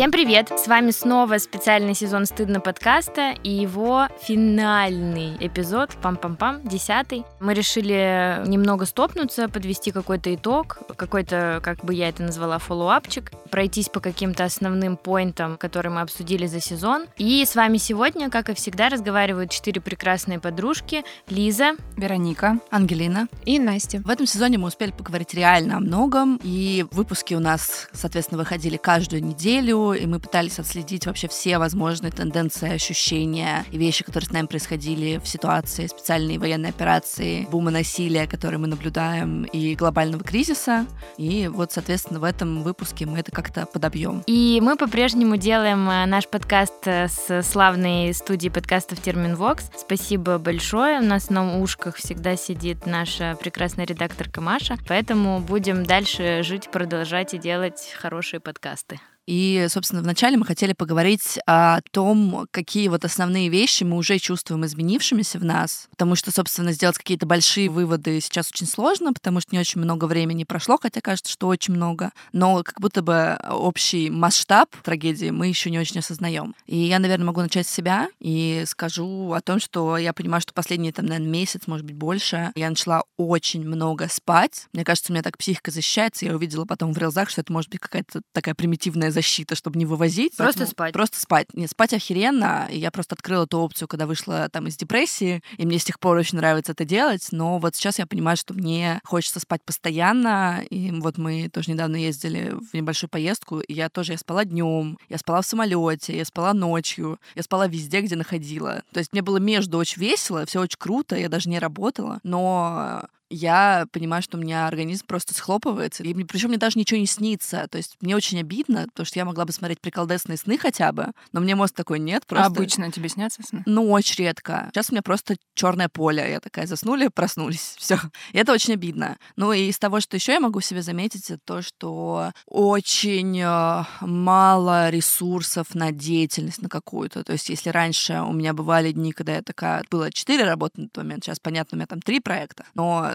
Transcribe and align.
Всем 0.00 0.12
привет! 0.12 0.50
С 0.56 0.66
вами 0.66 0.92
снова 0.92 1.36
специальный 1.36 1.94
сезон 1.94 2.24
«Стыдно» 2.24 2.60
подкаста 2.60 3.34
и 3.44 3.50
его 3.50 4.08
финальный 4.22 5.36
эпизод, 5.38 5.90
пам-пам-пам, 6.02 6.66
десятый. 6.66 7.26
Мы 7.38 7.52
решили 7.52 8.42
немного 8.46 8.86
стопнуться, 8.86 9.50
подвести 9.50 9.90
какой-то 9.90 10.34
итог, 10.34 10.78
какой-то, 10.96 11.60
как 11.62 11.84
бы 11.84 11.92
я 11.92 12.08
это 12.08 12.22
назвала, 12.22 12.56
фоллоуапчик, 12.56 13.30
пройтись 13.50 13.90
по 13.90 14.00
каким-то 14.00 14.44
основным 14.44 14.96
поинтам, 14.96 15.58
которые 15.58 15.92
мы 15.92 16.00
обсудили 16.00 16.46
за 16.46 16.60
сезон. 16.60 17.04
И 17.18 17.44
с 17.44 17.54
вами 17.54 17.76
сегодня, 17.76 18.30
как 18.30 18.48
и 18.48 18.54
всегда, 18.54 18.88
разговаривают 18.88 19.50
четыре 19.50 19.82
прекрасные 19.82 20.40
подружки. 20.40 21.04
Лиза, 21.28 21.72
Вероника, 21.98 22.58
Ангелина 22.70 23.28
и 23.44 23.58
Настя. 23.58 24.00
В 24.02 24.08
этом 24.08 24.24
сезоне 24.24 24.56
мы 24.56 24.68
успели 24.68 24.92
поговорить 24.92 25.34
реально 25.34 25.76
о 25.76 25.80
многом, 25.80 26.40
и 26.42 26.86
выпуски 26.90 27.34
у 27.34 27.40
нас, 27.40 27.88
соответственно, 27.92 28.38
выходили 28.38 28.78
каждую 28.78 29.22
неделю, 29.22 29.89
и 29.94 30.06
мы 30.06 30.20
пытались 30.20 30.58
отследить 30.58 31.06
вообще 31.06 31.28
все 31.28 31.58
возможные 31.58 32.12
тенденции, 32.12 32.72
ощущения 32.72 33.64
и 33.70 33.78
вещи, 33.78 34.04
которые 34.04 34.28
с 34.28 34.32
нами 34.32 34.46
происходили 34.46 35.18
в 35.18 35.26
ситуации 35.26 35.86
специальной 35.86 36.38
военной 36.38 36.70
операции, 36.70 37.46
бума 37.50 37.70
насилия, 37.70 38.26
который 38.26 38.58
мы 38.58 38.66
наблюдаем, 38.66 39.44
и 39.44 39.74
глобального 39.74 40.22
кризиса. 40.24 40.86
И 41.16 41.48
вот, 41.48 41.72
соответственно, 41.72 42.20
в 42.20 42.24
этом 42.24 42.62
выпуске 42.62 43.06
мы 43.06 43.18
это 43.18 43.32
как-то 43.32 43.66
подобьем. 43.66 44.22
И 44.26 44.60
мы 44.62 44.76
по-прежнему 44.76 45.36
делаем 45.36 45.88
э, 45.88 46.06
наш 46.06 46.28
подкаст 46.28 46.86
э, 46.86 47.08
с 47.08 47.42
славной 47.42 48.14
студией 48.14 48.52
подкастов 48.52 49.00
Терминвокс. 49.00 49.70
Спасибо 49.76 50.38
большое. 50.38 51.00
У 51.00 51.04
нас 51.04 51.30
на 51.30 51.60
ушках 51.60 51.96
всегда 51.96 52.36
сидит 52.36 52.86
наша 52.86 53.36
прекрасная 53.40 53.86
редакторка 53.86 54.40
Маша. 54.40 54.76
Поэтому 54.88 55.40
будем 55.40 55.84
дальше 55.84 56.42
жить, 56.42 56.70
продолжать 56.70 57.34
и 57.34 57.38
делать 57.38 57.94
хорошие 57.98 58.40
подкасты. 58.40 59.00
И, 59.30 59.66
собственно, 59.68 60.02
вначале 60.02 60.36
мы 60.36 60.44
хотели 60.44 60.72
поговорить 60.72 61.38
о 61.46 61.82
том, 61.92 62.48
какие 62.50 62.88
вот 62.88 63.04
основные 63.04 63.48
вещи 63.48 63.84
мы 63.84 63.96
уже 63.96 64.18
чувствуем 64.18 64.66
изменившимися 64.66 65.38
в 65.38 65.44
нас, 65.44 65.86
потому 65.90 66.16
что, 66.16 66.32
собственно, 66.32 66.72
сделать 66.72 66.98
какие-то 66.98 67.26
большие 67.26 67.70
выводы 67.70 68.20
сейчас 68.20 68.50
очень 68.50 68.66
сложно, 68.66 69.12
потому 69.12 69.40
что 69.40 69.54
не 69.54 69.60
очень 69.60 69.80
много 69.80 70.06
времени 70.06 70.42
прошло, 70.42 70.78
хотя 70.82 71.00
кажется, 71.00 71.30
что 71.30 71.46
очень 71.46 71.74
много, 71.74 72.10
но 72.32 72.64
как 72.64 72.80
будто 72.80 73.02
бы 73.02 73.38
общий 73.48 74.10
масштаб 74.10 74.68
трагедии 74.82 75.30
мы 75.30 75.46
еще 75.46 75.70
не 75.70 75.78
очень 75.78 76.00
осознаем. 76.00 76.56
И 76.66 76.78
я, 76.78 76.98
наверное, 76.98 77.26
могу 77.26 77.40
начать 77.40 77.68
с 77.68 77.70
себя 77.70 78.08
и 78.18 78.64
скажу 78.66 79.32
о 79.32 79.40
том, 79.40 79.60
что 79.60 79.96
я 79.96 80.12
понимаю, 80.12 80.40
что 80.40 80.52
последний, 80.52 80.90
там, 80.90 81.06
наверное, 81.06 81.30
месяц, 81.30 81.68
может 81.68 81.86
быть, 81.86 81.94
больше, 81.94 82.50
я 82.56 82.68
начала 82.68 83.04
очень 83.16 83.64
много 83.64 84.08
спать. 84.08 84.66
Мне 84.72 84.82
кажется, 84.82 85.12
у 85.12 85.14
меня 85.14 85.22
так 85.22 85.38
психика 85.38 85.70
защищается. 85.70 86.24
Я 86.24 86.34
увидела 86.34 86.64
потом 86.64 86.92
в 86.92 86.98
рилзах, 86.98 87.30
что 87.30 87.42
это 87.42 87.52
может 87.52 87.70
быть 87.70 87.78
какая-то 87.78 88.22
такая 88.32 88.56
примитивная 88.56 89.12
защита, 89.20 89.54
чтобы 89.54 89.78
не 89.78 89.86
вывозить. 89.86 90.36
Просто 90.36 90.60
Поэтому 90.60 90.70
спать. 90.70 90.92
Просто 90.92 91.20
спать. 91.20 91.46
Не, 91.52 91.66
спать 91.66 91.92
охеренно. 91.92 92.68
И 92.70 92.78
я 92.78 92.90
просто 92.90 93.14
открыла 93.14 93.44
эту 93.44 93.58
опцию, 93.58 93.86
когда 93.86 94.06
вышла 94.06 94.48
там 94.48 94.66
из 94.66 94.76
депрессии, 94.76 95.42
и 95.58 95.66
мне 95.66 95.78
с 95.78 95.84
тех 95.84 96.00
пор 96.00 96.16
очень 96.16 96.38
нравится 96.38 96.72
это 96.72 96.84
делать. 96.84 97.28
Но 97.32 97.58
вот 97.58 97.76
сейчас 97.76 97.98
я 97.98 98.06
понимаю, 98.06 98.36
что 98.36 98.54
мне 98.54 99.00
хочется 99.04 99.40
спать 99.40 99.62
постоянно. 99.64 100.62
И 100.70 100.90
вот 100.90 101.18
мы 101.18 101.48
тоже 101.48 101.72
недавно 101.72 101.96
ездили 101.96 102.54
в 102.72 102.74
небольшую 102.74 103.10
поездку, 103.10 103.60
и 103.60 103.72
я 103.74 103.88
тоже 103.90 104.12
я 104.12 104.18
спала 104.18 104.44
днем, 104.44 104.98
я 105.08 105.18
спала 105.18 105.42
в 105.42 105.46
самолете, 105.46 106.16
я 106.16 106.24
спала 106.24 106.54
ночью, 106.54 107.18
я 107.34 107.42
спала 107.42 107.66
везде, 107.66 108.00
где 108.00 108.16
находила. 108.16 108.82
То 108.92 109.00
есть 109.00 109.12
мне 109.12 109.22
было 109.22 109.36
между 109.36 109.78
очень 109.78 110.00
весело, 110.00 110.46
все 110.46 110.60
очень 110.60 110.78
круто, 110.78 111.16
я 111.16 111.28
даже 111.28 111.48
не 111.48 111.58
работала, 111.58 112.20
но 112.22 113.04
я 113.30 113.86
понимаю, 113.92 114.22
что 114.22 114.36
у 114.36 114.40
меня 114.40 114.66
организм 114.66 115.06
просто 115.06 115.34
схлопывается. 115.34 116.02
И 116.02 116.24
причем 116.24 116.48
мне 116.48 116.58
даже 116.58 116.78
ничего 116.78 116.98
не 116.98 117.06
снится. 117.06 117.66
То 117.70 117.78
есть 117.78 117.96
мне 118.00 118.16
очень 118.16 118.40
обидно, 118.40 118.86
потому 118.88 119.06
что 119.06 119.18
я 119.18 119.24
могла 119.24 119.44
бы 119.44 119.52
смотреть 119.52 119.80
приколдесные 119.80 120.36
сны 120.36 120.58
хотя 120.58 120.92
бы, 120.92 121.12
но 121.32 121.40
мне 121.40 121.54
мозг 121.54 121.74
такой 121.74 122.00
нет. 122.00 122.26
Просто... 122.26 122.44
А 122.44 122.48
обычно 122.48 122.90
тебе 122.90 123.08
снятся 123.08 123.42
сны? 123.42 123.62
Ну, 123.66 123.90
очень 123.90 124.24
редко. 124.24 124.68
Сейчас 124.72 124.90
у 124.90 124.92
меня 124.92 125.02
просто 125.02 125.36
черное 125.54 125.88
поле. 125.88 126.28
Я 126.28 126.40
такая 126.40 126.66
заснули, 126.66 127.08
проснулись. 127.08 127.74
Все. 127.78 127.98
Это 128.32 128.52
очень 128.52 128.74
обидно. 128.74 129.16
Ну 129.36 129.52
и 129.52 129.68
из 129.68 129.78
того, 129.78 130.00
что 130.00 130.16
еще 130.16 130.32
я 130.32 130.40
могу 130.40 130.60
себе 130.60 130.82
заметить, 130.82 131.30
это 131.30 131.40
то, 131.44 131.62
что 131.62 132.32
очень 132.46 133.40
э, 133.40 133.84
мало 134.00 134.90
ресурсов 134.90 135.74
на 135.74 135.92
деятельность 135.92 136.62
на 136.62 136.68
какую-то. 136.68 137.22
То 137.22 137.32
есть 137.32 137.48
если 137.48 137.70
раньше 137.70 138.20
у 138.22 138.32
меня 138.32 138.52
бывали 138.54 138.90
дни, 138.90 139.12
когда 139.12 139.36
я 139.36 139.42
такая... 139.42 139.84
Было 139.88 140.10
четыре 140.10 140.44
работы 140.44 140.80
на 140.80 140.88
тот 140.88 141.04
момент, 141.04 141.24
сейчас, 141.24 141.38
понятно, 141.38 141.76
у 141.76 141.78
меня 141.78 141.86
там 141.86 142.02
три 142.02 142.20
проекта, 142.20 142.64
но 142.74 143.14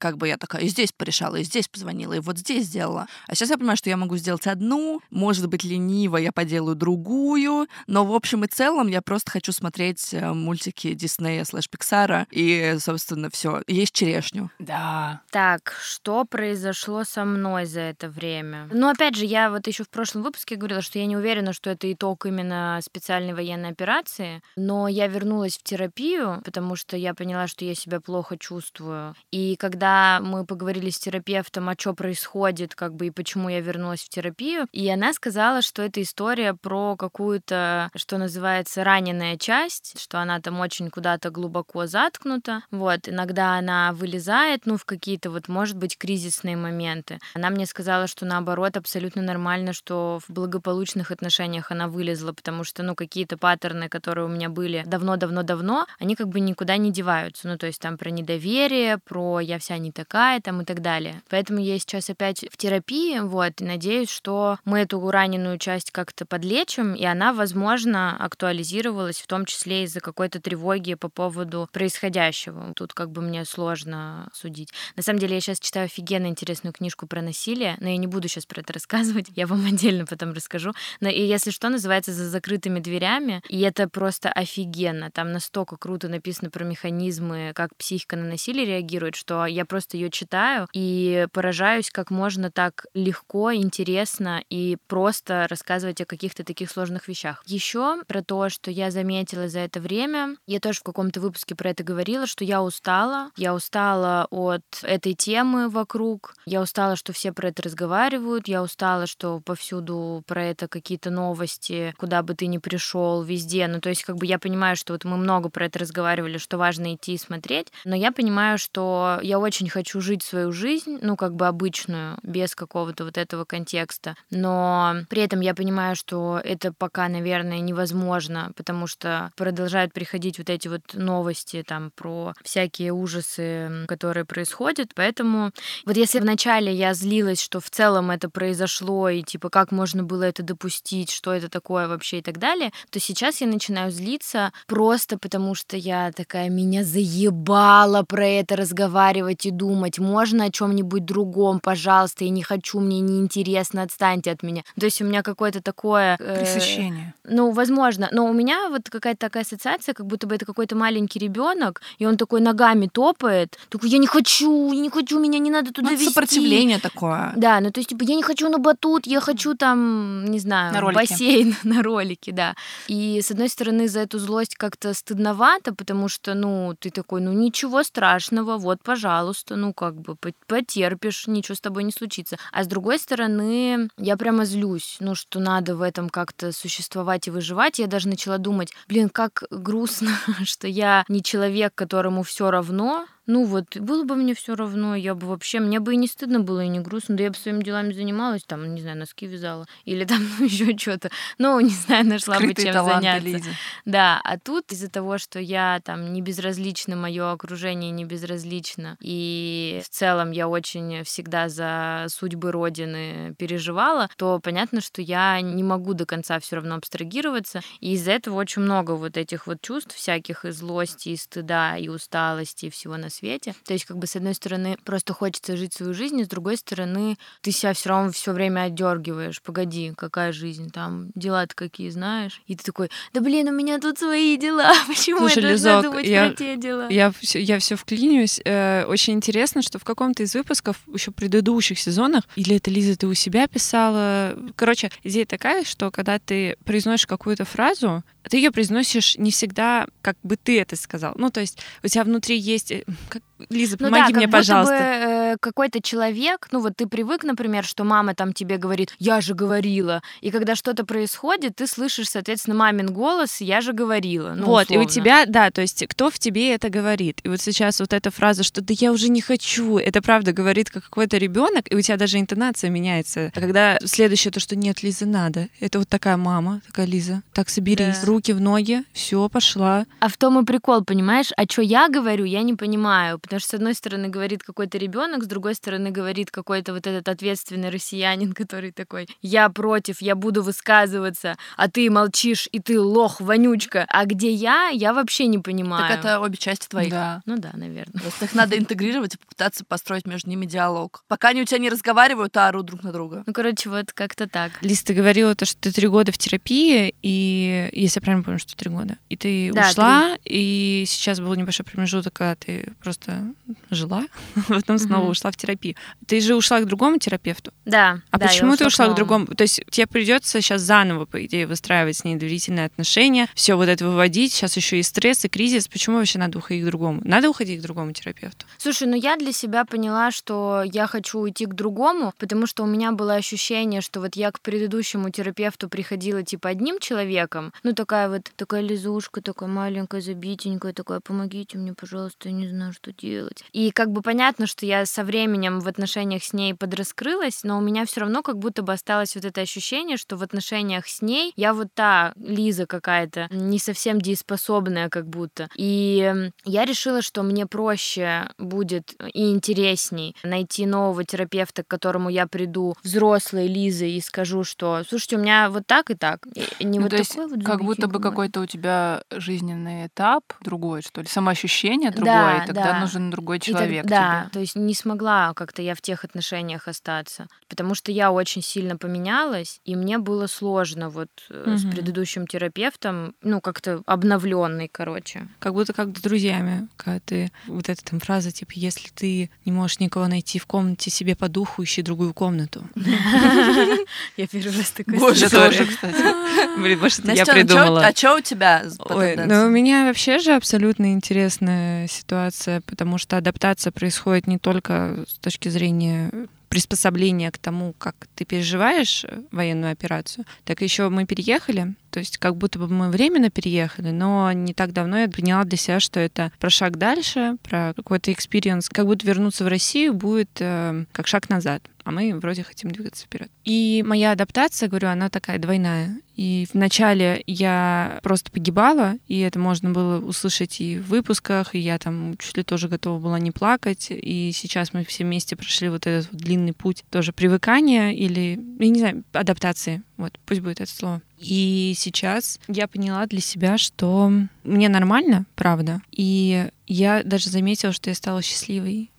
как 0.00 0.16
бы 0.16 0.28
я 0.28 0.36
такая 0.36 0.62
и 0.62 0.68
здесь 0.68 0.92
порешала, 0.92 1.36
и 1.36 1.44
здесь 1.44 1.68
позвонила, 1.68 2.14
и 2.14 2.20
вот 2.20 2.38
здесь 2.38 2.66
сделала. 2.66 3.06
А 3.28 3.34
сейчас 3.34 3.50
я 3.50 3.58
понимаю, 3.58 3.76
что 3.76 3.90
я 3.90 3.96
могу 3.96 4.16
сделать 4.16 4.46
одну, 4.46 5.00
может 5.10 5.46
быть, 5.46 5.62
лениво 5.62 6.16
я 6.16 6.32
поделаю 6.32 6.74
другую, 6.74 7.68
но 7.86 8.04
в 8.04 8.12
общем 8.12 8.44
и 8.44 8.48
целом 8.48 8.88
я 8.88 9.02
просто 9.02 9.30
хочу 9.30 9.52
смотреть 9.52 10.12
э, 10.14 10.32
мультики 10.32 10.94
Диснея 10.94 11.44
слэш 11.44 11.68
Пиксара, 11.68 12.26
и, 12.30 12.76
собственно, 12.80 13.28
все. 13.30 13.62
Есть 13.66 13.92
черешню. 13.92 14.50
Да. 14.58 15.20
Так, 15.30 15.74
что 15.82 16.24
произошло 16.24 17.04
со 17.04 17.24
мной 17.24 17.66
за 17.66 17.80
это 17.80 18.08
время? 18.08 18.68
Ну, 18.72 18.88
опять 18.88 19.16
же, 19.16 19.26
я 19.26 19.50
вот 19.50 19.66
еще 19.66 19.84
в 19.84 19.90
прошлом 19.90 20.22
выпуске 20.22 20.56
говорила, 20.56 20.80
что 20.80 20.98
я 20.98 21.06
не 21.06 21.16
уверена, 21.16 21.52
что 21.52 21.68
это 21.70 21.92
итог 21.92 22.24
именно 22.24 22.80
специальной 22.82 23.34
военной 23.34 23.70
операции, 23.70 24.42
но 24.56 24.88
я 24.88 25.06
вернулась 25.08 25.58
в 25.58 25.62
терапию, 25.62 26.40
потому 26.44 26.74
что 26.76 26.96
я 26.96 27.12
поняла, 27.12 27.46
что 27.46 27.64
я 27.64 27.74
себя 27.74 28.00
плохо 28.00 28.38
чувствую. 28.38 29.14
И 29.30 29.56
когда 29.56 29.89
мы 30.22 30.44
поговорили 30.44 30.90
с 30.90 30.98
терапевтом, 30.98 31.68
о 31.68 31.76
чем 31.76 31.96
происходит, 31.96 32.74
как 32.74 32.94
бы 32.94 33.06
и 33.06 33.10
почему 33.10 33.48
я 33.48 33.60
вернулась 33.60 34.00
в 34.00 34.08
терапию, 34.08 34.66
и 34.72 34.88
она 34.88 35.12
сказала, 35.12 35.62
что 35.62 35.82
это 35.82 36.02
история 36.02 36.54
про 36.54 36.96
какую-то, 36.96 37.90
что 37.94 38.18
называется, 38.18 38.84
раненая 38.84 39.36
часть, 39.36 39.98
что 40.00 40.20
она 40.20 40.40
там 40.40 40.60
очень 40.60 40.90
куда-то 40.90 41.30
глубоко 41.30 41.86
заткнута. 41.86 42.62
Вот, 42.70 43.08
иногда 43.08 43.56
она 43.56 43.92
вылезает, 43.92 44.66
ну, 44.66 44.76
в 44.76 44.84
какие-то 44.84 45.30
вот, 45.30 45.48
может 45.48 45.76
быть, 45.76 45.98
кризисные 45.98 46.56
моменты. 46.56 47.18
Она 47.34 47.50
мне 47.50 47.66
сказала, 47.66 48.06
что 48.06 48.24
наоборот, 48.24 48.76
абсолютно 48.76 49.22
нормально, 49.22 49.72
что 49.72 50.20
в 50.26 50.32
благополучных 50.32 51.10
отношениях 51.10 51.70
она 51.70 51.88
вылезла, 51.88 52.32
потому 52.32 52.64
что, 52.64 52.82
ну, 52.82 52.94
какие-то 52.94 53.36
паттерны, 53.36 53.88
которые 53.88 54.26
у 54.26 54.28
меня 54.28 54.48
были 54.48 54.82
давно-давно-давно, 54.86 55.86
они 55.98 56.16
как 56.16 56.28
бы 56.28 56.40
никуда 56.40 56.76
не 56.76 56.92
деваются. 56.92 57.48
Ну, 57.48 57.58
то 57.58 57.66
есть 57.66 57.80
там 57.80 57.98
про 57.98 58.10
недоверие, 58.10 58.98
про 58.98 59.40
я 59.40 59.58
вся 59.58 59.78
не 59.80 59.92
такая 59.92 60.40
там 60.40 60.62
и 60.62 60.64
так 60.64 60.82
далее. 60.82 61.22
Поэтому 61.28 61.60
я 61.60 61.78
сейчас 61.78 62.10
опять 62.10 62.44
в 62.50 62.56
терапии, 62.56 63.18
вот, 63.20 63.60
и 63.60 63.64
надеюсь, 63.64 64.10
что 64.10 64.58
мы 64.64 64.80
эту 64.80 65.10
раненую 65.10 65.58
часть 65.58 65.90
как-то 65.90 66.26
подлечим, 66.26 66.94
и 66.94 67.04
она, 67.04 67.32
возможно, 67.32 68.16
актуализировалась 68.16 69.20
в 69.20 69.26
том 69.26 69.44
числе 69.44 69.84
из-за 69.84 70.00
какой-то 70.00 70.40
тревоги 70.40 70.94
по 70.94 71.08
поводу 71.08 71.68
происходящего. 71.72 72.72
Тут 72.74 72.92
как 72.92 73.10
бы 73.10 73.22
мне 73.22 73.44
сложно 73.44 74.28
судить. 74.32 74.70
На 74.96 75.02
самом 75.02 75.18
деле 75.18 75.34
я 75.34 75.40
сейчас 75.40 75.60
читаю 75.60 75.86
офигенно 75.86 76.26
интересную 76.26 76.72
книжку 76.72 77.06
про 77.06 77.22
насилие, 77.22 77.76
но 77.80 77.88
я 77.88 77.96
не 77.96 78.06
буду 78.06 78.28
сейчас 78.28 78.46
про 78.46 78.60
это 78.60 78.72
рассказывать, 78.72 79.26
я 79.36 79.46
вам 79.46 79.66
отдельно 79.66 80.06
потом 80.06 80.32
расскажу. 80.32 80.72
Но 81.00 81.08
и 81.08 81.22
если 81.22 81.50
что, 81.50 81.68
называется 81.68 82.12
«За 82.12 82.28
закрытыми 82.28 82.80
дверями», 82.80 83.42
и 83.48 83.60
это 83.60 83.88
просто 83.88 84.30
офигенно. 84.30 85.10
Там 85.10 85.32
настолько 85.32 85.76
круто 85.76 86.08
написано 86.08 86.50
про 86.50 86.64
механизмы, 86.64 87.52
как 87.54 87.74
психика 87.76 88.16
на 88.16 88.24
насилие 88.24 88.66
реагирует, 88.66 89.16
что 89.16 89.46
я 89.46 89.64
просто 89.70 89.96
ее 89.96 90.10
читаю 90.10 90.66
и 90.72 91.28
поражаюсь, 91.32 91.90
как 91.90 92.10
можно 92.10 92.50
так 92.50 92.86
легко, 92.92 93.54
интересно 93.54 94.42
и 94.50 94.76
просто 94.88 95.46
рассказывать 95.48 96.00
о 96.00 96.06
каких-то 96.06 96.42
таких 96.42 96.70
сложных 96.70 97.06
вещах. 97.06 97.42
Еще 97.46 98.02
про 98.08 98.22
то, 98.22 98.48
что 98.48 98.70
я 98.72 98.90
заметила 98.90 99.48
за 99.48 99.60
это 99.60 99.80
время, 99.80 100.36
я 100.48 100.58
тоже 100.58 100.80
в 100.80 100.82
каком-то 100.82 101.20
выпуске 101.20 101.54
про 101.54 101.70
это 101.70 101.84
говорила, 101.84 102.26
что 102.26 102.44
я 102.44 102.62
устала, 102.62 103.30
я 103.36 103.54
устала 103.54 104.26
от 104.30 104.64
этой 104.82 105.14
темы 105.14 105.68
вокруг, 105.68 106.34
я 106.46 106.60
устала, 106.60 106.96
что 106.96 107.12
все 107.12 107.32
про 107.32 107.48
это 107.48 107.62
разговаривают, 107.62 108.48
я 108.48 108.62
устала, 108.62 109.06
что 109.06 109.38
повсюду 109.40 110.24
про 110.26 110.44
это 110.44 110.66
какие-то 110.66 111.10
новости, 111.10 111.94
куда 111.96 112.22
бы 112.22 112.34
ты 112.34 112.48
ни 112.48 112.58
пришел, 112.58 113.22
везде. 113.22 113.68
Ну, 113.68 113.80
то 113.80 113.88
есть, 113.88 114.02
как 114.02 114.16
бы 114.16 114.26
я 114.26 114.40
понимаю, 114.40 114.74
что 114.74 114.94
вот 114.94 115.04
мы 115.04 115.16
много 115.16 115.48
про 115.48 115.66
это 115.66 115.78
разговаривали, 115.78 116.38
что 116.38 116.58
важно 116.58 116.94
идти 116.94 117.14
и 117.14 117.18
смотреть, 117.18 117.68
но 117.84 117.94
я 117.94 118.10
понимаю, 118.10 118.58
что 118.58 119.20
я 119.22 119.38
очень 119.38 119.59
очень 119.60 119.68
хочу 119.68 120.00
жить 120.00 120.22
свою 120.22 120.52
жизнь, 120.52 120.98
ну, 121.02 121.16
как 121.16 121.34
бы 121.34 121.46
обычную, 121.46 122.18
без 122.22 122.54
какого-то 122.54 123.04
вот 123.04 123.18
этого 123.18 123.44
контекста. 123.44 124.16
Но 124.30 124.94
при 125.10 125.22
этом 125.22 125.40
я 125.40 125.54
понимаю, 125.54 125.96
что 125.96 126.40
это 126.42 126.72
пока, 126.72 127.08
наверное, 127.08 127.60
невозможно, 127.60 128.52
потому 128.56 128.86
что 128.86 129.32
продолжают 129.36 129.92
приходить 129.92 130.38
вот 130.38 130.48
эти 130.48 130.68
вот 130.68 130.94
новости 130.94 131.62
там 131.66 131.90
про 131.94 132.32
всякие 132.42 132.92
ужасы, 132.92 133.84
которые 133.86 134.24
происходят. 134.24 134.92
Поэтому 134.94 135.50
вот 135.84 135.96
если 135.98 136.20
вначале 136.20 136.72
я 136.72 136.94
злилась, 136.94 137.42
что 137.42 137.60
в 137.60 137.68
целом 137.68 138.10
это 138.10 138.30
произошло, 138.30 139.10
и 139.10 139.22
типа 139.22 139.50
как 139.50 139.72
можно 139.72 140.04
было 140.04 140.22
это 140.22 140.42
допустить, 140.42 141.10
что 141.10 141.34
это 141.34 141.50
такое 141.50 141.86
вообще 141.86 142.18
и 142.18 142.22
так 142.22 142.38
далее, 142.38 142.70
то 142.88 142.98
сейчас 142.98 143.42
я 143.42 143.46
начинаю 143.46 143.90
злиться 143.90 144.52
просто 144.66 145.18
потому, 145.18 145.54
что 145.54 145.76
я 145.76 146.12
такая, 146.12 146.48
меня 146.48 146.82
заебала 146.82 148.04
про 148.04 148.26
это 148.26 148.56
разговаривать 148.56 149.39
думать 149.40 149.46
и 149.46 149.50
думать, 149.50 149.98
можно 149.98 150.44
о 150.44 150.50
чем-нибудь 150.50 151.04
другом, 151.04 151.60
пожалуйста, 151.60 152.24
я 152.24 152.30
не 152.30 152.42
хочу, 152.42 152.80
мне 152.80 153.00
неинтересно, 153.00 153.82
отстаньте 153.82 154.30
от 154.30 154.42
меня. 154.42 154.62
То 154.78 154.86
есть 154.86 155.00
у 155.02 155.04
меня 155.04 155.22
какое-то 155.22 155.62
такое... 155.62 156.16
Э, 156.20 156.40
Пресыщение. 156.40 157.14
Ну, 157.24 157.50
возможно, 157.52 158.08
но 158.12 158.26
у 158.26 158.32
меня 158.32 158.68
вот 158.70 158.90
какая-то 158.90 159.18
такая 159.18 159.44
ассоциация, 159.44 159.94
как 159.94 160.06
будто 160.06 160.26
бы 160.26 160.34
это 160.34 160.44
какой-то 160.44 160.76
маленький 160.76 161.18
ребенок, 161.18 161.82
и 161.98 162.06
он 162.06 162.16
такой 162.16 162.40
ногами 162.40 162.88
топает, 162.92 163.58
такой, 163.68 163.90
я 163.90 163.98
не 163.98 164.06
хочу, 164.06 164.72
я 164.72 164.80
не 164.80 164.90
хочу, 164.90 165.18
меня 165.20 165.38
не 165.38 165.50
надо 165.50 165.72
туда 165.72 165.90
ну, 165.90 165.96
вести. 165.96 166.06
сопротивление 166.06 166.78
такое. 166.78 167.32
Да, 167.36 167.60
ну 167.60 167.70
то 167.70 167.80
есть, 167.80 167.90
типа, 167.90 168.04
я 168.04 168.16
не 168.16 168.22
хочу 168.22 168.48
на 168.48 168.58
батут, 168.58 169.06
я 169.06 169.20
хочу 169.20 169.54
там, 169.54 170.24
не 170.24 170.38
знаю, 170.38 170.74
на 170.74 170.92
бассейн, 170.92 171.54
на 171.62 171.82
ролике, 171.82 172.32
да. 172.32 172.54
И 172.88 173.20
с 173.22 173.30
одной 173.30 173.48
стороны, 173.48 173.88
за 173.88 174.00
эту 174.00 174.18
злость 174.18 174.56
как-то 174.56 174.94
стыдновато, 174.94 175.74
потому 175.74 176.08
что, 176.08 176.34
ну, 176.34 176.74
ты 176.78 176.90
такой, 176.90 177.20
ну, 177.20 177.32
ничего 177.32 177.82
страшного, 177.82 178.58
вот, 178.58 178.78
пожалуйста, 178.82 179.29
ну, 179.56 179.72
как 179.72 179.94
бы 179.94 180.16
потерпишь, 180.46 181.26
ничего 181.26 181.54
с 181.54 181.60
тобой 181.60 181.84
не 181.84 181.92
случится. 181.92 182.36
А 182.52 182.64
с 182.64 182.66
другой 182.66 182.98
стороны, 182.98 183.88
я 183.96 184.16
прямо 184.16 184.44
злюсь, 184.44 184.96
ну, 185.00 185.14
что 185.14 185.40
надо 185.40 185.76
в 185.76 185.82
этом 185.82 186.08
как-то 186.08 186.52
существовать 186.52 187.28
и 187.28 187.30
выживать. 187.30 187.78
Я 187.78 187.86
даже 187.86 188.08
начала 188.08 188.38
думать, 188.38 188.72
блин, 188.88 189.08
как 189.08 189.44
грустно, 189.50 190.10
что 190.44 190.66
я 190.66 191.04
не 191.08 191.22
человек, 191.22 191.74
которому 191.74 192.22
все 192.22 192.50
равно, 192.50 193.06
ну 193.26 193.44
вот, 193.44 193.76
было 193.76 194.04
бы 194.04 194.16
мне 194.16 194.34
все 194.34 194.54
равно, 194.54 194.94
я 194.94 195.14
бы 195.14 195.26
вообще, 195.26 195.60
мне 195.60 195.80
бы 195.80 195.94
и 195.94 195.96
не 195.96 196.06
стыдно 196.06 196.40
было, 196.40 196.64
и 196.64 196.68
не 196.68 196.80
грустно, 196.80 197.16
да 197.16 197.24
я 197.24 197.30
бы 197.30 197.36
своими 197.36 197.62
делами 197.62 197.92
занималась, 197.92 198.42
там, 198.44 198.74
не 198.74 198.80
знаю, 198.80 198.98
носки 198.98 199.26
вязала, 199.26 199.66
или 199.84 200.04
там 200.04 200.18
ну, 200.38 200.44
еще 200.44 200.76
что-то, 200.76 201.10
ну, 201.38 201.58
не 201.60 201.70
знаю, 201.70 202.06
нашла 202.06 202.36
Скрытые 202.36 202.72
бы 202.72 202.72
чем 202.72 202.84
заняться. 202.84 203.28
Лизе. 203.28 203.50
Да, 203.84 204.20
а 204.24 204.38
тут 204.38 204.72
из-за 204.72 204.90
того, 204.90 205.18
что 205.18 205.38
я 205.38 205.80
там 205.84 206.12
не 206.12 206.22
безразлична, 206.22 206.96
мое 206.96 207.30
окружение 207.32 207.90
не 207.90 208.04
безразлично, 208.04 208.96
и 209.00 209.82
в 209.84 209.88
целом 209.90 210.30
я 210.30 210.48
очень 210.48 211.04
всегда 211.04 211.48
за 211.48 212.06
судьбы 212.08 212.52
Родины 212.52 213.34
переживала, 213.38 214.08
то 214.16 214.40
понятно, 214.40 214.80
что 214.80 215.02
я 215.02 215.40
не 215.40 215.62
могу 215.62 215.94
до 215.94 216.06
конца 216.06 216.40
все 216.40 216.56
равно 216.56 216.76
абстрагироваться, 216.76 217.60
и 217.80 217.92
из-за 217.92 218.12
этого 218.12 218.36
очень 218.36 218.62
много 218.62 218.92
вот 218.92 219.16
этих 219.16 219.46
вот 219.46 219.60
чувств 219.60 219.94
всяких, 219.94 220.44
и 220.44 220.50
злости, 220.50 221.10
и 221.10 221.16
стыда, 221.16 221.76
и 221.76 221.88
усталости, 221.88 222.66
и 222.66 222.70
всего 222.70 222.96
на 222.96 223.09
свете 223.10 223.30
свете. 223.30 223.54
То 223.64 223.72
есть, 223.72 223.84
как 223.84 223.98
бы, 223.98 224.06
с 224.06 224.16
одной 224.16 224.34
стороны, 224.34 224.76
просто 224.84 225.12
хочется 225.12 225.56
жить 225.56 225.74
свою 225.74 225.94
жизнь, 225.94 226.18
и 226.20 226.24
с 226.24 226.28
другой 226.28 226.56
стороны, 226.56 227.16
ты 227.42 227.52
себя 227.52 227.72
все 227.74 227.88
равно 227.90 228.12
все 228.12 228.32
время 228.32 228.62
отдергиваешь. 228.62 229.40
Погоди, 229.42 229.92
какая 229.96 230.32
жизнь? 230.32 230.70
Там 230.70 231.10
дела-то 231.14 231.54
какие 231.54 231.90
знаешь. 231.90 232.42
И 232.46 232.56
ты 232.56 232.64
такой, 232.64 232.90
да 233.12 233.20
блин, 233.20 233.48
у 233.48 233.52
меня 233.52 233.78
тут 233.78 233.98
свои 233.98 234.36
дела. 234.36 234.72
Почему 234.86 235.20
Слушай, 235.20 235.42
я 235.42 235.48
должна 235.48 235.76
Лизок, 235.76 235.84
думать 235.84 236.06
я, 236.06 236.26
про 236.26 236.36
те 236.36 236.56
дела? 236.56 236.88
Я 236.88 237.12
все, 237.12 237.40
я 237.40 237.58
все 237.58 237.76
вклинюсь. 237.76 238.40
Э, 238.44 238.84
очень 238.86 239.14
интересно, 239.14 239.62
что 239.62 239.78
в 239.78 239.84
каком-то 239.84 240.22
из 240.22 240.34
выпусков, 240.34 240.76
еще 240.92 241.10
предыдущих 241.10 241.78
сезонах, 241.78 242.24
или 242.36 242.56
это 242.56 242.70
Лиза, 242.70 242.96
ты 242.96 243.06
у 243.06 243.14
себя 243.14 243.46
писала. 243.46 244.36
Короче, 244.56 244.90
идея 245.02 245.26
такая, 245.26 245.64
что 245.64 245.90
когда 245.90 246.18
ты 246.18 246.56
произносишь 246.64 247.06
какую-то 247.06 247.44
фразу, 247.44 248.02
ты 248.22 248.36
ее 248.36 248.50
произносишь 248.50 249.16
не 249.16 249.30
всегда, 249.30 249.86
как 250.02 250.16
бы 250.22 250.36
ты 250.36 250.60
это 250.60 250.76
сказал. 250.76 251.14
Ну, 251.16 251.30
то 251.30 251.40
есть 251.40 251.58
у 251.82 251.88
тебя 251.88 252.04
внутри 252.04 252.38
есть 252.38 252.70
э, 252.70 252.84
как 253.08 253.22
Лиза, 253.48 253.76
ну 253.80 253.86
помоги 253.86 254.12
да, 254.12 254.18
мне, 254.18 254.28
пожалуйста. 254.28 254.74
Бы, 254.74 254.80
э, 254.80 255.36
какой-то 255.40 255.80
человек, 255.80 256.48
ну 256.52 256.60
вот 256.60 256.76
ты 256.76 256.86
привык, 256.86 257.24
например, 257.24 257.64
что 257.64 257.84
мама 257.84 258.14
там 258.14 258.32
тебе 258.32 258.58
говорит, 258.58 258.94
я 258.98 259.20
же 259.20 259.34
говорила, 259.34 260.02
и 260.20 260.30
когда 260.30 260.54
что-то 260.54 260.84
происходит, 260.84 261.56
ты 261.56 261.66
слышишь, 261.66 262.10
соответственно, 262.10 262.56
мамин 262.56 262.92
голос, 262.92 263.40
я 263.40 263.60
же 263.60 263.72
говорила. 263.72 264.34
Ну, 264.36 264.46
вот, 264.46 264.64
условно. 264.64 264.82
и 264.82 264.86
у 264.86 264.88
тебя, 264.88 265.24
да, 265.26 265.50
то 265.50 265.62
есть 265.62 265.86
кто 265.86 266.10
в 266.10 266.18
тебе 266.18 266.54
это 266.54 266.68
говорит? 266.68 267.20
И 267.22 267.28
вот 267.28 267.40
сейчас 267.40 267.80
вот 267.80 267.92
эта 267.92 268.10
фраза, 268.10 268.42
что 268.42 268.60
да 268.60 268.74
я 268.76 268.92
уже 268.92 269.08
не 269.08 269.20
хочу, 269.20 269.78
это 269.78 270.02
правда 270.02 270.32
говорит 270.32 270.70
как 270.70 270.84
какой-то 270.84 271.16
ребенок, 271.16 271.70
и 271.70 271.76
у 271.76 271.80
тебя 271.80 271.96
даже 271.96 272.18
интонация 272.18 272.70
меняется. 272.70 273.32
А 273.34 273.40
когда 273.40 273.78
следующее 273.84 274.32
то, 274.32 274.40
что 274.40 274.56
нет, 274.56 274.82
Лиза, 274.82 275.06
надо, 275.06 275.48
это 275.60 275.78
вот 275.78 275.88
такая 275.88 276.16
мама, 276.16 276.60
такая 276.66 276.86
Лиза, 276.86 277.22
так 277.32 277.48
соберись, 277.48 278.00
да. 278.00 278.06
руки 278.06 278.32
в 278.32 278.40
ноги, 278.40 278.82
все, 278.92 279.28
пошла. 279.28 279.86
А 280.00 280.08
в 280.08 280.16
том 280.16 280.38
и 280.38 280.44
прикол, 280.44 280.84
понимаешь? 280.84 281.30
А 281.36 281.44
что 281.44 281.62
я 281.62 281.88
говорю, 281.88 282.24
я 282.24 282.42
не 282.42 282.54
понимаю, 282.54 282.89
Потому 283.18 283.40
что, 283.40 283.50
с 283.50 283.54
одной 283.54 283.74
стороны, 283.74 284.08
говорит 284.08 284.42
какой-то 284.42 284.78
ребенок, 284.78 285.24
с 285.24 285.26
другой 285.26 285.54
стороны, 285.54 285.90
говорит 285.90 286.30
какой-то 286.30 286.72
вот 286.72 286.86
этот 286.86 287.08
ответственный 287.08 287.70
россиянин, 287.70 288.32
который 288.40 288.72
такой, 288.72 289.08
я 289.22 289.48
против, 289.48 290.02
я 290.02 290.14
буду 290.14 290.42
высказываться, 290.42 291.36
а 291.56 291.68
ты 291.68 291.90
молчишь, 291.90 292.48
и 292.52 292.60
ты 292.60 292.80
лох, 292.80 293.20
вонючка. 293.20 293.86
А 293.88 294.04
где 294.04 294.30
я, 294.30 294.68
я 294.68 294.92
вообще 294.92 295.26
не 295.26 295.38
понимаю. 295.38 295.88
Так 295.88 296.00
это 296.00 296.20
обе 296.20 296.36
части 296.36 296.68
твоих. 296.68 296.90
Да. 296.90 297.22
Ну 297.26 297.36
да, 297.36 297.50
наверное. 297.54 298.00
Просто 298.00 298.24
их 298.24 298.34
надо 298.34 298.58
интегрировать 298.58 299.14
и 299.14 299.18
попытаться 299.18 299.64
построить 299.64 300.06
между 300.06 300.30
ними 300.30 300.46
диалог. 300.46 301.04
Пока 301.08 301.28
они 301.28 301.42
у 301.42 301.44
тебя 301.44 301.58
не 301.58 301.70
разговаривают, 301.70 302.36
а 302.36 302.48
орут 302.48 302.66
друг 302.66 302.82
на 302.82 302.92
друга. 302.92 303.22
Ну, 303.26 303.32
короче, 303.32 303.68
вот 303.68 303.92
как-то 303.92 304.28
так. 304.28 304.52
Лиз, 304.62 304.82
ты 304.82 304.94
говорила 304.94 305.34
то, 305.34 305.44
что 305.44 305.58
ты 305.60 305.72
три 305.72 305.88
года 305.88 306.12
в 306.12 306.18
терапии, 306.18 306.94
и 307.02 307.70
если 307.72 308.00
я 308.00 308.02
правильно 308.02 308.24
помню, 308.24 308.38
что 308.38 308.56
три 308.56 308.70
года, 308.70 308.96
и 309.08 309.16
ты 309.16 309.52
да, 309.52 309.68
ушла, 309.68 310.16
три. 310.24 310.82
и 310.82 310.84
сейчас 310.86 311.20
был 311.20 311.34
небольшой 311.34 311.64
промежуток, 311.64 312.12
когда 312.12 312.34
ты 312.34 312.72
просто 312.80 313.24
жила, 313.70 314.04
потом 314.48 314.78
снова 314.78 315.06
mm-hmm. 315.06 315.10
ушла 315.10 315.30
в 315.30 315.36
терапию. 315.36 315.76
Ты 316.06 316.20
же 316.20 316.34
ушла 316.34 316.60
к 316.60 316.66
другому 316.66 316.98
терапевту? 316.98 317.52
Да. 317.64 318.00
А 318.10 318.18
да, 318.18 318.26
почему 318.26 318.56
ты 318.56 318.66
ушла 318.66 318.88
к, 318.88 318.92
к 318.92 318.94
другому? 318.94 319.26
То 319.26 319.42
есть 319.42 319.62
тебе 319.70 319.86
придется 319.86 320.40
сейчас 320.40 320.62
заново, 320.62 321.04
по 321.04 321.24
идее, 321.24 321.46
выстраивать 321.46 321.96
с 321.96 322.04
ней 322.04 322.16
доверительные 322.16 322.66
отношения, 322.66 323.28
все 323.34 323.54
вот 323.54 323.68
это 323.68 323.84
выводить, 323.86 324.32
сейчас 324.32 324.56
еще 324.56 324.78
и 324.78 324.82
стресс, 324.82 325.24
и 325.24 325.28
кризис. 325.28 325.68
Почему 325.68 325.98
вообще 325.98 326.18
надо 326.18 326.38
уходить 326.38 326.64
к 326.64 326.66
другому? 326.66 327.00
Надо 327.04 327.28
уходить 327.30 327.60
к 327.60 327.62
другому 327.62 327.92
терапевту? 327.92 328.46
Слушай, 328.58 328.88
ну 328.88 328.96
я 328.96 329.16
для 329.16 329.32
себя 329.32 329.64
поняла, 329.64 330.10
что 330.10 330.62
я 330.64 330.86
хочу 330.86 331.20
уйти 331.20 331.46
к 331.46 331.54
другому, 331.54 332.12
потому 332.18 332.46
что 332.46 332.64
у 332.64 332.66
меня 332.66 332.92
было 332.92 333.14
ощущение, 333.14 333.80
что 333.80 334.00
вот 334.00 334.16
я 334.16 334.30
к 334.30 334.40
предыдущему 334.40 335.10
терапевту 335.10 335.68
приходила 335.68 336.22
типа 336.22 336.48
одним 336.48 336.78
человеком, 336.78 337.52
ну 337.62 337.72
такая 337.72 338.08
вот 338.08 338.30
такая 338.36 338.62
лизушка, 338.62 339.20
такая 339.20 339.48
маленькая, 339.48 340.00
забитенькая, 340.00 340.72
такая, 340.72 341.00
помогите 341.00 341.58
мне, 341.58 341.74
пожалуйста, 341.74 342.28
я 342.28 342.34
не 342.34 342.48
знаю, 342.48 342.69
что 342.72 342.92
делать. 342.92 343.44
И 343.52 343.70
как 343.70 343.90
бы 343.90 344.02
понятно, 344.02 344.46
что 344.46 344.66
я 344.66 344.86
со 344.86 345.04
временем 345.04 345.60
в 345.60 345.68
отношениях 345.68 346.24
с 346.24 346.32
ней 346.32 346.54
подраскрылась, 346.54 347.40
но 347.42 347.58
у 347.58 347.60
меня 347.60 347.84
все 347.86 348.00
равно 348.00 348.22
как 348.22 348.38
будто 348.38 348.62
бы 348.62 348.72
осталось 348.72 349.14
вот 349.14 349.24
это 349.24 349.40
ощущение, 349.40 349.96
что 349.96 350.16
в 350.16 350.22
отношениях 350.22 350.86
с 350.86 351.02
ней 351.02 351.32
я 351.36 351.54
вот 351.54 351.68
та 351.74 352.12
Лиза 352.16 352.66
какая-то, 352.66 353.28
не 353.30 353.58
совсем 353.58 354.00
дееспособная 354.00 354.88
как 354.88 355.06
будто. 355.06 355.48
И 355.54 356.30
я 356.44 356.64
решила, 356.64 357.02
что 357.02 357.22
мне 357.22 357.46
проще 357.46 358.30
будет 358.38 358.94
и 359.12 359.30
интересней 359.30 360.16
найти 360.22 360.66
нового 360.66 361.04
терапевта, 361.04 361.62
к 361.62 361.68
которому 361.68 362.08
я 362.08 362.26
приду 362.26 362.76
взрослой 362.82 363.46
Лизой 363.46 363.92
и 363.92 364.00
скажу, 364.00 364.44
что, 364.44 364.82
слушайте, 364.88 365.16
у 365.16 365.20
меня 365.20 365.50
вот 365.50 365.66
так 365.66 365.90
и 365.90 365.94
так. 365.94 366.26
И 366.58 366.64
не 366.64 366.78
ну, 366.78 366.84
вот 366.84 366.90
то 366.90 366.96
есть 366.96 367.16
вот 367.16 367.44
как 367.44 367.62
будто 367.62 367.88
бы 367.88 368.00
какой-то 368.00 368.40
у 368.40 368.46
тебя 368.46 369.02
жизненный 369.10 369.86
этап 369.86 370.24
другой, 370.40 370.82
что 370.82 371.00
ли, 371.00 371.06
самоощущение 371.06 371.90
другое, 371.90 372.12
да, 372.12 372.44
и 372.44 372.46
тогда 372.62 372.74
да. 372.74 372.80
нужен 372.80 373.10
другой 373.10 373.38
человек. 373.38 373.84
И 373.84 373.88
так, 373.88 374.24
да, 374.24 374.28
то 374.32 374.40
есть 374.40 374.56
не 374.56 374.74
смогла 374.74 375.32
как-то 375.34 375.62
я 375.62 375.74
в 375.74 375.80
тех 375.80 376.04
отношениях 376.04 376.68
остаться, 376.68 377.26
потому 377.48 377.74
что 377.74 377.92
я 377.92 378.12
очень 378.12 378.42
сильно 378.42 378.76
поменялась, 378.76 379.60
и 379.64 379.76
мне 379.76 379.98
было 379.98 380.26
сложно 380.26 380.90
вот 380.90 381.10
угу. 381.28 381.56
с 381.56 381.64
предыдущим 381.64 382.26
терапевтом, 382.26 383.14
ну 383.22 383.40
как-то 383.40 383.82
обновленный, 383.86 384.68
короче. 384.68 385.28
Как 385.38 385.54
будто 385.54 385.72
как 385.72 385.96
с 385.96 386.00
друзьями, 386.00 386.68
когда 386.76 387.00
ты 387.00 387.32
вот 387.46 387.68
эта 387.68 387.84
там 387.84 388.00
фраза 388.00 388.32
типа, 388.32 388.52
если 388.54 388.88
ты 388.88 389.30
не 389.44 389.52
можешь 389.52 389.80
никого 389.80 390.06
найти 390.06 390.38
в 390.38 390.46
комнате 390.46 390.90
себе 390.90 391.16
по 391.16 391.28
духу, 391.28 391.62
ищи 391.62 391.82
другую 391.82 392.14
комнату. 392.14 392.64
Я 394.16 394.26
первый 394.26 394.56
раз 394.56 394.70
такой 394.70 394.98
Боже, 394.98 395.30
тоже, 395.30 395.66
кстати. 395.66 396.60
Блин, 396.60 396.78
может, 396.78 397.04
я 397.06 397.24
придумала. 397.24 397.86
А 397.86 397.94
что 397.94 398.16
у 398.16 398.20
тебя? 398.20 398.64
Ой, 398.78 399.16
ну 399.16 399.46
у 399.46 399.48
меня 399.48 399.86
вообще 399.86 400.18
же 400.18 400.34
абсолютно 400.34 400.92
интересная 400.92 401.86
ситуация, 401.88 402.49
потому 402.66 402.98
что 402.98 403.16
адаптация 403.16 403.70
происходит 403.70 404.26
не 404.26 404.38
только 404.38 405.04
с 405.08 405.14
точки 405.18 405.48
зрения 405.48 406.10
приспособления 406.50 407.30
к 407.30 407.38
тому, 407.38 407.74
как 407.78 407.94
ты 408.16 408.24
переживаешь 408.24 409.06
военную 409.30 409.72
операцию, 409.72 410.24
так 410.44 410.60
еще 410.62 410.88
мы 410.88 411.06
переехали, 411.06 411.74
то 411.92 412.00
есть 412.00 412.18
как 412.18 412.36
будто 412.36 412.58
бы 412.58 412.66
мы 412.66 412.90
временно 412.90 413.30
переехали, 413.30 413.92
но 413.92 414.32
не 414.32 414.52
так 414.52 414.72
давно 414.72 414.98
я 414.98 415.08
приняла 415.08 415.44
для 415.44 415.56
себя, 415.56 415.78
что 415.78 416.00
это 416.00 416.32
про 416.40 416.50
шаг 416.50 416.76
дальше, 416.76 417.36
про 417.44 417.72
какой-то 417.74 418.12
experience, 418.12 418.68
как 418.68 418.86
будто 418.86 419.06
вернуться 419.06 419.44
в 419.44 419.48
Россию 419.48 419.94
будет 419.94 420.30
э, 420.40 420.86
как 420.92 421.06
шаг 421.06 421.28
назад 421.28 421.62
а 421.84 421.90
мы 421.90 422.18
вроде 422.18 422.42
хотим 422.42 422.70
двигаться 422.70 423.04
вперед. 423.04 423.30
И 423.44 423.84
моя 423.86 424.12
адаптация, 424.12 424.68
говорю, 424.68 424.88
она 424.88 425.08
такая 425.08 425.38
двойная. 425.38 425.98
И 426.16 426.46
вначале 426.52 427.22
я 427.26 427.98
просто 428.02 428.30
погибала, 428.30 428.96
и 429.08 429.20
это 429.20 429.38
можно 429.38 429.70
было 429.70 430.04
услышать 430.04 430.60
и 430.60 430.78
в 430.78 430.88
выпусках, 430.88 431.54
и 431.54 431.58
я 431.58 431.78
там 431.78 432.14
чуть 432.18 432.36
ли 432.36 432.42
тоже 432.42 432.68
готова 432.68 432.98
была 432.98 433.18
не 433.18 433.30
плакать. 433.30 433.86
И 433.90 434.30
сейчас 434.34 434.74
мы 434.74 434.84
все 434.84 435.04
вместе 435.04 435.34
прошли 435.36 435.70
вот 435.70 435.86
этот 435.86 436.12
вот 436.12 436.20
длинный 436.20 436.52
путь 436.52 436.84
тоже 436.90 437.12
привыкания 437.12 437.92
или, 437.92 438.38
я 438.58 438.68
не 438.68 438.80
знаю, 438.80 439.04
адаптации. 439.12 439.82
Вот, 439.96 440.18
пусть 440.26 440.40
будет 440.40 440.60
это 440.60 440.70
слово. 440.70 441.02
И 441.18 441.74
сейчас 441.76 442.38
я 442.48 442.66
поняла 442.66 443.06
для 443.06 443.20
себя, 443.20 443.58
что 443.58 444.12
мне 444.44 444.68
нормально, 444.68 445.26
правда. 445.36 445.80
И 445.90 446.48
я 446.66 447.02
даже 447.02 447.30
заметила, 447.30 447.72
что 447.72 447.90
я 447.90 447.94
стала 447.94 448.22
счастливой. 448.22 448.90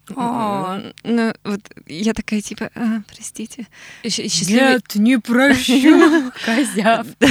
Ну, 1.03 1.33
вот 1.43 1.61
я 1.87 2.13
такая, 2.13 2.41
типа, 2.41 2.69
а, 2.75 3.01
простите. 3.07 3.67
Счастливый... 4.03 4.73
Нет, 4.73 4.95
не 4.95 5.17
прощу, 5.19 6.31
козявка. 6.45 7.27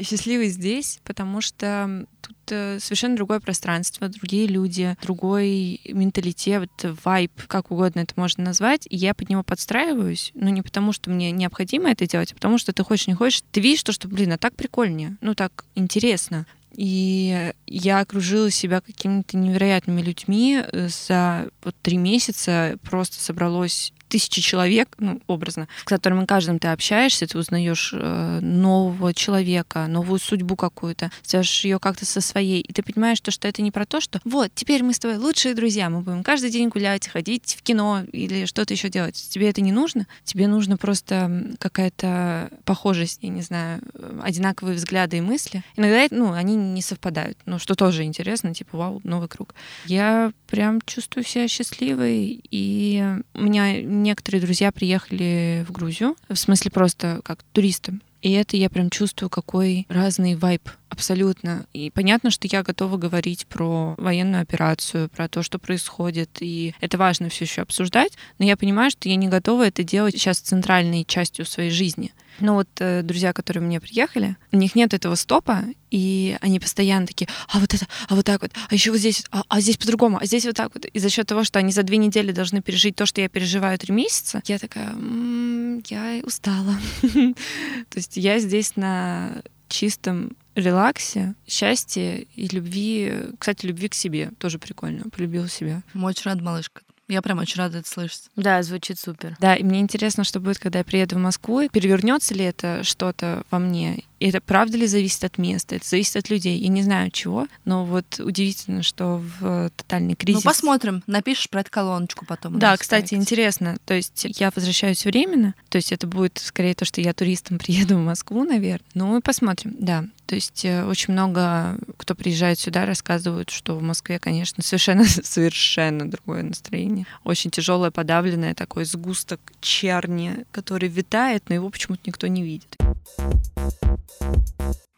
Счастливый 0.00 0.48
здесь, 0.48 1.00
потому 1.04 1.40
что 1.40 2.06
тут 2.20 2.36
э, 2.50 2.78
совершенно 2.80 3.16
другое 3.16 3.40
пространство, 3.40 4.08
другие 4.08 4.46
люди, 4.46 4.96
другой 5.02 5.80
менталитет, 5.86 6.70
вайб, 7.04 7.32
как 7.46 7.70
угодно 7.70 8.00
это 8.00 8.14
можно 8.16 8.44
назвать. 8.44 8.86
И 8.90 8.96
я 8.96 9.14
под 9.14 9.28
него 9.28 9.42
подстраиваюсь, 9.42 10.32
но 10.34 10.50
не 10.50 10.62
потому, 10.62 10.92
что 10.92 11.10
мне 11.10 11.30
необходимо 11.30 11.90
это 11.90 12.06
делать, 12.06 12.32
а 12.32 12.34
потому 12.34 12.58
что 12.58 12.72
ты 12.72 12.82
хочешь, 12.84 13.06
не 13.06 13.14
хочешь. 13.14 13.42
Ты 13.52 13.60
видишь 13.60 13.82
то, 13.82 13.92
что, 13.92 14.08
блин, 14.08 14.32
а 14.32 14.38
так 14.38 14.54
прикольнее, 14.54 15.16
ну 15.20 15.34
так 15.34 15.64
интересно. 15.74 16.46
И 16.76 17.52
я 17.66 18.00
окружила 18.00 18.50
себя 18.50 18.82
какими-то 18.82 19.38
невероятными 19.38 20.02
людьми. 20.02 20.62
За 20.72 21.48
вот 21.64 21.74
три 21.80 21.96
месяца 21.96 22.78
просто 22.82 23.18
собралось 23.18 23.94
тысячи 24.08 24.40
человек, 24.40 24.88
ну, 24.98 25.20
образно, 25.26 25.68
с 25.80 25.84
которыми 25.84 26.24
каждым 26.26 26.58
ты 26.58 26.68
общаешься, 26.68 27.26
ты 27.26 27.38
узнаешь 27.38 27.92
э, 27.92 28.40
нового 28.40 29.12
человека, 29.14 29.86
новую 29.86 30.18
судьбу 30.18 30.56
какую-то, 30.56 31.10
свяжешь 31.22 31.64
ее 31.64 31.78
как-то 31.78 32.04
со 32.04 32.20
своей, 32.20 32.60
и 32.60 32.72
ты 32.72 32.82
понимаешь, 32.82 33.20
то, 33.20 33.30
что 33.30 33.48
это 33.48 33.62
не 33.62 33.70
про 33.70 33.86
то, 33.86 34.00
что 34.00 34.20
вот, 34.24 34.50
теперь 34.54 34.82
мы 34.82 34.92
с 34.92 34.98
тобой 34.98 35.18
лучшие 35.18 35.54
друзья, 35.54 35.90
мы 35.90 36.00
будем 36.00 36.22
каждый 36.22 36.50
день 36.50 36.68
гулять, 36.68 37.08
ходить 37.08 37.56
в 37.58 37.62
кино 37.62 38.02
или 38.12 38.46
что-то 38.46 38.74
еще 38.74 38.88
делать. 38.88 39.14
Тебе 39.30 39.50
это 39.50 39.60
не 39.60 39.72
нужно, 39.72 40.06
тебе 40.24 40.48
нужно 40.48 40.76
просто 40.76 41.54
какая-то 41.58 42.50
похожесть, 42.64 43.18
я 43.22 43.28
не 43.28 43.42
знаю, 43.42 43.80
одинаковые 44.22 44.76
взгляды 44.76 45.18
и 45.18 45.20
мысли. 45.20 45.62
Иногда, 45.76 46.06
ну, 46.10 46.32
они 46.32 46.54
не 46.54 46.82
совпадают, 46.82 47.38
ну, 47.46 47.58
что 47.58 47.74
тоже 47.74 48.04
интересно, 48.04 48.54
типа, 48.54 48.76
вау, 48.76 49.00
новый 49.04 49.28
круг. 49.28 49.54
Я 49.86 50.32
прям 50.48 50.80
чувствую 50.82 51.24
себя 51.24 51.48
счастливой, 51.48 52.40
и 52.50 53.04
у 53.34 53.42
меня 53.42 53.80
некоторые 54.02 54.40
друзья 54.40 54.72
приехали 54.72 55.64
в 55.68 55.72
Грузию, 55.72 56.16
в 56.28 56.36
смысле 56.36 56.70
просто 56.70 57.20
как 57.24 57.42
туристы. 57.52 58.00
И 58.22 58.32
это 58.32 58.56
я 58.56 58.68
прям 58.68 58.90
чувствую, 58.90 59.30
какой 59.30 59.86
разный 59.88 60.34
вайб 60.34 60.68
абсолютно. 60.88 61.66
И 61.72 61.90
понятно, 61.90 62.30
что 62.30 62.48
я 62.50 62.62
готова 62.62 62.96
говорить 62.96 63.46
про 63.46 63.94
военную 63.98 64.42
операцию, 64.42 65.08
про 65.10 65.28
то, 65.28 65.42
что 65.42 65.58
происходит, 65.58 66.30
и 66.40 66.74
это 66.80 66.98
важно 66.98 67.28
все 67.28 67.44
еще 67.44 67.62
обсуждать, 67.62 68.12
но 68.38 68.44
я 68.44 68.56
понимаю, 68.56 68.90
что 68.90 69.08
я 69.08 69.16
не 69.16 69.28
готова 69.28 69.68
это 69.68 69.84
делать 69.84 70.14
сейчас 70.14 70.38
центральной 70.38 71.04
частью 71.04 71.44
своей 71.44 71.70
жизни. 71.70 72.12
Но 72.40 72.54
вот 72.54 72.68
э, 72.80 73.02
друзья, 73.02 73.32
которые 73.32 73.62
мне 73.62 73.80
приехали, 73.80 74.36
у 74.52 74.56
них 74.56 74.74
нет 74.74 74.94
этого 74.94 75.14
стопа, 75.14 75.64
и 75.90 76.36
они 76.40 76.60
постоянно 76.60 77.06
такие, 77.06 77.28
а 77.48 77.58
вот 77.58 77.72
это, 77.72 77.86
а 78.08 78.14
вот 78.14 78.24
так 78.24 78.42
вот, 78.42 78.52
а 78.68 78.74
еще 78.74 78.90
вот 78.90 78.98
здесь, 78.98 79.24
а, 79.30 79.42
а 79.48 79.60
здесь 79.60 79.76
по-другому, 79.76 80.18
а 80.20 80.26
здесь 80.26 80.44
вот 80.44 80.56
так 80.56 80.74
вот. 80.74 80.84
И 80.84 80.98
за 80.98 81.08
счет 81.08 81.26
того, 81.26 81.44
что 81.44 81.58
они 81.58 81.72
за 81.72 81.82
две 81.82 81.96
недели 81.96 82.32
должны 82.32 82.62
пережить 82.62 82.96
то, 82.96 83.06
что 83.06 83.20
я 83.20 83.28
переживаю 83.28 83.78
три 83.78 83.94
месяца, 83.94 84.42
я 84.46 84.58
такая, 84.58 84.90
м-м, 84.90 85.82
я 85.88 86.20
устала. 86.24 86.76
То 87.02 87.96
есть 87.96 88.16
я 88.16 88.38
здесь 88.38 88.76
на 88.76 89.42
чистом 89.68 90.36
релаксе, 90.54 91.34
счастье 91.46 92.26
и 92.34 92.48
любви, 92.48 93.12
кстати, 93.38 93.66
любви 93.66 93.88
к 93.88 93.94
себе. 93.94 94.30
Тоже 94.38 94.58
прикольно. 94.58 95.04
Полюбила 95.10 95.48
себя. 95.48 95.82
Мы 95.92 96.08
очень 96.08 96.24
рад, 96.24 96.40
малышка. 96.40 96.82
Я 97.08 97.22
прям 97.22 97.38
очень 97.38 97.58
рада 97.58 97.78
это 97.78 97.88
слышать. 97.88 98.24
Да, 98.34 98.62
звучит 98.62 98.98
супер. 98.98 99.36
Да, 99.38 99.54
и 99.54 99.62
мне 99.62 99.80
интересно, 99.80 100.24
что 100.24 100.40
будет, 100.40 100.58
когда 100.58 100.80
я 100.80 100.84
приеду 100.84 101.16
в 101.16 101.20
Москву. 101.20 101.68
Перевернется 101.68 102.34
ли 102.34 102.44
это 102.44 102.82
что-то 102.82 103.44
во 103.50 103.58
мне? 103.58 104.02
И 104.18 104.28
это 104.28 104.40
правда 104.40 104.76
ли 104.78 104.86
зависит 104.86 105.24
от 105.24 105.38
места? 105.38 105.76
Это 105.76 105.86
зависит 105.86 106.16
от 106.16 106.30
людей. 106.30 106.58
Я 106.58 106.68
не 106.68 106.82
знаю 106.82 107.10
чего, 107.10 107.46
но 107.64 107.84
вот 107.84 108.18
удивительно, 108.18 108.82
что 108.82 109.22
в 109.40 109.70
тотальный 109.76 110.10
ну, 110.10 110.16
кризис... 110.16 110.44
Ну, 110.44 110.50
посмотрим. 110.50 111.02
Напишешь 111.06 111.50
про 111.50 111.60
эту 111.60 111.70
колоночку 111.70 112.24
потом. 112.24 112.58
Да, 112.58 112.76
кстати, 112.76 113.14
интересно. 113.14 113.76
То 113.84 113.94
есть 113.94 114.26
я 114.38 114.50
возвращаюсь 114.54 115.04
временно. 115.04 115.54
То 115.68 115.76
есть 115.76 115.92
это 115.92 116.06
будет 116.06 116.38
скорее 116.38 116.74
то, 116.74 116.84
что 116.84 117.00
я 117.00 117.12
туристом 117.12 117.58
приеду 117.66 117.96
в 117.96 118.04
Москву, 118.04 118.44
наверное. 118.44 118.86
Ну, 118.94 119.06
мы 119.06 119.20
посмотрим, 119.20 119.76
да. 119.78 120.04
То 120.26 120.34
есть 120.34 120.64
э, 120.64 120.84
очень 120.84 121.12
много, 121.12 121.78
кто 121.96 122.14
приезжает 122.14 122.58
сюда, 122.58 122.84
рассказывают, 122.84 123.50
что 123.50 123.76
в 123.76 123.82
Москве, 123.82 124.18
конечно, 124.18 124.62
совершенно, 124.62 125.04
совершенно 125.22 126.10
другое 126.10 126.42
настроение. 126.42 127.06
Очень 127.24 127.50
тяжелое, 127.50 127.90
подавленное, 127.90 128.54
такой 128.54 128.84
сгусток 128.84 129.40
черни, 129.60 130.44
который 130.50 130.88
витает, 130.88 131.44
но 131.48 131.54
его 131.54 131.70
почему-то 131.70 132.02
никто 132.06 132.26
не 132.26 132.42
видит. 132.42 132.76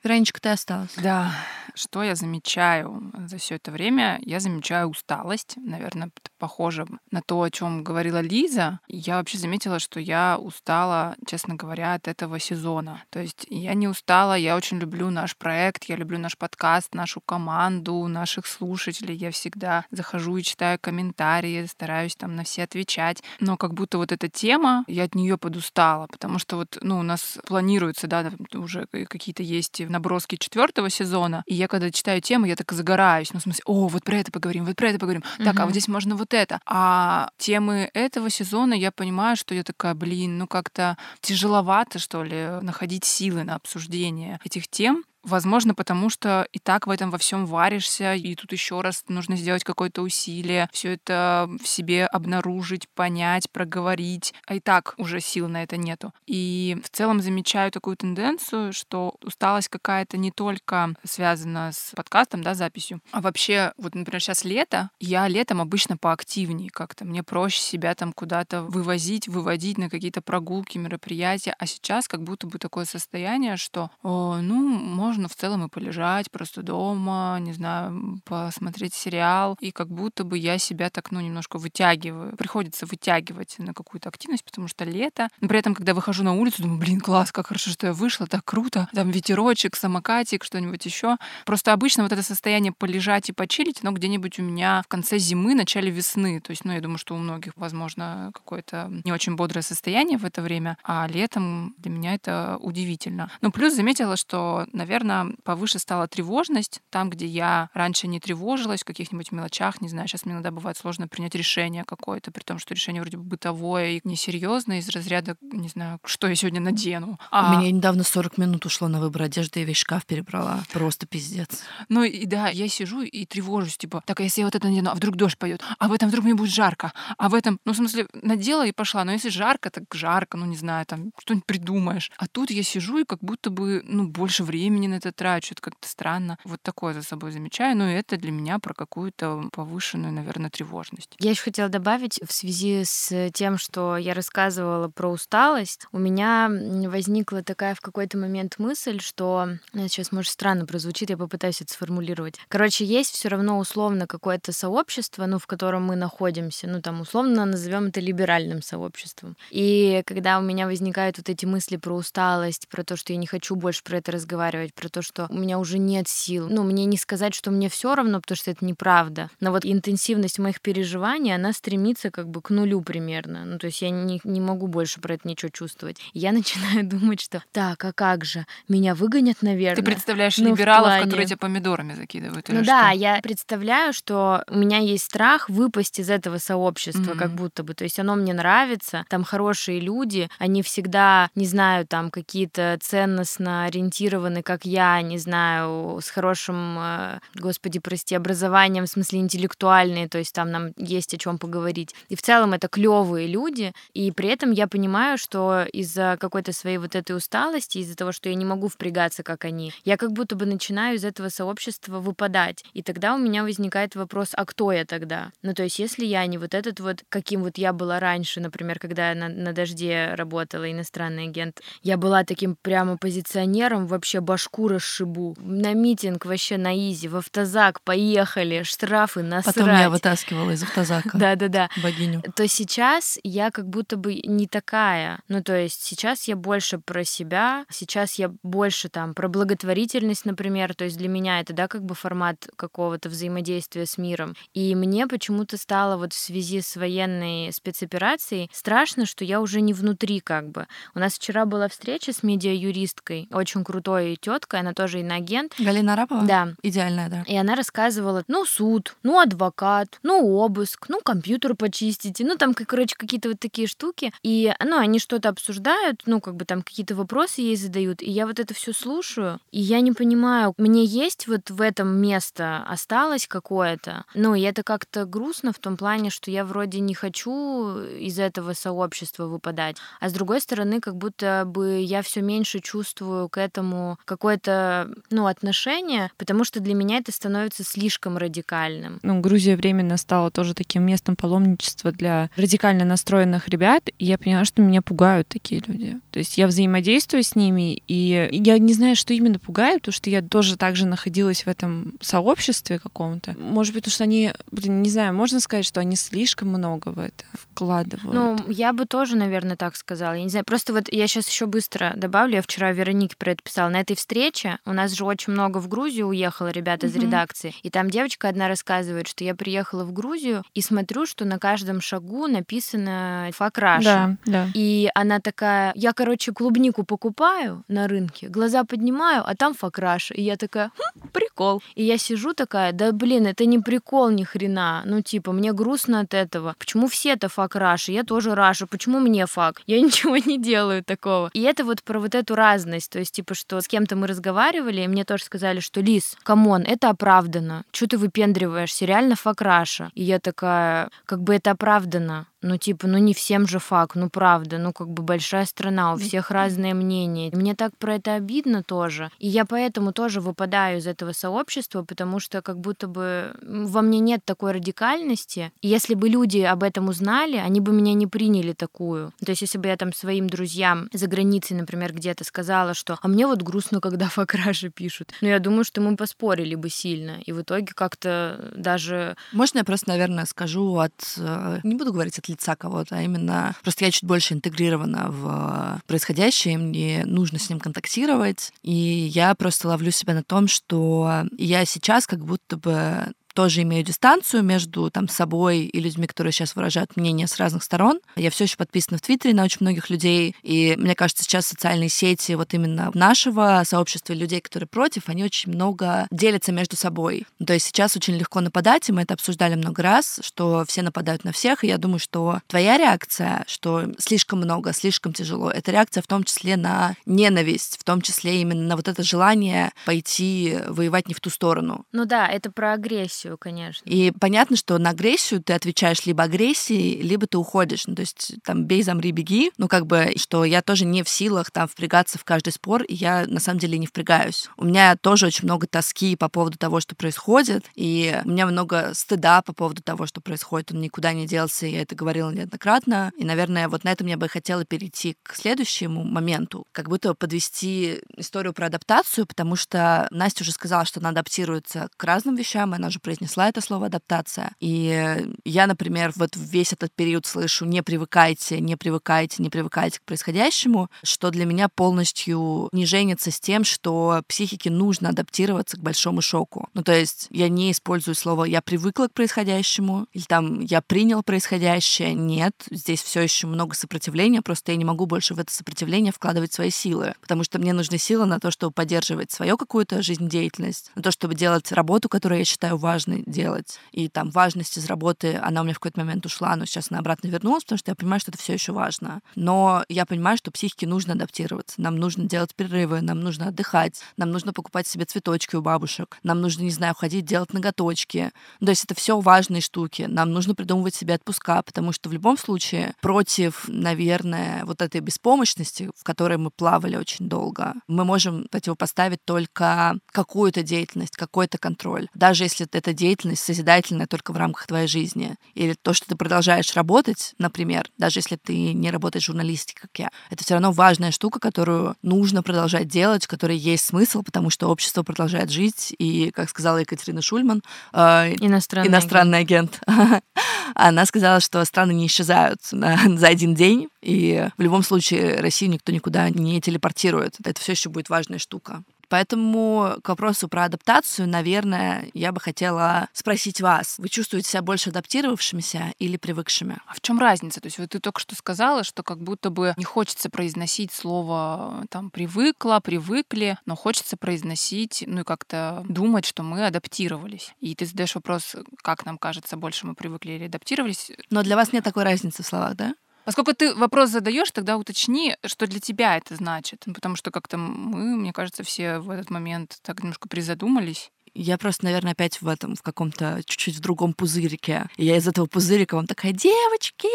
Вероничка, 0.02 0.40
ты 0.40 0.50
осталась. 0.50 0.94
Да. 0.96 1.32
Что 1.74 2.02
я 2.02 2.14
замечаю 2.14 3.12
за 3.26 3.38
все 3.38 3.56
это 3.56 3.70
время? 3.70 4.18
Я 4.22 4.40
замечаю 4.40 4.88
усталость. 4.88 5.54
Наверное, 5.56 6.10
похоже 6.38 6.86
на 7.10 7.20
то, 7.22 7.42
о 7.42 7.50
чем 7.50 7.84
говорила 7.84 8.20
Лиза. 8.20 8.80
Я 8.88 9.16
вообще 9.16 9.38
заметила, 9.38 9.78
что 9.78 10.00
я 10.00 10.38
устала, 10.38 11.16
честно 11.26 11.54
говоря, 11.54 11.94
от 11.94 12.08
этого 12.08 12.38
сезона. 12.38 13.02
То 13.10 13.20
есть 13.20 13.46
я 13.50 13.74
не 13.74 13.88
устала, 13.88 14.36
я 14.36 14.56
очень 14.56 14.78
люблю 14.78 15.10
наш 15.10 15.36
проект, 15.36 15.84
я 15.84 15.96
люблю 15.96 16.18
наш 16.18 16.36
подкаст, 16.36 16.94
нашу 16.94 17.20
команду, 17.20 18.06
наших 18.06 18.46
слушателей. 18.46 19.14
Я 19.14 19.30
всегда 19.30 19.84
захожу 19.90 20.36
и 20.36 20.42
читаю 20.42 20.78
комментарии, 20.80 21.66
стараюсь 21.66 22.16
там 22.16 22.36
на 22.36 22.44
все 22.44 22.62
отвечать. 22.62 23.22
Но 23.40 23.56
как 23.56 23.74
будто 23.74 23.98
вот 23.98 24.12
эта 24.12 24.28
тема, 24.28 24.84
я 24.86 25.04
от 25.04 25.14
нее 25.14 25.36
подустала, 25.36 26.06
потому 26.06 26.38
что 26.38 26.56
вот, 26.56 26.78
ну, 26.82 26.98
у 26.98 27.02
нас 27.02 27.38
планируется, 27.46 28.06
да, 28.06 28.30
уже 28.54 28.86
какие-то 28.86 29.42
есть 29.42 29.80
наброски 29.80 30.36
четвертого 30.36 30.90
сезона, 30.90 31.42
и 31.46 31.54
я 31.54 31.68
когда 31.68 31.90
читаю 31.90 32.20
тему, 32.20 32.46
я 32.46 32.56
так 32.56 32.72
загораюсь, 32.72 33.32
ну, 33.32 33.40
в 33.40 33.42
смысле, 33.42 33.62
о, 33.66 33.88
вот 33.88 34.04
про 34.04 34.16
это 34.16 34.30
поговорим, 34.30 34.64
вот 34.64 34.76
про 34.76 34.90
это 34.90 34.98
поговорим, 34.98 35.24
так, 35.38 35.58
а 35.58 35.64
вот 35.64 35.72
здесь 35.72 35.88
можно 35.88 36.14
вот 36.16 36.27
это. 36.36 36.60
А 36.66 37.30
темы 37.38 37.90
этого 37.94 38.30
сезона 38.30 38.74
я 38.74 38.92
понимаю, 38.92 39.36
что 39.36 39.54
я 39.54 39.62
такая, 39.62 39.94
блин, 39.94 40.38
ну 40.38 40.46
как-то 40.46 40.96
тяжеловато, 41.20 41.98
что 41.98 42.22
ли, 42.22 42.60
находить 42.62 43.04
силы 43.04 43.44
на 43.44 43.56
обсуждение 43.56 44.40
этих 44.44 44.68
тем, 44.68 45.04
Возможно, 45.28 45.74
потому 45.74 46.08
что 46.08 46.46
и 46.52 46.58
так 46.58 46.86
в 46.86 46.90
этом 46.90 47.10
во 47.10 47.18
всем 47.18 47.44
варишься, 47.44 48.14
и 48.14 48.34
тут 48.34 48.52
еще 48.52 48.80
раз 48.80 49.04
нужно 49.08 49.36
сделать 49.36 49.62
какое-то 49.62 50.00
усилие, 50.02 50.70
все 50.72 50.94
это 50.94 51.50
в 51.62 51.68
себе 51.68 52.06
обнаружить, 52.06 52.88
понять, 52.88 53.50
проговорить. 53.50 54.32
А 54.46 54.54
и 54.54 54.60
так 54.60 54.94
уже 54.96 55.20
сил 55.20 55.48
на 55.48 55.62
это 55.62 55.76
нету. 55.76 56.14
И 56.26 56.78
в 56.82 56.88
целом 56.88 57.20
замечаю 57.20 57.70
такую 57.70 57.96
тенденцию, 57.96 58.72
что 58.72 59.16
усталость 59.22 59.68
какая-то 59.68 60.16
не 60.16 60.30
только 60.30 60.94
связана 61.04 61.72
с 61.72 61.92
подкастом, 61.94 62.42
да, 62.42 62.54
записью, 62.54 63.00
а 63.10 63.20
вообще, 63.20 63.72
вот, 63.76 63.94
например, 63.94 64.22
сейчас 64.22 64.44
лето, 64.44 64.90
я 64.98 65.28
летом 65.28 65.60
обычно 65.60 65.96
поактивнее 65.96 66.70
как-то. 66.70 67.04
Мне 67.04 67.22
проще 67.22 67.60
себя 67.60 67.94
там 67.94 68.12
куда-то 68.12 68.62
вывозить, 68.62 69.28
выводить 69.28 69.76
на 69.76 69.90
какие-то 69.90 70.22
прогулки, 70.22 70.78
мероприятия. 70.78 71.54
А 71.58 71.66
сейчас 71.66 72.08
как 72.08 72.22
будто 72.22 72.46
бы 72.46 72.58
такое 72.58 72.86
состояние, 72.86 73.56
что, 73.56 73.90
о, 74.02 74.38
ну, 74.40 74.56
можно 74.78 75.17
можно 75.18 75.28
в 75.28 75.34
целом 75.34 75.64
и 75.64 75.68
полежать 75.68 76.30
просто 76.30 76.62
дома, 76.62 77.38
не 77.40 77.52
знаю, 77.52 78.20
посмотреть 78.24 78.94
сериал. 78.94 79.56
И 79.60 79.72
как 79.72 79.88
будто 79.88 80.22
бы 80.22 80.38
я 80.38 80.58
себя 80.58 80.90
так, 80.90 81.10
ну, 81.10 81.20
немножко 81.20 81.58
вытягиваю. 81.58 82.36
Приходится 82.36 82.86
вытягивать 82.86 83.56
на 83.58 83.74
какую-то 83.74 84.08
активность, 84.08 84.44
потому 84.44 84.68
что 84.68 84.84
лето. 84.84 85.28
Но 85.40 85.48
при 85.48 85.58
этом, 85.58 85.74
когда 85.74 85.92
выхожу 85.92 86.22
на 86.22 86.34
улицу, 86.34 86.62
думаю, 86.62 86.78
блин, 86.78 87.00
класс, 87.00 87.32
как 87.32 87.48
хорошо, 87.48 87.70
что 87.70 87.88
я 87.88 87.92
вышла, 87.92 88.28
так 88.28 88.44
круто. 88.44 88.88
Там 88.94 89.10
ветерочек, 89.10 89.74
самокатик, 89.74 90.44
что-нибудь 90.44 90.86
еще. 90.86 91.16
Просто 91.44 91.72
обычно 91.72 92.04
вот 92.04 92.12
это 92.12 92.22
состояние 92.22 92.72
полежать 92.72 93.28
и 93.28 93.32
почилить, 93.32 93.80
оно 93.82 93.90
где-нибудь 93.90 94.38
у 94.38 94.42
меня 94.42 94.82
в 94.84 94.88
конце 94.88 95.18
зимы, 95.18 95.56
начале 95.56 95.90
весны. 95.90 96.40
То 96.40 96.52
есть, 96.52 96.64
ну, 96.64 96.72
я 96.72 96.80
думаю, 96.80 96.98
что 96.98 97.16
у 97.16 97.18
многих, 97.18 97.54
возможно, 97.56 98.30
какое-то 98.32 98.88
не 99.04 99.10
очень 99.12 99.34
бодрое 99.34 99.62
состояние 99.62 100.18
в 100.18 100.24
это 100.24 100.42
время, 100.42 100.78
а 100.84 101.08
летом 101.08 101.74
для 101.78 101.90
меня 101.90 102.14
это 102.14 102.56
удивительно. 102.60 103.30
Ну, 103.40 103.50
плюс 103.50 103.74
заметила, 103.74 104.16
что, 104.16 104.66
наверное, 104.72 105.07
наверное, 105.08 105.36
повыше 105.42 105.78
стала 105.78 106.06
тревожность. 106.06 106.80
Там, 106.90 107.10
где 107.10 107.26
я 107.26 107.70
раньше 107.74 108.06
не 108.06 108.20
тревожилась, 108.20 108.82
в 108.82 108.84
каких-нибудь 108.84 109.32
мелочах, 109.32 109.80
не 109.80 109.88
знаю, 109.88 110.08
сейчас 110.08 110.24
мне 110.24 110.34
иногда 110.34 110.50
бывает 110.50 110.76
сложно 110.76 111.08
принять 111.08 111.34
решение 111.34 111.84
какое-то, 111.84 112.30
при 112.30 112.42
том, 112.42 112.58
что 112.58 112.74
решение 112.74 113.02
вроде 113.02 113.16
бы 113.16 113.24
бытовое 113.24 113.92
и 113.92 114.00
несерьезное, 114.04 114.78
из 114.78 114.88
разряда, 114.90 115.36
не 115.40 115.68
знаю, 115.68 115.98
что 116.04 116.28
я 116.28 116.34
сегодня 116.34 116.60
надену. 116.60 117.18
А... 117.30 117.52
У 117.52 117.58
меня 117.58 117.72
недавно 117.72 118.04
40 118.04 118.38
минут 118.38 118.66
ушло 118.66 118.88
на 118.88 119.00
выбор 119.00 119.22
одежды, 119.22 119.60
я 119.60 119.66
весь 119.66 119.78
шкаф 119.78 120.06
перебрала. 120.06 120.62
Просто 120.72 121.06
пиздец. 121.06 121.62
Ну 121.88 122.02
и 122.02 122.26
да, 122.26 122.48
я 122.48 122.68
сижу 122.68 123.02
и 123.02 123.24
тревожусь, 123.26 123.76
типа, 123.76 124.02
так, 124.04 124.20
а 124.20 124.22
если 124.22 124.42
я 124.42 124.46
вот 124.46 124.54
это 124.54 124.68
надену, 124.68 124.90
а 124.90 124.94
вдруг 124.94 125.16
дождь 125.16 125.38
пойдет, 125.38 125.62
а 125.78 125.88
в 125.88 125.92
этом 125.92 126.08
вдруг 126.08 126.24
мне 126.24 126.34
будет 126.34 126.52
жарко, 126.52 126.92
а 127.16 127.28
в 127.28 127.34
этом, 127.34 127.58
ну, 127.64 127.72
в 127.72 127.76
смысле, 127.76 128.06
надела 128.12 128.66
и 128.66 128.72
пошла, 128.72 129.04
но 129.04 129.12
если 129.12 129.30
жарко, 129.30 129.70
так 129.70 129.84
жарко, 129.92 130.36
ну, 130.36 130.46
не 130.46 130.56
знаю, 130.56 130.86
там, 130.86 131.12
что-нибудь 131.18 131.46
придумаешь. 131.46 132.10
А 132.18 132.26
тут 132.26 132.50
я 132.50 132.62
сижу 132.62 132.98
и 132.98 133.04
как 133.04 133.20
будто 133.20 133.50
бы, 133.50 133.82
ну, 133.84 134.06
больше 134.06 134.44
времени 134.44 134.87
на 134.88 134.94
это 134.96 135.12
трачу, 135.12 135.54
это 135.54 135.62
как-то 135.62 135.88
странно. 135.88 136.38
Вот 136.44 136.60
такое 136.62 136.94
за 136.94 137.02
собой 137.02 137.32
замечаю, 137.32 137.76
ну 137.76 137.88
и 137.88 137.92
это 137.92 138.16
для 138.16 138.30
меня 138.30 138.58
про 138.58 138.74
какую-то 138.74 139.48
повышенную, 139.52 140.12
наверное, 140.12 140.50
тревожность. 140.50 141.14
Я 141.18 141.30
еще 141.30 141.42
хотела 141.42 141.68
добавить 141.68 142.20
в 142.26 142.32
связи 142.32 142.84
с 142.84 143.30
тем, 143.32 143.58
что 143.58 143.96
я 143.96 144.14
рассказывала 144.14 144.88
про 144.88 145.08
усталость, 145.08 145.86
у 145.92 145.98
меня 145.98 146.48
возникла 146.88 147.42
такая 147.42 147.74
в 147.74 147.80
какой-то 147.80 148.18
момент 148.18 148.58
мысль, 148.58 149.00
что 149.00 149.48
ну, 149.72 149.88
сейчас 149.88 150.12
может 150.12 150.32
странно 150.32 150.66
прозвучит, 150.66 151.10
я 151.10 151.16
попытаюсь 151.16 151.60
это 151.60 151.72
сформулировать. 151.72 152.36
Короче, 152.48 152.84
есть 152.84 153.14
все 153.14 153.28
равно 153.28 153.58
условно 153.58 154.06
какое-то 154.06 154.52
сообщество, 154.52 155.26
ну, 155.26 155.38
в 155.38 155.46
котором 155.46 155.84
мы 155.84 155.96
находимся, 155.96 156.66
ну, 156.66 156.80
там, 156.80 157.00
условно 157.00 157.44
назовем 157.44 157.86
это 157.86 158.00
либеральным 158.00 158.62
сообществом. 158.62 159.36
И 159.50 160.02
когда 160.06 160.38
у 160.38 160.42
меня 160.42 160.66
возникают 160.66 161.18
вот 161.18 161.28
эти 161.28 161.46
мысли 161.46 161.76
про 161.76 161.94
усталость, 161.94 162.68
про 162.68 162.84
то, 162.84 162.96
что 162.96 163.12
я 163.12 163.18
не 163.18 163.26
хочу 163.26 163.56
больше 163.56 163.82
про 163.82 163.98
это 163.98 164.12
разговаривать, 164.12 164.74
про 164.78 164.88
то, 164.88 165.02
что 165.02 165.26
у 165.30 165.34
меня 165.34 165.58
уже 165.58 165.78
нет 165.78 166.08
сил, 166.08 166.48
ну, 166.48 166.62
мне 166.62 166.84
не 166.84 166.96
сказать, 166.96 167.34
что 167.34 167.50
мне 167.50 167.68
все 167.68 167.94
равно, 167.94 168.20
потому 168.20 168.36
что 168.36 168.50
это 168.50 168.64
неправда, 168.64 169.28
но 169.40 169.50
вот 169.50 169.64
интенсивность 169.64 170.38
моих 170.38 170.60
переживаний, 170.60 171.34
она 171.34 171.52
стремится 171.52 172.10
как 172.10 172.28
бы 172.28 172.40
к 172.40 172.50
нулю 172.50 172.80
примерно. 172.82 173.44
Ну, 173.44 173.58
то 173.58 173.66
есть 173.66 173.82
я 173.82 173.90
не, 173.90 174.20
не 174.24 174.40
могу 174.40 174.66
больше 174.66 175.00
про 175.00 175.14
это 175.14 175.26
ничего 175.28 175.50
чувствовать. 175.50 175.98
Я 176.12 176.32
начинаю 176.38 176.86
думать, 176.86 177.20
что 177.20 177.42
так, 177.52 177.84
а 177.84 177.92
как 177.92 178.24
же? 178.24 178.46
Меня 178.68 178.94
выгонят, 178.94 179.42
наверное. 179.42 179.76
Ты 179.76 179.82
представляешь 179.82 180.38
ну, 180.38 180.50
либералов, 180.50 180.88
плане... 180.88 181.04
которые 181.04 181.26
тебя 181.26 181.36
помидорами 181.36 181.94
закидывают? 181.94 182.48
Ну 182.48 182.64
да, 182.64 182.90
что? 182.90 182.98
я 182.98 183.20
представляю, 183.20 183.92
что 183.92 184.44
у 184.48 184.56
меня 184.56 184.78
есть 184.78 185.04
страх 185.04 185.48
выпасть 185.48 185.98
из 185.98 186.10
этого 186.10 186.38
сообщества, 186.38 187.12
mm-hmm. 187.12 187.18
как 187.18 187.32
будто 187.32 187.62
бы. 187.62 187.74
То 187.74 187.84
есть 187.84 187.98
оно 187.98 188.14
мне 188.14 188.32
нравится, 188.32 189.04
там 189.08 189.24
хорошие 189.24 189.80
люди, 189.80 190.28
они 190.38 190.62
всегда, 190.62 191.30
не 191.34 191.46
знаю, 191.46 191.86
там 191.86 192.10
какие-то 192.10 192.78
ценностно 192.80 193.64
ориентированы, 193.64 194.42
как 194.42 194.64
я, 194.68 195.02
не 195.02 195.18
знаю, 195.18 196.00
с 196.02 196.10
хорошим, 196.10 196.78
э, 196.78 197.18
господи, 197.34 197.78
прости, 197.78 198.14
образованием, 198.14 198.84
в 198.84 198.88
смысле 198.88 199.20
интеллектуальные, 199.20 200.08
то 200.08 200.18
есть 200.18 200.34
там 200.34 200.50
нам 200.50 200.72
есть 200.76 201.14
о 201.14 201.18
чем 201.18 201.38
поговорить. 201.38 201.94
И 202.08 202.16
в 202.16 202.22
целом 202.22 202.52
это 202.52 202.68
клевые 202.68 203.26
люди, 203.26 203.72
и 203.94 204.12
при 204.12 204.28
этом 204.28 204.50
я 204.50 204.66
понимаю, 204.68 205.18
что 205.18 205.64
из-за 205.72 206.16
какой-то 206.20 206.52
своей 206.52 206.78
вот 206.78 206.94
этой 206.94 207.16
усталости, 207.16 207.78
из-за 207.78 207.96
того, 207.96 208.12
что 208.12 208.28
я 208.28 208.34
не 208.34 208.44
могу 208.44 208.68
впрягаться, 208.68 209.22
как 209.22 209.44
они, 209.44 209.72
я 209.84 209.96
как 209.96 210.12
будто 210.12 210.36
бы 210.36 210.46
начинаю 210.46 210.96
из 210.96 211.04
этого 211.04 211.28
сообщества 211.30 212.00
выпадать. 212.00 212.64
И 212.74 212.82
тогда 212.82 213.14
у 213.14 213.18
меня 213.18 213.42
возникает 213.42 213.96
вопрос, 213.96 214.30
а 214.32 214.44
кто 214.44 214.72
я 214.72 214.84
тогда? 214.84 215.30
Ну, 215.42 215.54
то 215.54 215.62
есть, 215.62 215.78
если 215.78 216.04
я 216.04 216.26
не 216.26 216.38
вот 216.38 216.54
этот 216.54 216.80
вот, 216.80 217.04
каким 217.08 217.42
вот 217.42 217.58
я 217.58 217.72
была 217.72 218.00
раньше, 218.00 218.40
например, 218.40 218.78
когда 218.78 219.10
я 219.10 219.14
на, 219.14 219.28
на 219.28 219.52
дожде 219.52 220.14
работала, 220.14 220.70
иностранный 220.70 221.24
агент, 221.24 221.62
я 221.82 221.96
была 221.96 222.24
таким 222.24 222.56
прямо 222.60 222.96
позиционером, 222.98 223.86
вообще 223.86 224.20
башку 224.20 224.57
расшибу. 224.66 225.36
На 225.38 225.74
митинг 225.74 226.24
вообще 226.24 226.56
на 226.56 226.76
изи, 226.76 227.06
в 227.06 227.16
автозак 227.16 227.80
поехали, 227.82 228.64
штрафы 228.64 229.22
насрать. 229.22 229.54
Потом 229.54 229.70
я 229.70 229.90
вытаскивала 229.90 230.50
из 230.50 230.62
автозака. 230.62 231.10
Да-да-да. 231.14 231.68
Богиню. 231.82 232.22
То 232.34 232.48
сейчас 232.48 233.18
я 233.22 233.50
как 233.50 233.68
будто 233.68 233.96
бы 233.96 234.14
не 234.24 234.48
такая. 234.48 235.20
Ну, 235.28 235.42
то 235.42 235.56
есть 235.56 235.82
сейчас 235.82 236.26
я 236.26 236.34
больше 236.34 236.78
про 236.78 237.04
себя, 237.04 237.64
сейчас 237.70 238.14
я 238.14 238.32
больше 238.42 238.88
там 238.88 239.14
про 239.14 239.28
благотворительность, 239.28 240.24
например. 240.24 240.74
То 240.74 240.84
есть 240.84 240.96
для 240.96 241.08
меня 241.08 241.40
это, 241.40 241.52
да, 241.52 241.68
как 241.68 241.84
бы 241.84 241.94
формат 241.94 242.48
какого-то 242.56 243.08
взаимодействия 243.08 243.86
с 243.86 243.98
миром. 243.98 244.34
И 244.54 244.74
мне 244.74 245.06
почему-то 245.06 245.56
стало 245.56 245.96
вот 245.96 246.12
в 246.12 246.18
связи 246.18 246.60
с 246.60 246.76
военной 246.76 247.52
спецоперацией 247.52 248.50
страшно, 248.52 249.06
что 249.06 249.24
я 249.24 249.40
уже 249.40 249.60
не 249.60 249.74
внутри 249.74 250.20
как 250.20 250.48
бы. 250.50 250.66
У 250.94 250.98
нас 250.98 251.14
вчера 251.14 251.44
была 251.44 251.68
встреча 251.68 252.12
с 252.12 252.22
медиа-юристкой, 252.22 253.28
очень 253.30 253.64
крутой 253.64 254.16
теткой, 254.20 254.47
она 254.56 254.74
тоже 254.74 255.00
иноагент. 255.00 255.54
Галина 255.58 255.94
Арапова? 255.94 256.22
Да. 256.22 256.54
Идеальная, 256.62 257.08
да. 257.08 257.22
И 257.26 257.36
она 257.36 257.54
рассказывала, 257.54 258.24
ну, 258.28 258.44
суд, 258.44 258.96
ну, 259.02 259.18
адвокат, 259.18 259.98
ну, 260.02 260.26
обыск, 260.36 260.86
ну, 260.88 261.00
компьютер 261.00 261.54
почистите, 261.54 262.24
ну, 262.24 262.36
там, 262.36 262.54
короче, 262.54 262.96
какие-то 262.96 263.28
вот 263.28 263.40
такие 263.40 263.66
штуки. 263.66 264.12
И, 264.22 264.54
ну, 264.64 264.78
они 264.78 264.98
что-то 264.98 265.28
обсуждают, 265.28 266.02
ну, 266.06 266.20
как 266.20 266.36
бы 266.36 266.44
там 266.44 266.62
какие-то 266.62 266.94
вопросы 266.94 267.40
ей 267.40 267.56
задают, 267.56 268.02
и 268.02 268.10
я 268.10 268.26
вот 268.26 268.38
это 268.38 268.54
все 268.54 268.72
слушаю, 268.72 269.40
и 269.50 269.60
я 269.60 269.80
не 269.80 269.92
понимаю, 269.92 270.54
мне 270.56 270.84
есть 270.84 271.26
вот 271.26 271.50
в 271.50 271.60
этом 271.60 271.88
место, 271.88 272.64
осталось 272.68 273.26
какое-то, 273.26 274.04
ну, 274.14 274.34
и 274.34 274.42
это 274.42 274.62
как-то 274.62 275.04
грустно 275.04 275.52
в 275.52 275.58
том 275.58 275.76
плане, 275.76 276.10
что 276.10 276.30
я 276.30 276.44
вроде 276.44 276.80
не 276.80 276.94
хочу 276.94 277.78
из 277.80 278.18
этого 278.18 278.52
сообщества 278.52 279.26
выпадать, 279.26 279.76
а 280.00 280.08
с 280.08 280.12
другой 280.12 280.40
стороны, 280.40 280.80
как 280.80 280.96
будто 280.96 281.44
бы 281.46 281.80
я 281.80 282.02
все 282.02 282.22
меньше 282.22 282.60
чувствую 282.60 283.28
к 283.28 283.38
этому 283.38 283.98
какое-то, 284.38 284.90
ну, 285.10 285.26
отношение, 285.26 286.10
потому 286.16 286.44
что 286.44 286.60
для 286.60 286.74
меня 286.74 286.98
это 286.98 287.12
становится 287.12 287.64
слишком 287.64 288.16
радикальным. 288.16 289.00
Ну, 289.02 289.20
Грузия 289.20 289.56
временно 289.56 289.96
стала 289.96 290.30
тоже 290.30 290.54
таким 290.54 290.84
местом 290.84 291.16
паломничества 291.16 291.92
для 291.92 292.30
радикально 292.36 292.84
настроенных 292.84 293.48
ребят, 293.48 293.88
и 293.98 294.04
я 294.04 294.18
поняла, 294.18 294.44
что 294.44 294.62
меня 294.62 294.82
пугают 294.82 295.28
такие 295.28 295.62
люди. 295.66 295.98
То 296.10 296.18
есть 296.18 296.38
я 296.38 296.46
взаимодействую 296.46 297.22
с 297.22 297.34
ними, 297.34 297.82
и 297.86 298.28
я 298.32 298.58
не 298.58 298.72
знаю, 298.72 298.96
что 298.96 299.12
именно 299.12 299.38
пугает, 299.38 299.82
потому 299.82 299.92
что 299.92 300.10
я 300.10 300.22
тоже 300.22 300.56
также 300.56 300.86
находилась 300.86 301.44
в 301.44 301.48
этом 301.48 301.94
сообществе 302.00 302.78
каком-то. 302.78 303.34
Может 303.38 303.74
быть, 303.74 303.84
потому 303.84 303.94
что 303.94 304.04
они, 304.04 304.32
блин, 304.50 304.82
не 304.82 304.90
знаю, 304.90 305.14
можно 305.14 305.40
сказать, 305.40 305.66
что 305.66 305.80
они 305.80 305.96
слишком 305.96 306.48
много 306.48 306.88
в 306.88 306.98
это 306.98 307.24
вкладывают. 307.32 308.14
Ну, 308.14 308.52
я 308.52 308.72
бы 308.72 308.86
тоже, 308.86 309.16
наверное, 309.16 309.56
так 309.56 309.76
сказала. 309.76 310.14
Я 310.14 310.22
не 310.22 310.30
знаю, 310.30 310.44
просто 310.44 310.72
вот 310.72 310.92
я 310.92 311.06
сейчас 311.06 311.28
еще 311.28 311.46
быстро 311.46 311.92
добавлю, 311.96 312.36
я 312.36 312.42
вчера 312.42 312.72
Веронике 312.72 313.16
про 313.16 313.32
это 313.32 313.42
писала. 313.42 313.68
На 313.68 313.80
этой 313.80 313.96
встрече 313.96 314.27
у 314.64 314.72
нас 314.72 314.92
же 314.92 315.04
очень 315.04 315.32
много 315.32 315.58
в 315.58 315.68
Грузию 315.68 316.08
уехало 316.08 316.48
ребят 316.48 316.84
из 316.84 316.94
mm-hmm. 316.94 317.00
редакции, 317.00 317.54
и 317.62 317.70
там 317.70 317.90
девочка 317.90 318.28
одна 318.28 318.48
рассказывает, 318.48 319.08
что 319.08 319.24
я 319.24 319.34
приехала 319.34 319.84
в 319.84 319.92
Грузию 319.92 320.44
и 320.54 320.60
смотрю, 320.60 321.06
что 321.06 321.24
на 321.24 321.38
каждом 321.38 321.80
шагу 321.80 322.26
написано 322.26 323.30
«fuck 323.32 323.66
Russia». 323.66 324.18
Да, 324.26 324.32
да. 324.32 324.48
И 324.54 324.90
она 324.94 325.20
такая, 325.20 325.72
я, 325.74 325.92
короче, 325.92 326.32
клубнику 326.32 326.84
покупаю 326.84 327.64
на 327.68 327.88
рынке, 327.88 328.28
глаза 328.28 328.64
поднимаю, 328.64 329.22
а 329.26 329.34
там 329.34 329.54
fuck 329.54 329.76
Russia. 329.76 330.14
И 330.14 330.22
я 330.22 330.36
такая, 330.36 330.70
хм, 330.76 331.08
прикол. 331.12 331.62
И 331.74 331.84
я 331.84 331.98
сижу 331.98 332.34
такая, 332.34 332.72
да 332.72 332.92
блин, 332.92 333.26
это 333.26 333.46
не 333.46 333.58
прикол 333.58 334.10
ни 334.10 334.24
хрена. 334.24 334.82
Ну, 334.84 335.00
типа, 335.02 335.32
мне 335.32 335.52
грустно 335.52 336.00
от 336.00 336.14
этого. 336.14 336.54
Почему 336.58 336.88
все-то 336.88 337.28
fuck 337.28 337.54
Russia? 337.54 337.92
Я 337.92 338.04
тоже 338.04 338.34
Russia. 338.34 338.66
Почему 338.66 338.98
мне 338.98 339.26
fuck? 339.26 339.62
Я 339.66 339.80
ничего 339.88 340.16
не 340.16 340.38
делаю 340.38 340.84
такого. 340.84 341.30
И 341.32 341.42
это 341.42 341.64
вот 341.64 341.82
про 341.82 342.00
вот 342.00 342.14
эту 342.14 342.34
разность. 342.34 342.90
То 342.90 342.98
есть, 342.98 343.14
типа, 343.14 343.34
что 343.34 343.60
с 343.60 343.68
кем-то 343.68 343.96
мы 343.96 344.06
разговаривали, 344.18 344.82
и 344.82 344.88
мне 344.88 345.04
тоже 345.04 345.24
сказали, 345.24 345.60
что 345.60 345.80
Лис, 345.80 346.16
come 346.22 346.45
on, 346.45 346.62
это 346.62 346.90
оправдано. 346.90 347.64
Что 347.72 347.86
ты 347.86 347.98
выпендриваешься? 347.98 348.84
Реально 348.84 349.14
fuck 349.14 349.40
Russia. 349.40 349.90
И 349.94 350.02
я 350.02 350.18
такая, 350.18 350.90
как 351.06 351.22
бы 351.22 351.34
это 351.34 351.52
оправдано. 351.52 352.26
Ну, 352.42 352.56
типа, 352.56 352.86
ну 352.86 352.98
не 352.98 353.14
всем 353.14 353.46
же 353.46 353.58
fuck, 353.58 353.96
ну 353.96 354.08
правда, 354.10 354.58
ну 354.58 354.72
как 354.72 354.88
бы 354.88 355.02
большая 355.02 355.44
страна, 355.44 355.94
у 355.94 355.96
всех 355.96 356.30
разные 356.30 356.74
мнения. 356.74 357.30
Мне 357.32 357.54
так 357.54 357.76
про 357.76 357.96
это 357.96 358.14
обидно 358.14 358.62
тоже. 358.62 359.10
И 359.18 359.28
я 359.28 359.44
поэтому 359.44 359.92
тоже 359.92 360.20
выпадаю 360.20 360.78
из 360.78 360.86
этого 360.86 361.12
сообщества, 361.12 361.82
потому 361.82 362.20
что 362.20 362.42
как 362.42 362.60
будто 362.60 362.86
бы 362.86 363.34
во 363.42 363.82
мне 363.82 363.98
нет 363.98 364.20
такой 364.24 364.52
радикальности. 364.52 365.52
И 365.60 365.68
если 365.68 365.94
бы 365.94 366.08
люди 366.08 366.38
об 366.38 366.62
этом 366.62 366.88
узнали, 366.88 367.36
они 367.36 367.60
бы 367.60 367.72
меня 367.72 367.94
не 367.94 368.06
приняли 368.06 368.52
такую. 368.52 369.12
То 369.24 369.30
есть 369.30 369.42
если 369.42 369.58
бы 369.58 369.68
я 369.68 369.76
там 369.76 369.92
своим 369.92 370.28
друзьям 370.28 370.88
за 370.92 371.06
границей, 371.06 371.56
например, 371.56 371.92
где-то 371.92 372.24
сказала, 372.24 372.74
что 372.74 372.98
«а 373.02 373.08
мне 373.08 373.26
вот 373.26 373.42
грустно, 373.42 373.80
когда 373.80 374.08
факраши 374.08 374.70
пишут», 374.70 375.12
ну 375.20 375.28
я 375.28 375.38
думаю, 375.40 375.64
что 375.64 375.80
мы 375.80 375.96
поспорили 375.96 376.54
бы 376.54 376.70
сильно. 376.70 377.20
И 377.26 377.32
в 377.32 377.42
итоге 377.42 377.72
как-то 377.74 378.52
даже... 378.54 379.16
Можно 379.32 379.58
я 379.58 379.64
просто, 379.64 379.88
наверное, 379.88 380.24
скажу 380.24 380.76
от... 380.76 380.92
Э, 381.16 381.58
не 381.62 381.74
буду 381.74 381.92
говорить 381.92 382.18
от 382.18 382.27
лица 382.28 382.56
кого-то, 382.56 382.96
а 382.96 383.02
именно 383.02 383.54
просто 383.62 383.84
я 383.84 383.90
чуть 383.90 384.04
больше 384.04 384.34
интегрирована 384.34 385.10
в 385.10 385.80
происходящее, 385.86 386.58
мне 386.58 387.04
нужно 387.06 387.38
с 387.38 387.48
ним 387.48 387.60
контактировать, 387.60 388.52
и 388.62 388.72
я 388.72 389.34
просто 389.34 389.68
ловлю 389.68 389.90
себя 389.90 390.14
на 390.14 390.22
том, 390.22 390.48
что 390.48 391.24
я 391.36 391.64
сейчас 391.64 392.06
как 392.06 392.24
будто 392.24 392.56
бы 392.56 393.12
тоже 393.38 393.62
имею 393.62 393.84
дистанцию 393.84 394.42
между 394.42 394.90
там, 394.90 395.08
собой 395.08 395.60
и 395.60 395.78
людьми, 395.78 396.08
которые 396.08 396.32
сейчас 396.32 396.56
выражают 396.56 396.96
мнение 396.96 397.28
с 397.28 397.36
разных 397.36 397.62
сторон. 397.62 398.00
Я 398.16 398.32
все 398.32 398.44
еще 398.44 398.56
подписана 398.56 398.98
в 398.98 399.00
Твиттере 399.00 399.32
на 399.32 399.44
очень 399.44 399.58
многих 399.60 399.90
людей, 399.90 400.34
и 400.42 400.74
мне 400.76 400.96
кажется, 400.96 401.22
сейчас 401.22 401.46
социальные 401.46 401.88
сети 401.88 402.32
вот 402.32 402.52
именно 402.52 402.90
нашего 402.94 403.62
сообщества 403.64 404.12
людей, 404.12 404.40
которые 404.40 404.66
против, 404.66 405.08
они 405.08 405.22
очень 405.22 405.52
много 405.52 406.08
делятся 406.10 406.50
между 406.50 406.74
собой. 406.74 407.28
То 407.46 407.52
есть 407.52 407.66
сейчас 407.66 407.94
очень 407.94 408.16
легко 408.16 408.40
нападать, 408.40 408.88
и 408.88 408.92
мы 408.92 409.02
это 409.02 409.14
обсуждали 409.14 409.54
много 409.54 409.84
раз, 409.84 410.18
что 410.24 410.64
все 410.66 410.82
нападают 410.82 411.22
на 411.22 411.30
всех, 411.30 411.62
и 411.62 411.68
я 411.68 411.78
думаю, 411.78 412.00
что 412.00 412.40
твоя 412.48 412.76
реакция, 412.76 413.44
что 413.46 413.84
слишком 413.98 414.40
много, 414.40 414.72
слишком 414.72 415.12
тяжело, 415.12 415.48
это 415.48 415.70
реакция 415.70 416.02
в 416.02 416.08
том 416.08 416.24
числе 416.24 416.56
на 416.56 416.96
ненависть, 417.06 417.78
в 417.78 417.84
том 417.84 418.00
числе 418.00 418.40
именно 418.40 418.62
на 418.62 418.74
вот 418.74 418.88
это 418.88 419.04
желание 419.04 419.70
пойти 419.86 420.58
воевать 420.66 421.06
не 421.06 421.14
в 421.14 421.20
ту 421.20 421.30
сторону. 421.30 421.84
Ну 421.92 422.04
да, 422.04 422.26
это 422.26 422.50
про 422.50 422.72
агрессию 422.72 423.27
агрессию, 423.28 423.38
конечно. 423.38 423.88
И 423.88 424.10
понятно, 424.10 424.56
что 424.56 424.78
на 424.78 424.90
агрессию 424.90 425.42
ты 425.42 425.52
отвечаешь 425.52 426.06
либо 426.06 426.24
агрессией, 426.24 427.02
либо 427.02 427.26
ты 427.26 427.38
уходишь. 427.38 427.86
Ну, 427.86 427.94
то 427.94 428.00
есть 428.00 428.34
там 428.44 428.64
бей, 428.64 428.82
замри, 428.82 429.12
беги. 429.12 429.52
Ну, 429.58 429.68
как 429.68 429.86
бы, 429.86 430.12
что 430.16 430.44
я 430.44 430.62
тоже 430.62 430.84
не 430.84 431.02
в 431.02 431.08
силах 431.08 431.50
там 431.50 431.68
впрягаться 431.68 432.18
в 432.18 432.24
каждый 432.24 432.52
спор, 432.52 432.82
и 432.82 432.94
я 432.94 433.26
на 433.26 433.40
самом 433.40 433.58
деле 433.58 433.78
не 433.78 433.86
впрягаюсь. 433.86 434.48
У 434.56 434.64
меня 434.64 434.96
тоже 434.96 435.26
очень 435.26 435.44
много 435.44 435.66
тоски 435.66 436.16
по 436.16 436.28
поводу 436.28 436.58
того, 436.58 436.80
что 436.80 436.94
происходит, 436.94 437.66
и 437.74 438.20
у 438.24 438.28
меня 438.28 438.46
много 438.46 438.92
стыда 438.94 439.42
по 439.42 439.52
поводу 439.52 439.82
того, 439.82 440.06
что 440.06 440.20
происходит. 440.20 440.72
Он 440.72 440.80
никуда 440.80 441.12
не 441.12 441.26
делся, 441.26 441.66
я 441.66 441.82
это 441.82 441.94
говорила 441.94 442.30
неоднократно. 442.30 443.12
И, 443.18 443.24
наверное, 443.24 443.68
вот 443.68 443.84
на 443.84 443.92
этом 443.92 444.06
я 444.06 444.16
бы 444.16 444.28
хотела 444.28 444.64
перейти 444.64 445.16
к 445.22 445.34
следующему 445.34 446.04
моменту, 446.04 446.66
как 446.72 446.88
будто 446.88 447.14
подвести 447.14 448.00
историю 448.16 448.52
про 448.52 448.66
адаптацию, 448.66 449.26
потому 449.26 449.56
что 449.56 450.08
Настя 450.10 450.42
уже 450.42 450.52
сказала, 450.52 450.84
что 450.84 451.00
она 451.00 451.10
адаптируется 451.10 451.88
к 451.96 452.04
разным 452.04 452.36
вещам, 452.36 452.72
и 452.72 452.76
она 452.76 452.88
уже 452.88 453.00
произнесла 453.08 453.48
это 453.48 453.62
слово 453.62 453.86
адаптация. 453.86 454.52
И 454.60 455.16
я, 455.46 455.66
например, 455.66 456.12
вот 456.16 456.36
весь 456.36 456.74
этот 456.74 456.92
период 456.92 457.24
слышу 457.24 457.64
«не 457.64 457.82
привыкайте, 457.82 458.60
не 458.60 458.76
привыкайте, 458.76 459.42
не 459.42 459.48
привыкайте 459.48 459.98
к 459.98 460.02
происходящему», 460.02 460.90
что 461.02 461.30
для 461.30 461.46
меня 461.46 461.70
полностью 461.70 462.68
не 462.72 462.84
женится 462.84 463.30
с 463.30 463.40
тем, 463.40 463.64
что 463.64 464.20
психике 464.28 464.70
нужно 464.70 465.08
адаптироваться 465.08 465.78
к 465.78 465.80
большому 465.80 466.20
шоку. 466.20 466.68
Ну, 466.74 466.82
то 466.82 466.92
есть 466.94 467.28
я 467.30 467.48
не 467.48 467.72
использую 467.72 468.14
слово 468.14 468.44
«я 468.44 468.60
привыкла 468.60 469.06
к 469.06 469.14
происходящему» 469.14 470.06
или 470.12 470.24
там 470.24 470.60
«я 470.60 470.82
принял 470.82 471.22
происходящее». 471.22 472.12
Нет, 472.12 472.52
здесь 472.70 473.02
все 473.02 473.22
еще 473.22 473.46
много 473.46 473.74
сопротивления, 473.74 474.42
просто 474.42 474.72
я 474.72 474.76
не 474.76 474.84
могу 474.84 475.06
больше 475.06 475.32
в 475.32 475.38
это 475.38 475.50
сопротивление 475.50 476.12
вкладывать 476.12 476.52
свои 476.52 476.68
силы, 476.68 477.14
потому 477.22 477.42
что 477.42 477.58
мне 477.58 477.72
нужны 477.72 477.96
силы 477.96 478.26
на 478.26 478.38
то, 478.38 478.50
чтобы 478.50 478.74
поддерживать 478.74 479.30
свою 479.30 479.56
какую-то 479.56 480.02
жизнедеятельность, 480.02 480.90
на 480.94 481.00
то, 481.00 481.10
чтобы 481.10 481.34
делать 481.34 481.72
работу, 481.72 482.10
которую 482.10 482.40
я 482.40 482.44
считаю 482.44 482.76
важной 482.76 482.97
делать. 483.06 483.78
И 483.92 484.08
там 484.08 484.30
важность 484.30 484.76
из 484.78 484.86
работы, 484.86 485.36
она 485.36 485.60
у 485.60 485.64
меня 485.64 485.74
в 485.74 485.78
какой-то 485.78 486.00
момент 486.00 486.26
ушла, 486.26 486.56
но 486.56 486.64
сейчас 486.64 486.88
она 486.90 487.00
обратно 487.00 487.28
вернулась, 487.28 487.64
потому 487.64 487.78
что 487.78 487.90
я 487.90 487.94
понимаю, 487.94 488.20
что 488.20 488.30
это 488.30 488.38
все 488.38 488.54
еще 488.54 488.72
важно. 488.72 489.20
Но 489.34 489.84
я 489.88 490.06
понимаю, 490.06 490.38
что 490.38 490.50
психике 490.50 490.86
нужно 490.86 491.14
адаптироваться. 491.14 491.80
Нам 491.80 491.96
нужно 491.96 492.24
делать 492.24 492.54
перерывы, 492.54 493.00
нам 493.00 493.20
нужно 493.20 493.48
отдыхать, 493.48 494.00
нам 494.16 494.30
нужно 494.30 494.52
покупать 494.52 494.86
себе 494.86 495.04
цветочки 495.04 495.56
у 495.56 495.62
бабушек, 495.62 496.18
нам 496.22 496.40
нужно, 496.40 496.62
не 496.62 496.70
знаю, 496.70 496.94
ходить 496.94 497.24
делать 497.24 497.52
ноготочки. 497.52 498.30
Ну, 498.60 498.66
то 498.66 498.70
есть 498.70 498.84
это 498.84 498.94
все 498.94 499.20
важные 499.20 499.60
штуки. 499.60 500.02
Нам 500.08 500.32
нужно 500.32 500.54
придумывать 500.54 500.94
себе 500.94 501.14
отпуска, 501.14 501.62
потому 501.62 501.92
что 501.92 502.08
в 502.08 502.12
любом 502.12 502.38
случае 502.38 502.94
против, 503.00 503.64
наверное, 503.68 504.64
вот 504.64 504.82
этой 504.82 505.00
беспомощности, 505.00 505.90
в 505.96 506.04
которой 506.04 506.38
мы 506.38 506.50
плавали 506.50 506.96
очень 506.96 507.28
долго, 507.28 507.74
мы 507.86 508.04
можем 508.04 508.46
противопоставить 508.50 509.24
только 509.24 509.98
какую-то 510.06 510.62
деятельность, 510.62 511.16
какой-то 511.16 511.58
контроль. 511.58 512.08
Даже 512.14 512.44
если 512.44 512.64
эта 512.88 512.96
деятельность 512.96 513.44
созидательная 513.44 514.06
только 514.06 514.32
в 514.32 514.36
рамках 514.36 514.66
твоей 514.66 514.88
жизни. 514.88 515.34
Или 515.54 515.74
то, 515.74 515.92
что 515.92 516.08
ты 516.08 516.16
продолжаешь 516.16 516.74
работать, 516.74 517.34
например, 517.38 517.90
даже 517.98 518.20
если 518.20 518.36
ты 518.36 518.72
не 518.72 518.90
работаешь 518.90 519.24
в 519.24 519.26
журналистике, 519.26 519.80
как 519.82 519.90
я, 519.98 520.10
это 520.30 520.42
все 520.42 520.54
равно 520.54 520.72
важная 520.72 521.10
штука, 521.10 521.38
которую 521.38 521.96
нужно 522.02 522.42
продолжать 522.42 522.88
делать, 522.88 523.24
в 523.24 523.28
которой 523.28 523.56
есть 523.56 523.84
смысл, 523.84 524.22
потому 524.22 524.48
что 524.50 524.68
общество 524.68 525.02
продолжает 525.02 525.50
жить. 525.50 525.94
И, 525.98 526.30
как 526.30 526.48
сказала 526.48 526.78
Екатерина 526.78 527.20
Шульман, 527.20 527.62
э, 527.92 528.34
иностранный, 528.40 528.88
иностранный 528.88 529.38
агент, 529.38 529.80
агент 529.86 530.24
она 530.74 531.04
сказала, 531.06 531.40
что 531.40 531.64
страны 531.64 531.92
не 531.92 532.06
исчезают 532.06 532.60
на, 532.72 532.98
за 533.16 533.28
один 533.28 533.54
день, 533.54 533.88
и 534.00 534.48
в 534.56 534.62
любом 534.62 534.82
случае 534.82 535.36
Россию 535.40 535.72
никто 535.72 535.92
никуда 535.92 536.30
не 536.30 536.60
телепортирует. 536.60 537.36
Это 537.44 537.60
все 537.60 537.72
еще 537.72 537.90
будет 537.90 538.08
важная 538.08 538.38
штука. 538.38 538.82
Поэтому 539.08 539.96
к 540.02 540.08
вопросу 540.08 540.48
про 540.48 540.64
адаптацию, 540.64 541.28
наверное, 541.28 542.08
я 542.14 542.32
бы 542.32 542.40
хотела 542.40 543.08
спросить 543.12 543.60
вас. 543.60 543.96
Вы 543.98 544.08
чувствуете 544.08 544.50
себя 544.50 544.62
больше 544.62 544.90
адаптировавшимися 544.90 545.94
или 545.98 546.16
привыкшими? 546.16 546.78
А 546.86 546.94
в 546.94 547.00
чем 547.00 547.18
разница? 547.18 547.60
То 547.60 547.66
есть 547.66 547.78
вот 547.78 547.90
ты 547.90 548.00
только 548.00 548.20
что 548.20 548.34
сказала, 548.34 548.84
что 548.84 549.02
как 549.02 549.18
будто 549.22 549.50
бы 549.50 549.74
не 549.76 549.84
хочется 549.84 550.30
произносить 550.30 550.92
слово 550.92 551.84
там 551.90 552.10
привыкла, 552.10 552.80
привыкли, 552.80 553.58
но 553.66 553.76
хочется 553.76 554.16
произносить, 554.16 555.04
ну 555.06 555.20
и 555.20 555.24
как-то 555.24 555.84
думать, 555.88 556.24
что 556.24 556.42
мы 556.42 556.66
адаптировались. 556.66 557.54
И 557.60 557.74
ты 557.74 557.86
задаешь 557.86 558.14
вопрос, 558.14 558.56
как 558.82 559.06
нам 559.06 559.18
кажется, 559.18 559.56
больше 559.56 559.86
мы 559.86 559.94
привыкли 559.94 560.32
или 560.32 560.44
адаптировались. 560.44 561.12
Но 561.30 561.42
для 561.42 561.56
вас 561.56 561.72
нет 561.72 561.84
такой 561.84 562.04
разницы 562.04 562.42
в 562.42 562.46
словах, 562.46 562.74
да? 562.76 562.94
Поскольку 563.28 563.52
ты 563.52 563.74
вопрос 563.74 564.08
задаешь, 564.08 564.50
тогда 564.52 564.78
уточни, 564.78 565.36
что 565.44 565.66
для 565.66 565.80
тебя 565.80 566.16
это 566.16 566.34
значит. 566.34 566.84
Ну, 566.86 566.94
потому 566.94 567.14
что 567.14 567.30
как-то 567.30 567.58
мы, 567.58 568.16
мне 568.16 568.32
кажется, 568.32 568.62
все 568.62 569.00
в 569.00 569.10
этот 569.10 569.28
момент 569.28 569.80
так 569.82 570.00
немножко 570.02 570.30
призадумались. 570.30 571.10
Я 571.34 571.58
просто, 571.58 571.84
наверное, 571.84 572.12
опять 572.12 572.40
в 572.40 572.48
этом, 572.48 572.76
в 572.76 572.82
каком-то 572.82 573.40
чуть-чуть 573.44 573.76
в 573.76 573.80
другом 573.80 574.12
пузырике. 574.12 574.88
И 574.96 575.04
я 575.04 575.16
из 575.16 575.26
этого 575.26 575.46
пузырика 575.46 575.96
вам 575.96 576.06
такая, 576.06 576.32
девочки! 576.32 577.08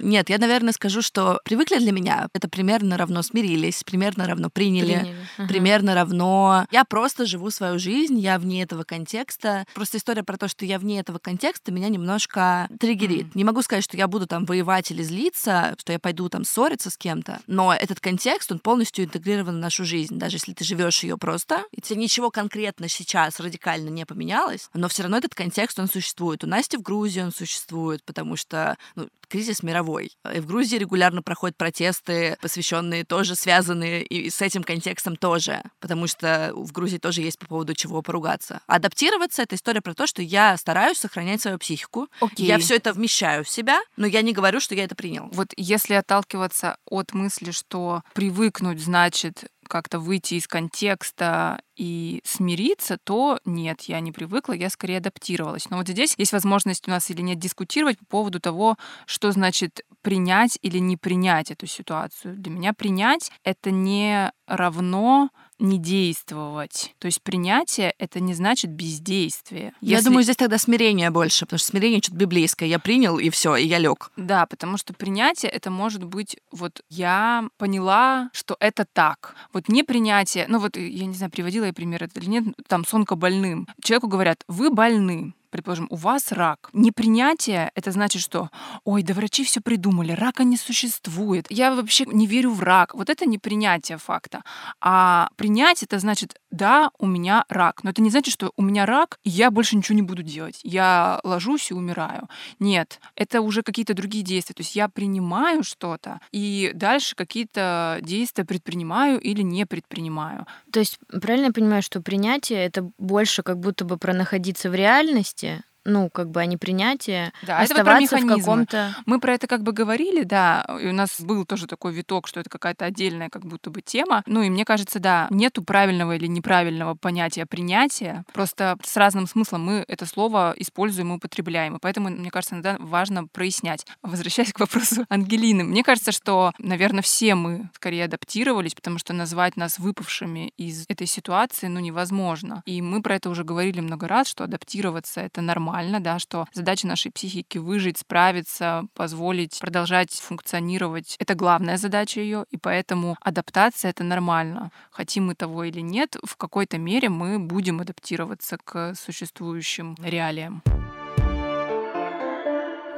Нет, 0.00 0.30
я, 0.30 0.38
наверное, 0.38 0.72
скажу, 0.72 1.02
что 1.02 1.40
привыкли 1.44 1.78
для 1.78 1.92
меня. 1.92 2.28
Это 2.32 2.48
примерно 2.48 2.96
равно 2.96 3.22
смирились, 3.22 3.82
примерно 3.84 4.26
равно 4.26 4.50
приняли, 4.50 4.86
приняли. 4.86 5.16
Ага. 5.38 5.48
примерно 5.48 5.94
равно... 5.94 6.66
Я 6.70 6.84
просто 6.84 7.26
живу 7.26 7.50
свою 7.50 7.78
жизнь, 7.78 8.18
я 8.18 8.38
вне 8.38 8.62
этого 8.62 8.84
контекста. 8.84 9.66
Просто 9.74 9.98
история 9.98 10.22
про 10.22 10.36
то, 10.36 10.48
что 10.48 10.64
я 10.64 10.78
вне 10.78 11.00
этого 11.00 11.18
контекста, 11.18 11.72
меня 11.72 11.88
немножко 11.88 12.68
триггерит. 12.80 13.26
Mm. 13.26 13.30
Не 13.34 13.44
могу 13.44 13.62
сказать, 13.62 13.84
что 13.84 13.96
я 13.96 14.08
буду 14.08 14.26
там 14.26 14.44
воевать 14.44 14.90
или 14.90 15.02
злиться, 15.02 15.74
что 15.78 15.92
я 15.92 15.98
пойду 15.98 16.28
там 16.28 16.44
ссориться 16.44 16.90
с 16.90 16.96
кем-то, 16.96 17.40
но 17.46 17.74
этот 17.74 18.00
контекст, 18.00 18.52
он 18.52 18.58
полностью 18.58 19.04
интегрирован 19.04 19.56
в 19.56 19.60
нашу 19.60 19.84
жизнь. 19.84 20.18
Даже 20.18 20.36
если 20.36 20.52
ты 20.52 20.64
живешь 20.64 21.02
ее 21.02 21.16
просто, 21.16 21.64
и 21.72 21.80
тебе 21.80 22.00
ничего 22.00 22.30
конкретно 22.30 22.88
сейчас 22.88 23.35
радикально 23.40 23.88
не 23.88 24.04
поменялось, 24.04 24.68
но 24.74 24.88
все 24.88 25.02
равно 25.02 25.18
этот 25.18 25.34
контекст, 25.34 25.78
он 25.78 25.88
существует. 25.88 26.44
У 26.44 26.46
Насти 26.46 26.76
в 26.76 26.82
Грузии 26.82 27.20
он 27.20 27.32
существует, 27.32 28.02
потому 28.04 28.36
что 28.36 28.76
ну, 28.94 29.08
кризис 29.28 29.62
мировой. 29.62 30.12
И 30.34 30.40
в 30.40 30.46
Грузии 30.46 30.76
регулярно 30.76 31.22
проходят 31.22 31.56
протесты, 31.56 32.36
посвященные 32.40 33.04
тоже, 33.04 33.34
связанные 33.34 34.04
и 34.04 34.30
с 34.30 34.40
этим 34.42 34.62
контекстом 34.62 35.16
тоже, 35.16 35.62
потому 35.80 36.06
что 36.06 36.52
в 36.54 36.72
Грузии 36.72 36.98
тоже 36.98 37.22
есть 37.22 37.38
по 37.38 37.46
поводу 37.46 37.74
чего 37.74 38.02
поругаться. 38.02 38.60
Адаптироваться— 38.66 39.42
это 39.42 39.56
история 39.56 39.80
про 39.80 39.94
то, 39.94 40.06
что 40.06 40.22
я 40.22 40.56
стараюсь 40.56 40.98
сохранять 40.98 41.42
свою 41.42 41.58
психику. 41.58 42.08
Okay. 42.20 42.44
Я 42.44 42.58
все 42.58 42.76
это 42.76 42.92
вмещаю 42.92 43.44
в 43.44 43.48
себя, 43.48 43.80
но 43.96 44.06
я 44.06 44.22
не 44.22 44.32
говорю, 44.32 44.60
что 44.60 44.74
я 44.74 44.84
это 44.84 44.94
принял. 44.94 45.28
Вот 45.32 45.52
если 45.56 45.94
отталкиваться 45.94 46.76
от 46.86 47.12
мысли, 47.12 47.50
что 47.50 48.02
привыкнуть 48.14 48.80
значит 48.80 49.44
как-то 49.66 49.98
выйти 49.98 50.34
из 50.34 50.46
контекста 50.46 51.60
и 51.76 52.20
смириться, 52.24 52.98
то 53.02 53.38
нет, 53.44 53.82
я 53.82 54.00
не 54.00 54.12
привыкла, 54.12 54.52
я 54.52 54.70
скорее 54.70 54.98
адаптировалась. 54.98 55.70
Но 55.70 55.76
вот 55.76 55.88
здесь 55.88 56.14
есть 56.18 56.32
возможность 56.32 56.88
у 56.88 56.90
нас 56.90 57.10
или 57.10 57.20
нет 57.20 57.38
дискутировать 57.38 57.98
по 57.98 58.06
поводу 58.06 58.40
того, 58.40 58.76
что 59.06 59.30
значит 59.32 59.82
принять 60.02 60.58
или 60.62 60.78
не 60.78 60.96
принять 60.96 61.50
эту 61.50 61.66
ситуацию. 61.66 62.36
Для 62.36 62.52
меня 62.52 62.72
принять— 62.72 63.30
это 63.44 63.70
не 63.70 64.32
равно 64.46 65.30
не 65.58 65.78
действовать. 65.78 66.94
То 66.98 67.06
есть 67.06 67.22
принятие— 67.22 67.94
это 67.98 68.20
не 68.20 68.34
значит 68.34 68.70
бездействие. 68.70 69.72
Я 69.80 70.02
думаю, 70.02 70.22
здесь 70.22 70.36
тогда 70.36 70.58
смирение 70.58 71.10
больше, 71.10 71.46
потому 71.46 71.58
что 71.58 71.68
смирение 71.68 72.00
что-то 72.02 72.18
библейское. 72.18 72.68
Я 72.68 72.78
принял, 72.78 73.18
и 73.18 73.30
все, 73.30 73.56
и 73.56 73.66
я 73.66 73.78
лег. 73.78 74.10
Да, 74.16 74.46
потому 74.46 74.76
что 74.76 74.92
принятие— 74.92 75.50
это 75.52 75.70
может 75.70 76.04
быть 76.04 76.36
вот 76.50 76.82
я 76.88 77.48
поняла, 77.56 78.30
что 78.32 78.56
это 78.60 78.84
так. 78.84 79.34
Вот 79.52 79.68
не 79.68 79.82
принятие, 79.82 80.46
ну 80.48 80.58
вот 80.58 80.76
я 80.76 81.06
не 81.06 81.14
знаю, 81.14 81.32
приводила 81.32 81.64
я 81.66 81.72
пример 81.72 82.04
это 82.04 82.20
или 82.20 82.28
нет, 82.28 82.44
там 82.68 82.84
сонка 82.84 83.16
больным. 83.16 83.68
Человеку 83.82 84.08
говорят, 84.08 84.44
вы 84.48 84.70
больны 84.70 85.34
предположим, 85.50 85.86
у 85.90 85.96
вас 85.96 86.32
рак. 86.32 86.70
Непринятие— 86.72 87.70
это 87.74 87.90
значит, 87.92 88.22
что 88.22 88.50
«Ой, 88.84 89.02
да 89.02 89.14
врачи 89.14 89.44
все 89.44 89.60
придумали, 89.60 90.12
рака 90.12 90.44
не 90.44 90.56
существует, 90.56 91.46
я 91.50 91.74
вообще 91.74 92.04
не 92.06 92.26
верю 92.26 92.52
в 92.52 92.62
рак». 92.62 92.94
Вот 92.94 93.10
это 93.10 93.26
непринятие 93.26 93.98
факта. 93.98 94.42
А 94.80 95.28
принять— 95.36 95.82
это 95.84 95.98
значит 95.98 96.40
«Да, 96.50 96.90
у 96.98 97.06
меня 97.06 97.44
рак». 97.48 97.84
Но 97.84 97.90
это 97.90 98.02
не 98.02 98.10
значит, 98.10 98.32
что 98.32 98.52
у 98.56 98.62
меня 98.62 98.86
рак, 98.86 99.18
и 99.24 99.30
я 99.30 99.50
больше 99.50 99.76
ничего 99.76 99.96
не 99.96 100.02
буду 100.02 100.22
делать. 100.22 100.60
Я 100.62 101.20
ложусь 101.22 101.70
и 101.70 101.74
умираю. 101.74 102.28
Нет, 102.58 103.00
это 103.14 103.40
уже 103.40 103.62
какие-то 103.62 103.94
другие 103.94 104.24
действия. 104.24 104.54
То 104.54 104.62
есть 104.62 104.74
я 104.74 104.88
принимаю 104.88 105.62
что-то, 105.62 106.20
и 106.32 106.70
дальше 106.74 107.14
какие-то 107.14 107.98
действия 108.02 108.44
предпринимаю 108.44 109.20
или 109.20 109.42
не 109.42 109.66
предпринимаю. 109.66 110.46
То 110.72 110.80
есть 110.80 110.98
правильно 111.08 111.46
я 111.46 111.52
понимаю, 111.52 111.82
что 111.82 112.00
принятие— 112.00 112.64
это 112.66 112.90
больше 112.98 113.42
как 113.42 113.58
будто 113.58 113.84
бы 113.84 113.98
про 113.98 114.14
находиться 114.14 114.70
в 114.70 114.74
реальности, 114.74 115.35
месте 115.36 115.64
ну, 115.86 116.10
как 116.10 116.30
бы, 116.30 116.40
а 116.40 116.46
не 116.46 116.56
принятие, 116.56 117.32
да, 117.42 117.60
оставаться 117.60 118.18
в 118.18 118.26
каком-то... 118.26 118.94
Мы 119.06 119.20
про 119.20 119.34
это 119.34 119.46
как 119.46 119.62
бы 119.62 119.72
говорили, 119.72 120.24
да, 120.24 120.66
и 120.80 120.88
у 120.88 120.92
нас 120.92 121.20
был 121.20 121.44
тоже 121.44 121.66
такой 121.66 121.92
виток, 121.92 122.26
что 122.26 122.40
это 122.40 122.50
какая-то 122.50 122.84
отдельная 122.84 123.28
как 123.30 123.44
будто 123.46 123.70
бы 123.70 123.80
тема. 123.80 124.22
Ну 124.26 124.42
и 124.42 124.50
мне 124.50 124.64
кажется, 124.64 124.98
да, 124.98 125.28
нету 125.30 125.62
правильного 125.62 126.16
или 126.16 126.26
неправильного 126.26 126.94
понятия 126.94 127.46
принятия, 127.46 128.24
просто 128.32 128.76
с 128.82 128.96
разным 128.96 129.26
смыслом 129.26 129.64
мы 129.64 129.84
это 129.86 130.06
слово 130.06 130.54
используем 130.56 131.12
и 131.12 131.16
употребляем, 131.16 131.76
и 131.76 131.78
поэтому, 131.80 132.10
мне 132.10 132.30
кажется, 132.30 132.54
иногда 132.54 132.76
важно 132.80 133.26
прояснять. 133.26 133.86
Возвращаясь 134.02 134.52
к 134.52 134.60
вопросу 134.60 135.06
Ангелины, 135.08 135.64
мне 135.64 135.82
кажется, 135.82 136.12
что, 136.12 136.52
наверное, 136.58 137.02
все 137.02 137.34
мы 137.34 137.70
скорее 137.74 138.04
адаптировались, 138.04 138.74
потому 138.74 138.98
что 138.98 139.12
назвать 139.12 139.56
нас 139.56 139.78
выпавшими 139.78 140.52
из 140.56 140.84
этой 140.88 141.06
ситуации, 141.06 141.68
ну, 141.68 141.80
невозможно. 141.80 142.62
И 142.66 142.82
мы 142.82 143.02
про 143.02 143.16
это 143.16 143.30
уже 143.30 143.44
говорили 143.44 143.80
много 143.80 144.08
раз, 144.08 144.28
что 144.28 144.44
адаптироваться— 144.44 145.20
это 145.22 145.40
нормально, 145.40 145.75
да, 146.00 146.18
что 146.18 146.46
задача 146.52 146.86
нашей 146.86 147.10
психики— 147.10 147.58
выжить, 147.66 147.98
справиться, 147.98 148.86
позволить 148.94 149.58
продолжать 149.60 150.12
функционировать— 150.12 151.16
это 151.18 151.34
главная 151.34 151.76
задача 151.76 152.20
ее, 152.20 152.46
и 152.50 152.56
поэтому 152.56 153.16
адаптация— 153.20 153.90
это 153.90 154.04
нормально. 154.04 154.70
Хотим 154.90 155.26
мы 155.26 155.34
того 155.34 155.64
или 155.64 155.80
нет, 155.80 156.16
в 156.24 156.36
какой-то 156.36 156.78
мере 156.78 157.08
мы 157.08 157.38
будем 157.38 157.80
адаптироваться 157.80 158.58
к 158.62 158.94
существующим 158.94 159.96
реалиям. 160.02 160.62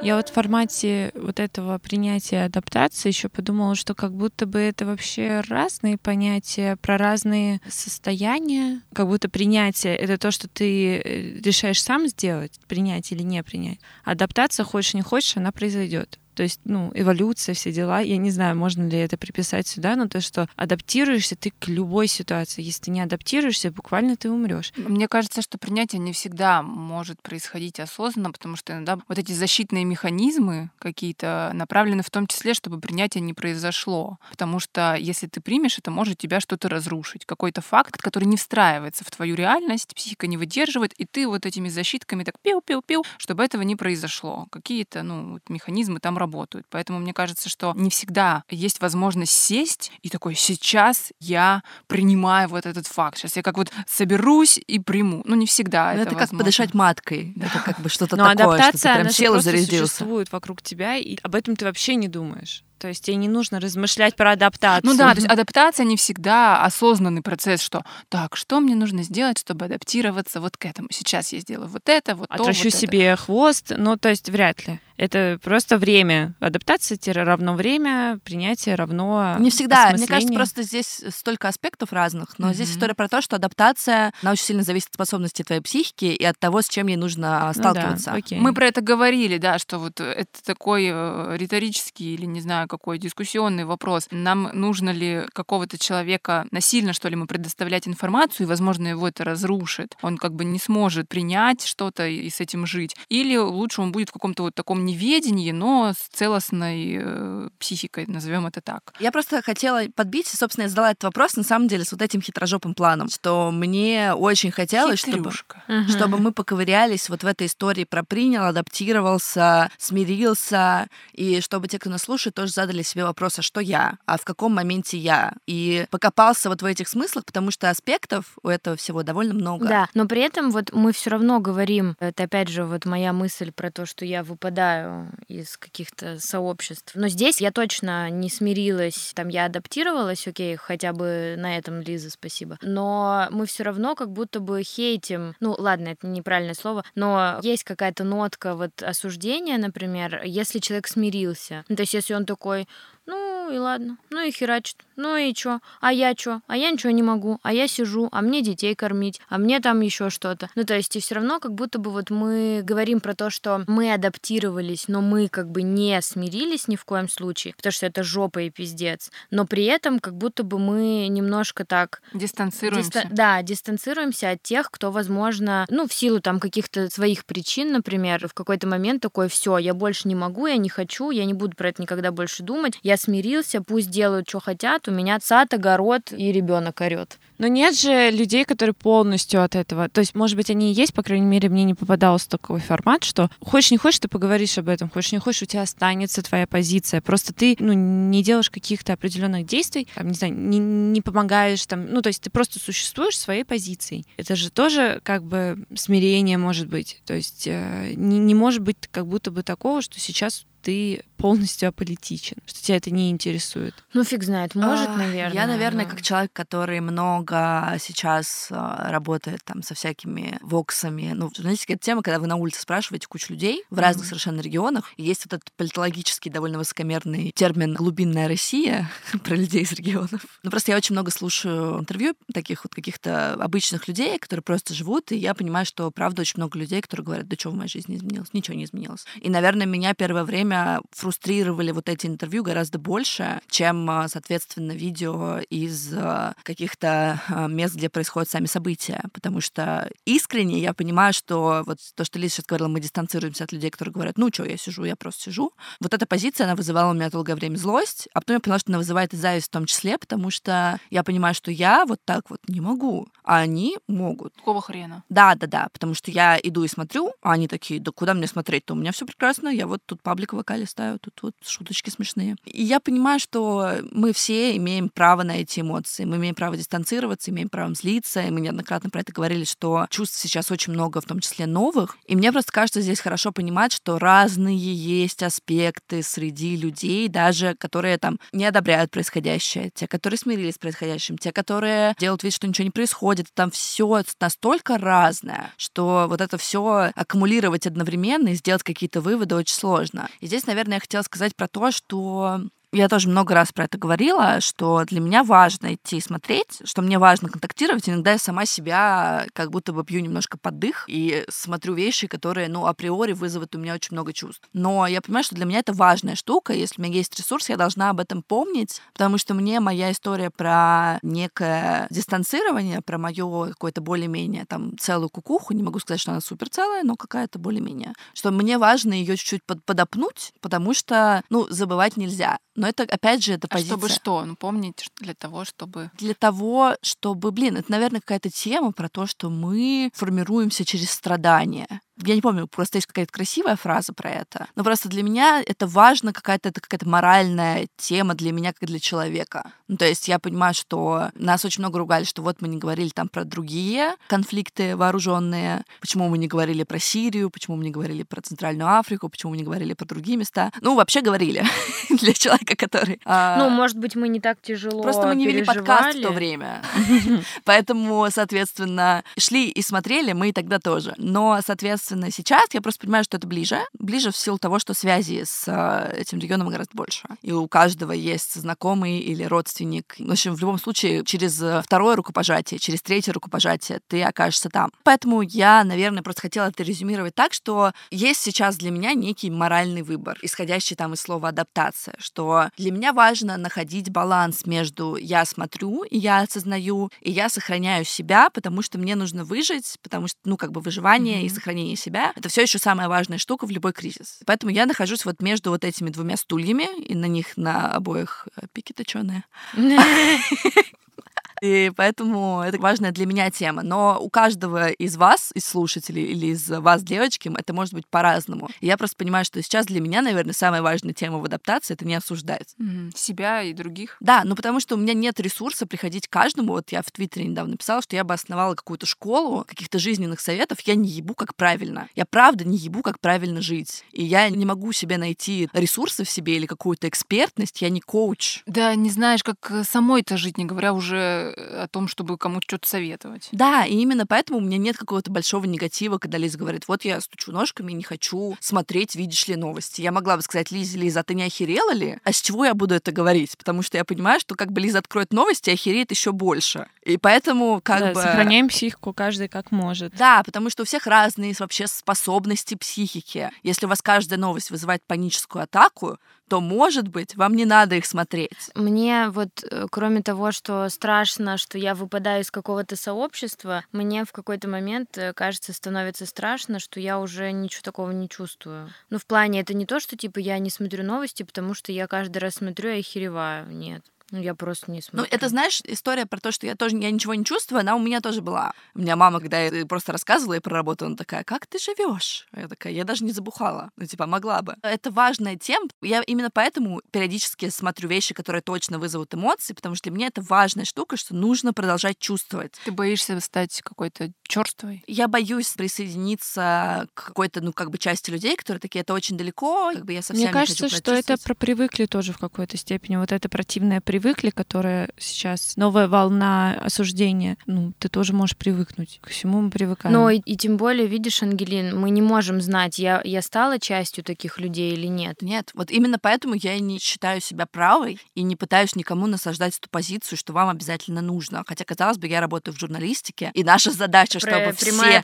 Я 0.01 0.15
вот 0.15 0.29
в 0.29 0.33
формате 0.33 1.11
вот 1.13 1.41
этого 1.41 1.77
принятия 1.77 2.45
адаптации 2.45 3.09
еще 3.09 3.27
подумала, 3.27 3.75
что 3.75 3.93
как 3.93 4.13
будто 4.13 4.45
бы 4.45 4.59
это 4.59 4.85
вообще 4.85 5.41
разные 5.41 5.97
понятия 5.97 6.77
про 6.77 6.97
разные 6.97 7.59
состояния. 7.69 8.81
Как 8.93 9.07
будто 9.07 9.29
принятие— 9.29 9.95
это 9.97 10.17
то, 10.17 10.31
что 10.31 10.47
ты 10.47 10.97
э, 10.97 11.39
решаешь 11.41 11.83
сам 11.83 12.07
сделать, 12.07 12.59
принять 12.67 13.11
или 13.11 13.23
не 13.23 13.43
принять. 13.43 13.79
Адаптация, 14.05 14.63
хочешь 14.63 14.93
не 14.93 15.01
хочешь, 15.01 15.35
она 15.35 15.51
произойдет. 15.51 16.17
То 16.39 16.43
есть, 16.43 16.61
ну, 16.63 16.89
эволюция, 16.93 17.53
все 17.53 17.69
дела. 17.69 17.99
Я 17.99 18.15
не 18.15 18.31
знаю, 18.31 18.55
можно 18.55 18.87
ли 18.87 18.97
это 18.97 19.17
приписать 19.17 19.67
сюда, 19.67 19.97
но 19.97 20.07
то, 20.07 20.21
что 20.21 20.47
адаптируешься 20.55 21.35
ты 21.35 21.51
к 21.51 21.67
любой 21.67 22.07
ситуации. 22.07 22.61
Если 22.61 22.83
ты 22.83 22.91
не 22.91 23.01
адаптируешься, 23.01 23.71
буквально 23.71 24.15
ты 24.15 24.31
умрешь. 24.31 24.71
Мне 24.77 25.09
кажется, 25.09 25.41
что 25.41 25.57
принятие 25.57 25.99
не 25.99 26.13
всегда 26.13 26.61
может 26.61 27.21
происходить 27.21 27.81
осознанно, 27.81 28.31
потому 28.31 28.55
что 28.55 28.71
иногда 28.71 28.99
вот 29.09 29.17
эти 29.17 29.33
защитные 29.33 29.83
механизмы 29.83 30.71
какие-то 30.79 31.51
направлены 31.53 32.03
в 32.03 32.09
том 32.09 32.25
числе, 32.25 32.53
чтобы 32.53 32.79
принятие 32.79 33.19
не 33.19 33.33
произошло. 33.33 34.17
Потому 34.31 34.61
что 34.61 34.95
если 34.97 35.27
ты 35.27 35.41
примешь, 35.41 35.77
это 35.77 35.91
может 35.91 36.19
тебя 36.19 36.39
что-то 36.39 36.69
разрушить. 36.69 37.25
Какой-то 37.25 37.59
факт, 37.59 37.97
который 37.97 38.29
не 38.29 38.37
встраивается 38.37 39.03
в 39.03 39.11
твою 39.11 39.35
реальность, 39.35 39.93
психика 39.93 40.25
не 40.25 40.37
выдерживает, 40.37 40.93
и 40.93 41.03
ты 41.03 41.27
вот 41.27 41.45
этими 41.45 41.67
защитками 41.67 42.23
так 42.23 42.39
пил-пил-пил, 42.39 43.05
чтобы 43.17 43.43
этого 43.43 43.63
не 43.63 43.75
произошло. 43.75 44.47
Какие-то, 44.49 45.03
ну, 45.03 45.33
вот 45.33 45.49
механизмы 45.49 45.99
там 45.99 46.17
работают 46.17 46.28
работают. 46.29 46.67
Поэтому 46.69 46.99
мне 46.99 47.13
кажется, 47.13 47.49
что 47.49 47.73
не 47.75 47.89
всегда 47.89 48.43
есть 48.49 48.81
возможность 48.81 49.31
сесть 49.31 49.91
и 50.03 50.09
такой, 50.09 50.35
сейчас 50.35 51.11
я 51.19 51.63
принимаю 51.87 52.47
вот 52.49 52.65
этот 52.65 52.85
факт. 52.87 53.17
Сейчас 53.17 53.35
я 53.35 53.41
как 53.41 53.57
вот 53.57 53.71
соберусь 53.87 54.59
и 54.67 54.79
приму. 54.79 55.23
Ну, 55.25 55.35
не 55.35 55.45
всегда 55.47 55.87
Но 55.87 55.91
это 55.93 56.01
Это 56.01 56.09
как 56.11 56.19
возможно. 56.21 56.37
подышать 56.39 56.73
маткой. 56.73 57.33
Да. 57.35 57.47
Это 57.47 57.59
как 57.59 57.79
бы 57.81 57.89
что-то 57.89 58.15
Но 58.17 58.29
такое, 58.35 58.55
адаптация, 58.57 58.69
что 58.69 58.77
ты 58.77 58.93
прям 58.93 59.01
она 59.01 59.09
сел 59.11 59.31
и 59.31 59.35
просто 59.35 59.51
зарядился. 59.51 59.85
существует 59.87 60.31
вокруг 60.31 60.61
тебя, 60.61 60.95
и 60.97 61.17
об 61.23 61.35
этом 61.35 61.55
ты 61.55 61.65
вообще 61.65 61.95
не 61.95 62.07
думаешь. 62.07 62.63
То 62.77 62.87
есть 62.87 63.03
тебе 63.03 63.17
не 63.17 63.27
нужно 63.27 63.59
размышлять 63.59 64.15
про 64.15 64.31
адаптацию. 64.31 64.89
Ну 64.89 64.97
да, 64.97 65.09
то 65.13 65.17
есть 65.19 65.27
адаптация 65.31 65.85
не 65.85 65.97
всегда 65.97 66.63
осознанный 66.63 67.21
процесс, 67.21 67.61
что 67.61 67.83
так, 68.07 68.37
что 68.37 68.61
мне 68.61 68.73
нужно 68.73 69.03
сделать, 69.03 69.37
чтобы 69.37 69.65
адаптироваться 69.65 70.39
вот 70.39 70.55
к 70.55 70.65
этому. 70.65 70.87
Сейчас 70.91 71.33
я 71.33 71.39
сделаю 71.41 71.67
вот 71.67 71.89
это, 71.89 72.15
вот 72.15 72.29
то, 72.29 72.35
Отращу 72.35 72.63
вот 72.65 72.67
это. 72.73 72.77
себе 72.77 73.15
хвост, 73.17 73.73
ну 73.75 73.97
то 73.97 74.07
есть 74.09 74.29
вряд 74.29 74.65
ли. 74.65 74.79
Это 74.99 75.39
просто 75.41 75.77
время. 75.77 76.35
Адаптация 76.41 76.97
равно 77.13 77.53
время, 77.53 78.19
принятие 78.25 78.75
равно 78.75 79.37
Не 79.39 79.49
всегда. 79.49 79.91
Мне 79.93 80.05
кажется, 80.07 80.33
просто 80.33 80.61
здесь 80.63 81.01
столько 81.15 81.47
аспектов 81.47 81.93
разных, 81.93 82.37
но 82.37 82.51
здесь 82.51 82.67
Мгм. 82.67 82.75
история 82.75 82.93
про 82.95 83.07
то, 83.07 83.21
что 83.21 83.37
адаптация, 83.37 84.11
она 84.21 84.31
очень 84.33 84.43
сильно 84.43 84.63
зависит 84.63 84.89
от 84.89 84.95
способности 84.95 85.43
твоей 85.43 85.61
психики 85.61 86.05
и 86.05 86.23
от 86.25 86.37
того, 86.37 86.61
с 86.61 86.67
чем 86.67 86.87
ей 86.87 86.97
нужно 86.97 87.39
Ну 87.39 87.45
да, 87.45 87.53
сталкиваться. 87.53 88.11
окей. 88.11 88.39
Мы 88.39 88.53
про 88.53 88.65
это 88.67 88.81
говорили, 88.81 89.37
да, 89.37 89.57
что 89.57 89.79
вот 89.79 90.01
это 90.01 90.43
такой 90.43 90.89
э, 90.91 91.37
риторический 91.37 92.13
или 92.13 92.25
не 92.25 92.41
знаю 92.41 92.67
какой 92.67 92.97
дискуссионный 92.99 93.63
вопрос. 93.63 94.07
Нам 94.11 94.49
нужно 94.53 94.89
ли 94.89 95.23
какого-то 95.31 95.77
человека 95.77 96.45
насильно, 96.51 96.91
что 96.91 97.07
ли, 97.07 97.15
мы 97.15 97.25
предоставлять 97.25 97.87
информацию, 97.87 98.45
и, 98.45 98.49
возможно, 98.49 98.87
его 98.89 99.07
это 99.07 99.23
разрушит. 99.23 99.95
Он 100.01 100.17
как 100.17 100.33
бы 100.33 100.43
не 100.43 100.59
сможет 100.59 101.07
принять 101.07 101.65
что-то 101.65 102.05
и 102.05 102.29
с 102.29 102.41
этим 102.41 102.65
жить. 102.65 102.97
Или 103.07 103.37
лучше 103.37 103.81
он 103.81 103.93
будет 103.93 104.09
в 104.09 104.11
каком-то 104.11 104.43
вот 104.43 104.55
таком 104.55 104.88
неведении, 104.91 105.51
но 105.51 105.93
с 105.93 106.09
целостной 106.15 106.99
э, 107.01 107.49
психикой, 107.59 108.05
назовем 108.07 108.45
это 108.45 108.61
так. 108.61 108.93
Я 108.99 109.11
просто 109.11 109.41
хотела 109.41 109.83
подбить, 109.95 110.27
собственно, 110.27 110.63
я 110.63 110.69
задала 110.69 110.91
этот 110.91 111.03
вопрос, 111.03 111.35
на 111.35 111.43
самом 111.43 111.67
деле, 111.67 111.85
с 111.85 111.91
вот 111.91 112.01
этим 112.01 112.21
хитрожопым 112.21 112.73
планом, 112.73 113.09
что 113.09 113.51
мне 113.51 114.13
очень 114.13 114.51
хотелось, 114.51 114.99
чтобы. 114.99 115.31
Мгм. 115.67 115.89
чтобы 115.89 116.17
мы 116.17 116.31
поковырялись 116.31 117.09
вот 117.09 117.23
в 117.23 117.27
этой 117.27 117.47
истории 117.47 117.83
про 117.83 118.03
принял, 118.03 118.43
адаптировался, 118.43 119.69
смирился, 119.77 120.87
и 121.13 121.41
чтобы 121.41 121.67
те, 121.67 121.79
кто 121.79 121.89
нас 121.89 122.03
слушает, 122.03 122.35
тоже 122.35 122.51
задали 122.51 122.81
себе 122.81 123.03
вопрос, 123.03 123.39
а 123.39 123.41
что 123.41 123.59
я, 123.59 123.97
а 124.05 124.17
в 124.17 124.25
каком 124.25 124.55
моменте 124.55 124.97
я, 124.97 125.33
и 125.45 125.85
покопался 125.91 126.49
вот 126.49 126.61
в 126.61 126.65
этих 126.65 126.87
смыслах, 126.87 127.25
потому 127.25 127.51
что 127.51 127.69
аспектов 127.69 128.37
у 128.41 128.49
этого 128.49 128.75
всего 128.75 129.03
довольно 129.03 129.33
много. 129.33 129.67
Да, 129.67 129.89
но 129.93 130.07
при 130.07 130.21
этом 130.21 130.51
вот 130.51 130.73
мы 130.73 130.91
все 130.91 131.11
равно 131.11 131.39
говорим, 131.39 131.95
это 131.99 132.23
опять 132.23 132.49
же 132.49 132.63
вот 132.63 132.85
моя 132.85 133.13
мысль 133.13 133.51
про 133.51 133.71
то, 133.71 133.85
что 133.85 134.05
я 134.05 134.23
выпадаю 134.23 134.78
из 135.27 135.57
каких-то 135.57 136.19
сообществ. 136.19 136.91
Но 136.95 137.07
здесь 137.07 137.41
я 137.41 137.51
точно 137.51 138.09
не 138.09 138.29
смирилась, 138.29 139.11
там 139.15 139.27
я 139.27 139.45
адаптировалась, 139.45 140.27
окей, 140.27 140.55
хотя 140.55 140.93
бы 140.93 141.35
на 141.37 141.57
этом, 141.57 141.81
Лиза, 141.81 142.09
спасибо. 142.09 142.57
Но 142.61 143.27
мы 143.31 143.45
все 143.45 143.63
равно 143.63 143.95
как 143.95 144.11
будто 144.11 144.39
бы 144.39 144.63
хейтим, 144.63 145.35
ну 145.39 145.55
ладно, 145.57 145.89
это 145.89 146.07
неправильное 146.07 146.55
слово, 146.55 146.83
но 146.95 147.39
есть 147.41 147.63
какая-то 147.63 148.03
нотка 148.03 148.55
вот 148.55 148.81
осуждения, 148.81 149.57
например, 149.57 150.23
если 150.23 150.59
человек 150.59 150.87
смирился. 150.87 151.65
Ну, 151.69 151.75
то 151.75 151.83
есть 151.83 151.93
если 151.93 152.13
он 152.13 152.25
такой, 152.25 152.67
ну 153.05 153.38
и 153.51 153.57
ладно, 153.57 153.97
ну 154.09 154.21
и 154.21 154.31
херачит, 154.31 154.77
ну 154.95 155.15
и 155.15 155.33
чё, 155.33 155.59
а 155.81 155.91
я 155.93 156.13
чё, 156.15 156.41
а 156.47 156.57
я 156.57 156.71
ничего 156.71 156.91
не 156.91 157.03
могу, 157.03 157.39
а 157.43 157.53
я 157.53 157.67
сижу, 157.67 158.09
а 158.11 158.21
мне 158.21 158.41
детей 158.41 158.75
кормить, 158.75 159.21
а 159.29 159.37
мне 159.37 159.59
там 159.59 159.81
еще 159.81 160.09
что-то. 160.09 160.49
Ну 160.55 160.63
то 160.63 160.75
есть 160.75 160.95
и 160.95 160.99
все 160.99 161.15
равно 161.15 161.39
как 161.39 161.53
будто 161.53 161.79
бы 161.79 161.91
вот 161.91 162.09
мы 162.09 162.61
говорим 162.63 162.99
про 162.99 163.15
то, 163.15 163.29
что 163.29 163.63
мы 163.67 163.93
адаптировались, 163.93 164.87
но 164.87 165.01
мы 165.01 165.27
как 165.29 165.49
бы 165.49 165.61
не 165.61 166.01
смирились 166.01 166.67
ни 166.67 166.75
в 166.75 166.85
коем 166.85 167.09
случае, 167.09 167.53
потому 167.55 167.71
что 167.71 167.85
это 167.85 168.03
жопа 168.03 168.41
и 168.41 168.49
пиздец. 168.49 169.11
Но 169.31 169.45
при 169.45 169.65
этом 169.65 169.99
как 169.99 170.15
будто 170.15 170.43
бы 170.43 170.59
мы 170.59 171.07
немножко 171.07 171.65
так 171.65 172.01
Дистанцируемся. 172.13 172.91
Диста- 172.91 173.07
да, 173.11 173.41
дистанцируемся 173.41 174.31
от 174.31 174.43
тех, 174.43 174.69
кто, 174.71 174.91
возможно, 174.91 175.65
ну, 175.69 175.87
в 175.87 175.93
силу 175.93 176.19
там 176.19 176.39
каких-то 176.39 176.89
своих 176.89 177.25
причин, 177.25 177.71
например, 177.71 178.27
в 178.27 178.33
какой-то 178.33 178.67
момент 178.67 179.01
такой, 179.01 179.29
все, 179.29 179.57
я 179.57 179.73
больше 179.73 180.07
не 180.07 180.15
могу, 180.15 180.47
я 180.47 180.57
не 180.57 180.69
хочу, 180.69 181.11
я 181.11 181.25
не 181.25 181.33
буду 181.33 181.55
про 181.55 181.69
это 181.69 181.81
никогда 181.81 182.11
больше 182.11 182.43
думать, 182.43 182.77
я 182.83 182.97
смирился, 183.43 183.61
пусть 183.61 183.89
делают, 183.89 184.29
что 184.29 184.39
хотят, 184.39 184.87
у 184.87 184.91
меня 184.91 185.19
сад, 185.21 185.53
огород 185.53 186.11
и 186.11 186.31
ребенок 186.31 186.81
орет. 186.81 187.17
Но 187.37 187.47
нет 187.47 187.77
же 187.77 188.11
людей, 188.11 188.43
которые 188.43 188.73
полностью 188.73 189.43
от 189.43 189.55
этого. 189.55 189.89
То 189.89 189.99
есть, 189.99 190.13
может 190.13 190.35
быть, 190.35 190.49
они 190.49 190.71
и 190.71 190.73
есть, 190.73 190.93
по 190.93 191.03
крайней 191.03 191.25
мере, 191.25 191.49
мне 191.49 191.63
не 191.63 191.73
попадался 191.73 192.29
такой 192.29 192.59
формат, 192.59 193.03
что 193.03 193.29
хочешь 193.39 193.71
не 193.71 193.77
хочешь, 193.77 193.99
ты 193.99 194.07
поговоришь 194.07 194.57
об 194.57 194.67
этом, 194.67 194.89
хочешь 194.89 195.13
не 195.13 195.19
хочешь, 195.19 195.43
у 195.43 195.45
тебя 195.45 195.61
останется 195.61 196.21
твоя 196.21 196.47
позиция. 196.47 197.01
Просто 197.01 197.33
ты 197.33 197.55
ну, 197.59 197.73
не 197.73 198.23
делаешь 198.23 198.49
каких-то 198.49 198.93
определенных 198.93 199.45
действий, 199.45 199.87
там, 199.95 200.07
не 200.07 200.13
знаю, 200.13 200.33
не, 200.33 200.59
не 200.59 201.01
помогаешь 201.01 201.65
там. 201.65 201.85
Ну, 201.91 202.01
то 202.01 202.07
есть 202.07 202.21
ты 202.21 202.29
просто 202.29 202.59
существуешь 202.59 203.17
своей 203.17 203.45
позицией. 203.45 204.05
Это 204.17 204.35
же 204.35 204.49
тоже 204.49 204.99
как 205.03 205.23
бы 205.23 205.65
смирение 205.75 206.37
может 206.37 206.67
быть. 206.67 207.01
То 207.05 207.13
есть 207.13 207.47
э, 207.47 207.93
не, 207.95 208.19
не 208.19 208.35
может 208.35 208.61
быть 208.61 208.77
как 208.91 209.07
будто 209.07 209.31
бы 209.31 209.43
такого, 209.43 209.81
что 209.81 209.99
сейчас 209.99 210.45
ты 210.61 211.03
полностью 211.17 211.67
аполитичен, 211.69 212.37
что 212.45 212.61
тебя 212.63 212.77
это 212.77 212.91
не 212.91 213.09
интересует. 213.09 213.73
Ну, 213.93 214.03
фиг 214.05 214.23
знает, 214.23 214.55
может, 214.55 214.87
А, 214.89 214.95
наверное. 214.95 215.33
Я, 215.35 215.47
наверное, 215.47 215.83
но- 215.85 215.91
как 215.91 216.01
человек, 216.01 216.31
который 216.31 216.79
много 216.79 217.75
сейчас 217.79 218.47
а, 218.51 218.89
работает 218.89 219.41
там 219.43 219.61
со 219.63 219.73
всякими 219.75 220.37
воксами. 220.41 221.11
Ну, 221.13 221.29
журналистика— 221.35 221.73
это 221.75 221.83
тема, 221.83 222.03
когда 222.03 222.19
вы 222.19 222.27
на 222.27 222.37
улице 222.37 222.61
спрашиваете 222.61 223.07
кучу 223.07 223.33
людей 223.33 223.63
в 223.69 223.79
разных 223.79 224.03
Мгм. 224.05 224.09
совершенно 224.09 224.41
регионах. 224.41 224.91
И 224.95 225.03
есть 225.03 225.25
вот 225.25 225.33
этот 225.33 225.51
политологический, 225.57 226.31
довольно 226.31 226.57
высокомерный 226.57 227.31
термин 227.35 227.73
«глубинная 227.73 228.27
Россия» 228.29 228.89
про 229.25 229.35
людей 229.35 229.63
из 229.63 229.73
регионов. 229.73 230.25
Ну, 230.43 230.49
просто 230.51 230.71
я 230.71 230.77
очень 230.77 230.93
много 230.95 231.11
слушаю 231.11 231.79
интервью 231.79 232.13
таких 232.33 232.63
вот 232.63 232.73
каких-то 232.73 233.33
обычных 233.33 233.89
людей, 233.89 234.17
которые 234.19 234.43
просто 234.43 234.73
живут, 234.73 235.11
и 235.11 235.17
я 235.17 235.33
понимаю, 235.33 235.65
что, 235.65 235.91
правда, 235.91 236.21
очень 236.21 236.35
много 236.37 236.57
людей, 236.57 236.81
которые 236.81 237.03
говорят, 237.05 237.27
да 237.27 237.35
что 237.37 237.49
в 237.49 237.55
моей 237.55 237.69
жизни 237.69 237.97
изменилось? 237.97 238.29
Ничего 238.33 238.55
не 238.55 238.63
изменилось. 238.63 239.03
И, 239.19 239.29
наверное, 239.29 239.65
меня 239.67 239.93
первое 239.93 240.23
время 240.23 240.48
время 240.49 240.81
фрустрировали 240.91 241.71
вот 241.71 241.89
эти 241.89 242.07
интервью 242.07 242.43
гораздо 242.43 242.79
больше, 242.79 243.39
чем, 243.49 243.89
а, 243.89 244.07
соответственно, 244.07 244.71
видео 244.71 245.39
из 245.49 245.93
а, 245.93 246.33
каких-то 246.43 247.21
а, 247.27 247.47
мест, 247.47 247.75
где 247.75 247.89
происходят 247.89 248.29
сами 248.29 248.47
события. 248.47 249.03
Потому 249.13 249.41
что 249.41 249.89
искренне 250.05 250.59
я 250.59 250.73
понимаю, 250.73 251.13
что 251.13 251.63
вот 251.65 251.77
то, 251.95 252.03
что 252.03 252.19
Лиза 252.19 252.35
сейчас 252.35 252.45
говорила, 252.45 252.67
мы 252.67 252.79
дистанцируемся 252.79 253.43
от 253.43 253.51
людей, 253.51 253.69
которые 253.69 253.93
говорят, 253.93 254.17
ну 254.17 254.29
что, 254.33 254.45
я 254.45 254.57
сижу, 254.57 254.83
я 254.85 254.95
просто 254.95 255.23
сижу. 255.23 255.51
Вот 255.79 255.93
эта 255.93 256.05
позиция, 256.05 256.45
она 256.45 256.55
вызывала 256.55 256.91
у 256.91 256.93
меня 256.93 257.09
долгое 257.09 257.35
время 257.35 257.57
злость, 257.57 258.07
а 258.13 258.19
потом 258.19 258.35
я 258.35 258.39
поняла, 258.39 258.59
что 258.59 258.71
она 258.71 258.79
вызывает 258.79 259.13
и 259.13 259.17
зависть 259.17 259.47
в 259.47 259.51
том 259.51 259.65
числе, 259.65 259.97
потому 259.97 260.31
что 260.31 260.79
я 260.89 261.03
понимаю, 261.03 261.35
что 261.35 261.51
я 261.51 261.85
вот 261.85 261.99
так 262.03 262.29
вот 262.29 262.39
не 262.47 262.61
могу, 262.61 263.07
а 263.23 263.37
они 263.37 263.77
могут. 263.87 264.33
Какого 264.35 264.61
хрена? 264.61 265.03
Да, 265.09 265.35
да, 265.35 265.47
да, 265.47 265.67
потому 265.71 265.93
что 265.93 266.11
я 266.11 266.39
иду 266.41 266.63
и 266.63 266.67
смотрю, 266.67 267.13
а 267.21 267.33
они 267.33 267.47
такие, 267.47 267.79
да 267.79 267.91
куда 267.91 268.13
мне 268.13 268.27
смотреть-то? 268.27 268.73
У 268.73 268.77
меня 268.77 268.91
все 268.91 269.05
прекрасно, 269.05 269.49
я 269.49 269.67
вот 269.67 269.81
тут 269.85 270.01
паблик 270.01 270.33
ВК 270.41 270.51
листаю, 270.51 270.99
тут 270.99 271.13
вот 271.21 271.33
шуточки 271.45 271.89
смешные. 271.89 272.35
И 272.45 272.63
я 272.63 272.79
понимаю, 272.79 273.19
что 273.19 273.77
мы 273.91 274.13
все 274.13 274.55
имеем 274.57 274.89
право 274.89 275.23
на 275.23 275.41
эти 275.41 275.61
эмоции, 275.61 276.05
мы 276.05 276.17
имеем 276.17 276.35
право 276.35 276.57
дистанцироваться, 276.57 277.31
имеем 277.31 277.49
право 277.49 277.73
злиться, 277.73 278.21
и 278.21 278.31
мы 278.31 278.41
неоднократно 278.41 278.89
про 278.89 279.01
это 279.01 279.11
говорили, 279.11 279.43
что 279.43 279.85
чувств 279.89 280.17
сейчас 280.17 280.51
очень 280.51 280.73
много, 280.73 281.01
в 281.01 281.05
том 281.05 281.19
числе 281.19 281.45
новых. 281.45 281.97
И 282.07 282.15
мне 282.15 282.31
просто 282.31 282.51
кажется 282.51 282.81
здесь 282.81 282.99
хорошо 282.99 283.31
понимать, 283.31 283.73
что 283.73 283.99
разные 283.99 284.57
есть 284.57 285.23
аспекты 285.23 286.03
среди 286.03 286.55
людей, 286.55 287.07
даже 287.07 287.55
которые 287.55 287.97
там 287.97 288.19
не 288.31 288.45
одобряют 288.45 288.91
происходящее, 288.91 289.71
те, 289.73 289.87
которые 289.87 290.17
смирились 290.17 290.55
с 290.55 290.57
происходящим, 290.57 291.17
те, 291.17 291.31
которые 291.31 291.95
делают 291.99 292.23
вид, 292.23 292.33
что 292.33 292.47
ничего 292.47 292.65
не 292.65 292.71
происходит. 292.71 293.27
Там 293.33 293.51
все 293.51 294.03
настолько 294.19 294.77
разное, 294.77 295.53
что 295.57 296.05
вот 296.09 296.21
это 296.21 296.37
все 296.37 296.91
аккумулировать 296.95 297.67
одновременно 297.67 298.29
и 298.29 298.35
сделать 298.35 298.63
какие-то 298.63 299.01
выводы 299.01 299.35
очень 299.35 299.55
сложно. 299.55 300.09
И 300.19 300.27
здесь, 300.29 300.45
наверное, 300.45 300.75
я 300.75 300.79
хотела 300.79 301.01
сказать 301.01 301.35
про 301.35 301.47
то, 301.47 301.71
что 301.71 302.41
я 302.71 302.87
тоже 302.87 303.09
много 303.09 303.33
раз 303.33 303.51
про 303.51 303.65
это 303.65 303.77
говорила, 303.77 304.41
что 304.41 304.83
для 304.85 304.99
меня 304.99 305.23
важно 305.23 305.73
идти 305.73 305.97
и 305.97 306.01
смотреть, 306.01 306.61
что 306.65 306.81
мне 306.81 306.99
важно 306.99 307.29
контактировать. 307.29 307.89
Иногда 307.89 308.11
я 308.11 308.17
сама 308.19 308.45
себя 308.45 309.25
как 309.33 309.49
будто 309.49 309.73
бы 309.73 309.83
пью 309.83 310.01
немножко 310.01 310.37
под 310.37 310.59
дых 310.59 310.85
и 310.87 311.25
смотрю 311.29 311.73
вещи, 311.73 312.07
которые, 312.07 312.47
ну, 312.47 312.67
априори 312.67 313.13
вызовут 313.13 313.55
у 313.55 313.59
меня 313.59 313.73
очень 313.73 313.93
много 313.93 314.13
чувств. 314.13 314.47
Но 314.53 314.85
я 314.85 315.01
понимаю, 315.01 315.23
что 315.23 315.35
для 315.35 315.45
меня 315.45 315.59
это 315.59 315.73
важная 315.73 316.15
штука. 316.15 316.53
Если 316.53 316.79
у 316.79 316.83
меня 316.83 316.95
есть 316.95 317.17
ресурс, 317.17 317.49
я 317.49 317.57
должна 317.57 317.89
об 317.89 317.99
этом 317.99 318.21
помнить, 318.21 318.81
потому 318.93 319.17
что 319.17 319.33
мне 319.33 319.59
моя 319.59 319.91
история 319.91 320.29
про 320.29 320.99
некое 321.01 321.87
дистанцирование, 321.89 322.81
про 322.81 322.97
мое 322.99 323.49
какое-то 323.49 323.81
более-менее 323.81 324.45
там 324.45 324.77
целую 324.77 325.09
кукуху, 325.09 325.53
не 325.53 325.63
могу 325.63 325.79
сказать, 325.79 326.01
что 326.01 326.11
она 326.11 326.21
супер 326.21 326.49
целая, 326.49 326.83
но 326.83 326.95
какая-то 326.95 327.39
более-менее, 327.39 327.93
что 328.13 328.29
мне 328.31 328.57
важно 328.59 328.93
ее 328.93 329.17
чуть-чуть 329.17 329.43
подопнуть, 329.43 330.33
потому 330.41 330.73
что, 330.75 331.23
ну, 331.29 331.47
забывать 331.49 331.97
нельзя. 331.97 332.37
Но 332.59 332.67
это, 332.67 332.83
опять 332.83 333.23
же, 333.23 333.33
это 333.33 333.47
а 333.47 333.53
позиция. 333.53 333.77
чтобы 333.77 333.89
что? 333.89 334.25
Ну, 334.25 334.35
помнить 334.35 334.89
для 334.99 335.13
того, 335.13 335.45
чтобы... 335.45 335.91
Для 335.93 336.13
того, 336.13 336.75
чтобы, 336.81 337.31
блин, 337.31 337.55
это, 337.55 337.71
наверное, 337.71 338.01
какая-то 338.01 338.29
тема 338.29 338.73
про 338.73 338.89
то, 338.89 339.05
что 339.05 339.29
мы 339.29 339.91
формируемся 339.93 340.65
через 340.65 340.91
страдания 340.91 341.81
я 342.03 342.15
не 342.15 342.21
помню, 342.21 342.47
просто 342.47 342.77
есть 342.77 342.87
какая-то 342.87 343.11
красивая 343.11 343.55
фраза 343.55 343.93
про 343.93 344.09
это, 344.09 344.47
но 344.55 344.63
просто 344.63 344.89
для 344.89 345.03
меня 345.03 345.43
это 345.45 345.67
важно, 345.67 346.13
какая-то 346.13 346.49
это 346.49 346.61
какая-то 346.61 346.87
моральная 346.87 347.67
тема 347.77 348.15
для 348.15 348.31
меня, 348.31 348.53
как 348.53 348.67
для 348.67 348.79
человека. 348.79 349.51
Ну, 349.67 349.77
то 349.77 349.85
есть 349.85 350.07
я 350.07 350.17
понимаю, 350.17 350.53
что 350.53 351.09
нас 351.13 351.45
очень 351.45 351.61
много 351.61 351.77
ругали, 351.77 352.03
что 352.03 352.21
вот 352.21 352.41
мы 352.41 352.47
не 352.47 352.57
говорили 352.57 352.89
там 352.89 353.07
про 353.07 353.23
другие 353.23 353.95
конфликты 354.07 354.75
вооруженные, 354.75 355.63
почему 355.79 356.09
мы 356.09 356.17
не 356.17 356.27
говорили 356.27 356.63
про 356.63 356.79
Сирию, 356.79 357.29
почему 357.29 357.57
мы 357.57 357.65
не 357.65 357.71
говорили 357.71 358.03
про 358.03 358.21
Центральную 358.21 358.67
Африку, 358.77 359.09
почему 359.09 359.31
мы 359.31 359.37
не 359.37 359.43
говорили 359.43 359.73
про 359.73 359.85
другие 359.85 360.17
места. 360.17 360.51
Ну, 360.61 360.75
вообще 360.75 361.01
говорили 361.01 361.43
для 361.89 362.13
человека, 362.13 362.55
который... 362.55 362.99
А, 363.05 363.37
ну, 363.37 363.49
может 363.49 363.77
быть, 363.77 363.95
мы 363.95 364.07
не 364.07 364.19
так 364.19 364.41
тяжело 364.41 364.81
Просто 364.81 365.07
мы 365.07 365.15
не 365.15 365.27
вели 365.27 365.43
подкаст 365.43 365.97
в 365.97 366.01
то 366.01 366.11
время. 366.11 366.61
Поэтому, 367.43 368.07
соответственно, 368.09 369.03
шли 369.17 369.49
и 369.49 369.61
смотрели 369.61 370.13
мы 370.13 370.33
тогда 370.33 370.59
тоже. 370.59 370.95
Но, 370.97 371.39
соответственно, 371.45 371.88
соответственно, 371.89 372.11
сейчас 372.11 372.45
я 372.53 372.61
просто 372.61 372.81
понимаю, 372.81 373.03
что 373.03 373.17
это 373.17 373.27
ближе. 373.27 373.59
Ближе 373.77 374.11
в 374.11 374.17
силу 374.17 374.37
того, 374.37 374.59
что 374.59 374.73
связи 374.73 375.23
с 375.25 375.45
э, 375.47 376.01
этим 376.01 376.19
регионом 376.19 376.49
гораздо 376.49 376.75
больше. 376.75 377.07
И 377.21 377.31
у 377.31 377.47
каждого 377.47 377.91
есть 377.91 378.35
знакомый 378.35 378.99
или 378.99 379.23
родственник. 379.23 379.95
В 379.97 380.11
общем, 380.11 380.35
в 380.35 380.39
любом 380.39 380.59
случае, 380.59 381.03
через 381.03 381.41
второе 381.63 381.95
рукопожатие, 381.95 382.59
через 382.59 382.81
третье 382.81 383.11
рукопожатие 383.11 383.79
ты 383.87 384.03
окажешься 384.03 384.49
там. 384.49 384.71
Поэтому 384.83 385.21
я, 385.21 385.63
наверное, 385.63 386.03
просто 386.03 386.21
хотела 386.21 386.47
это 386.47 386.63
резюмировать 386.63 387.15
так, 387.15 387.33
что 387.33 387.71
есть 387.91 388.21
сейчас 388.21 388.57
для 388.57 388.71
меня 388.71 388.93
некий 388.93 389.31
моральный 389.31 389.81
выбор, 389.81 390.17
исходящий 390.21 390.75
там 390.75 390.93
из 390.93 391.01
слова 391.01 391.29
адаптация, 391.29 391.95
что 391.97 392.49
для 392.57 392.71
меня 392.71 392.93
важно 392.93 393.37
находить 393.37 393.89
баланс 393.89 394.45
между 394.45 394.95
я 394.95 395.25
смотрю 395.25 395.83
и 395.83 395.97
я 395.97 396.19
осознаю, 396.21 396.91
и 397.01 397.11
я 397.11 397.29
сохраняю 397.29 397.85
себя, 397.85 398.29
потому 398.29 398.61
что 398.61 398.77
мне 398.77 398.95
нужно 398.95 399.23
выжить, 399.23 399.77
потому 399.81 400.07
что, 400.07 400.17
ну, 400.25 400.37
как 400.37 400.51
бы 400.51 400.61
выживание 400.61 401.21
mm-hmm. 401.21 401.25
и 401.25 401.29
сохранение 401.29 401.75
себя, 401.79 402.13
это 402.15 402.29
все 402.29 402.43
еще 402.43 402.59
самая 402.59 402.87
важная 402.87 403.17
штука 403.17 403.47
в 403.47 403.51
любой 403.51 403.73
кризис. 403.73 404.19
Поэтому 404.25 404.51
я 404.51 404.65
нахожусь 404.65 405.05
вот 405.05 405.21
между 405.21 405.49
вот 405.49 405.63
этими 405.63 405.89
двумя 405.89 406.17
стульями, 406.17 406.67
и 406.83 406.93
на 406.93 407.05
них 407.05 407.37
на 407.37 407.71
обоих 407.71 408.27
э, 408.35 408.45
пики 408.53 408.73
точеные. 408.73 409.23
И 411.41 411.71
поэтому 411.75 412.41
это 412.45 412.59
важная 412.59 412.91
для 412.91 413.05
меня 413.05 413.29
тема. 413.31 413.63
Но 413.63 413.99
у 414.01 414.09
каждого 414.09 414.69
из 414.69 414.97
вас, 414.97 415.31
из 415.33 415.45
слушателей 415.45 416.03
или 416.03 416.27
из 416.27 416.49
вас, 416.49 416.83
девочки, 416.83 417.31
это 417.35 417.53
может 417.53 417.73
быть 417.73 417.87
по-разному. 417.87 418.49
Я 418.61 418.77
просто 418.77 418.97
понимаю, 418.97 419.25
что 419.25 419.41
сейчас 419.41 419.65
для 419.65 419.81
меня, 419.81 420.01
наверное, 420.01 420.33
самая 420.33 420.61
важная 420.61 420.93
тема 420.93 421.19
в 421.19 421.25
адаптации— 421.25 421.73
это 421.75 421.85
не 421.85 421.95
обсуждать. 421.95 422.55
Mm-hmm. 422.59 422.95
Себя 422.95 423.43
и 423.43 423.53
других. 423.53 423.97
Да, 423.99 424.23
ну 424.25 424.35
потому 424.35 424.59
что 424.59 424.75
у 424.75 424.77
меня 424.77 424.93
нет 424.93 425.19
ресурса 425.19 425.65
приходить 425.65 426.07
к 426.07 426.11
каждому. 426.11 426.53
Вот 426.53 426.71
я 426.71 426.81
в 426.81 426.91
Твиттере 426.91 427.25
недавно 427.25 427.57
писала, 427.57 427.81
что 427.81 427.95
я 427.95 428.03
бы 428.03 428.13
основала 428.13 428.55
какую-то 428.55 428.85
школу 428.85 429.45
каких-то 429.47 429.79
жизненных 429.79 430.19
советов. 430.19 430.59
Я 430.61 430.75
не 430.75 430.89
ебу, 430.89 431.13
как 431.13 431.35
правильно. 431.35 431.87
Я 431.95 432.05
правда 432.05 432.45
не 432.45 432.57
ебу, 432.57 432.81
как 432.81 432.99
правильно 432.99 433.41
жить. 433.41 433.83
И 433.91 434.03
я 434.03 434.29
не 434.29 434.45
могу 434.45 434.71
себе 434.71 434.97
найти 434.97 435.49
ресурсы 435.53 436.03
в 436.03 436.09
себе 436.09 436.35
или 436.35 436.45
какую-то 436.45 436.87
экспертность. 436.87 437.61
Я 437.61 437.69
не 437.69 437.81
коуч. 437.81 438.43
Да, 438.45 438.75
не 438.75 438.89
знаешь, 438.89 439.23
как 439.23 439.37
э, 439.51 439.63
самой-то 439.63 440.17
жить, 440.17 440.37
не 440.37 440.45
говоря 440.45 440.73
уже 440.73 441.28
о 441.33 441.67
том, 441.67 441.87
чтобы 441.87 442.17
кому-то 442.17 442.45
что-то 442.47 442.67
советовать. 442.67 443.29
Да, 443.31 443.65
и 443.65 443.73
именно 443.73 444.05
поэтому 444.05 444.39
у 444.39 444.41
меня 444.41 444.57
нет 444.57 444.77
какого-то 444.77 445.11
большого 445.11 445.45
негатива, 445.45 445.97
когда 445.97 446.17
Лиза 446.17 446.37
говорит, 446.37 446.67
вот 446.67 446.85
я 446.85 446.99
стучу 447.01 447.31
ножками 447.31 447.71
и 447.71 447.75
не 447.75 447.83
хочу 447.83 448.37
смотреть, 448.39 448.95
видишь 448.95 449.27
ли, 449.27 449.35
новости. 449.35 449.81
Я 449.81 449.91
могла 449.91 450.17
бы 450.17 450.21
сказать, 450.21 450.51
Лиза, 450.51 450.77
Лиза, 450.77 451.01
а 451.01 451.03
ты 451.03 451.13
не 451.13 451.23
охерела 451.23 451.73
ли? 451.73 451.99
А 452.03 452.11
с 452.11 452.21
чего 452.21 452.45
я 452.45 452.53
буду 452.53 452.75
это 452.75 452.91
говорить? 452.91 453.37
Потому 453.37 453.61
что 453.61 453.77
я 453.77 453.85
понимаю, 453.85 454.19
что 454.19 454.35
как 454.35 454.51
бы 454.51 454.61
Лиза 454.61 454.79
откроет 454.79 455.13
новости, 455.13 455.49
охереет 455.49 455.91
еще 455.91 456.11
больше. 456.11 456.67
И 456.83 456.97
поэтому 456.97 457.61
как 457.63 457.79
да, 457.79 457.93
бы... 457.93 458.01
сохраняем 458.01 458.49
психику 458.49 458.93
каждый 458.93 459.27
как 459.27 459.51
может. 459.51 459.95
Да, 459.95 460.23
потому 460.23 460.49
что 460.49 460.63
у 460.63 460.65
всех 460.65 460.87
разные 460.87 461.35
вообще 461.39 461.67
способности 461.67 462.55
психики. 462.55 463.31
Если 463.43 463.65
у 463.65 463.69
вас 463.69 463.81
каждая 463.81 464.19
новость 464.19 464.51
вызывает 464.51 464.83
паническую 464.85 465.43
атаку, 465.43 465.97
то, 466.29 466.39
может 466.39 466.87
быть, 466.87 467.15
вам 467.15 467.33
не 467.35 467.45
надо 467.45 467.75
их 467.75 467.85
смотреть. 467.85 468.51
Мне 468.55 469.09
вот, 469.09 469.43
э, 469.43 469.65
кроме 469.69 470.01
того, 470.01 470.31
что 470.31 470.69
страшно, 470.69 471.37
что 471.37 471.57
я 471.57 471.75
выпадаю 471.75 472.21
из 472.21 472.31
какого-то 472.31 472.75
сообщества, 472.75 473.65
мне 473.71 474.05
в 474.05 474.11
какой-то 474.11 474.47
момент, 474.47 474.97
э, 474.97 475.13
кажется, 475.13 475.51
становится 475.53 476.05
страшно, 476.05 476.59
что 476.59 476.79
я 476.79 476.99
уже 476.99 477.31
ничего 477.31 477.63
такого 477.63 477.91
не 477.91 478.07
чувствую. 478.07 478.69
Ну, 478.89 478.99
в 478.99 479.05
плане, 479.05 479.41
это 479.41 479.53
не 479.53 479.65
то, 479.65 479.79
что, 479.79 479.97
типа, 479.97 480.19
я 480.19 480.37
не 480.39 480.49
смотрю 480.49 480.83
новости, 480.83 481.23
потому 481.23 481.53
что 481.53 481.71
я 481.71 481.87
каждый 481.87 482.19
раз 482.19 482.35
смотрю 482.35 482.69
и 482.69 482.79
охереваю. 482.79 483.47
Нет. 483.47 483.83
Ну, 484.11 484.21
я 484.21 484.35
просто 484.35 484.71
не 484.71 484.81
смотрю. 484.81 485.01
Ну, 485.01 485.15
это, 485.15 485.29
знаешь, 485.29 485.61
история 485.65 486.05
про 486.05 486.19
то, 486.19 486.31
что 486.31 486.45
я 486.45 486.55
тоже 486.55 486.77
я 486.77 486.91
ничего 486.91 487.13
не 487.13 487.25
чувствую, 487.25 487.61
она 487.61 487.75
у 487.75 487.79
меня 487.79 488.01
тоже 488.01 488.21
была. 488.21 488.53
У 488.75 488.79
меня 488.79 488.95
мама, 488.95 489.19
когда 489.19 489.41
я 489.41 489.65
просто 489.65 489.91
рассказывала 489.91 490.33
ей 490.33 490.39
про 490.39 490.55
работу, 490.55 490.85
она 490.85 490.95
такая, 490.95 491.23
как 491.23 491.47
ты 491.47 491.59
живешь? 491.59 492.27
Я 492.35 492.47
такая, 492.47 492.73
я 492.73 492.83
даже 492.83 493.03
не 493.03 493.11
забухала. 493.11 493.71
Ну, 493.75 493.85
типа, 493.85 494.05
могла 494.05 494.41
бы. 494.41 494.55
Это 494.61 494.91
важная 494.91 495.35
тема. 495.35 495.67
Я 495.81 496.01
именно 496.01 496.29
поэтому 496.31 496.81
периодически 496.91 497.49
смотрю 497.49 497.89
вещи, 497.89 498.13
которые 498.13 498.41
точно 498.41 498.79
вызовут 498.79 499.13
эмоции, 499.13 499.53
потому 499.53 499.75
что 499.75 499.89
для 499.89 499.95
меня 499.95 500.07
это 500.07 500.21
важная 500.21 500.65
штука, 500.65 500.97
что 500.97 501.15
нужно 501.15 501.53
продолжать 501.53 501.99
чувствовать. 501.99 502.53
Ты 502.65 502.71
боишься 502.71 503.19
стать 503.19 503.61
какой-то 503.61 504.11
черствой? 504.23 504.83
Я 504.87 505.07
боюсь 505.07 505.49
присоединиться 505.49 506.87
к 506.93 507.07
какой-то, 507.07 507.41
ну, 507.41 507.53
как 507.53 507.69
бы 507.69 507.77
части 507.77 508.11
людей, 508.11 508.35
которые 508.35 508.59
такие, 508.59 508.81
это 508.81 508.93
очень 508.93 509.17
далеко, 509.17 509.71
как 509.73 509.85
бы 509.85 509.93
я 509.93 510.01
совсем 510.01 510.25
Мне 510.25 510.33
кажется, 510.33 510.69
что 510.69 510.93
это 510.93 511.17
про 511.17 511.35
привыкли 511.35 511.85
тоже 511.85 512.13
в 512.13 512.17
какой-то 512.17 512.57
степени. 512.57 512.95
Вот 512.97 513.11
это 513.11 513.29
противное 513.29 513.81
привыкли 513.81 513.98
привыкли, 513.99 514.29
которая 514.29 514.89
сейчас 514.97 515.57
новая 515.57 515.87
волна 515.87 516.53
осуждения, 516.61 517.37
ну, 517.45 517.73
ты 517.79 517.89
тоже 517.89 518.13
можешь 518.13 518.37
привыкнуть. 518.37 518.99
К 519.01 519.09
всему 519.09 519.41
мы 519.41 519.49
привыкаем. 519.49 519.93
Но 519.93 520.09
и, 520.09 520.19
и 520.19 520.37
тем 520.37 520.57
более, 520.57 520.87
видишь, 520.87 521.21
Ангелин, 521.21 521.77
мы 521.77 521.89
не 521.89 522.01
можем 522.01 522.41
знать, 522.41 522.79
я, 522.79 523.01
я 523.03 523.21
стала 523.21 523.59
частью 523.59 524.03
таких 524.03 524.39
людей 524.39 524.73
или 524.73 524.87
нет. 524.87 525.21
Нет, 525.21 525.51
вот 525.53 525.69
именно 525.71 525.99
поэтому 525.99 526.35
я 526.35 526.57
не 526.59 526.79
считаю 526.79 527.19
себя 527.19 527.45
правой 527.45 527.99
и 528.15 528.23
не 528.23 528.35
пытаюсь 528.35 528.75
никому 528.75 529.07
насаждать 529.07 529.57
эту 529.57 529.69
позицию, 529.69 530.17
что 530.17 530.31
вам 530.31 530.49
обязательно 530.49 531.01
нужно. 531.01 531.43
Хотя, 531.45 531.65
казалось 531.65 531.97
бы, 531.97 532.07
я 532.07 532.21
работаю 532.21 532.55
в 532.55 532.59
журналистике, 532.59 533.31
и 533.33 533.43
наша 533.43 533.71
задача, 533.71 534.19
чтобы 534.19 534.53
все, 534.55 535.01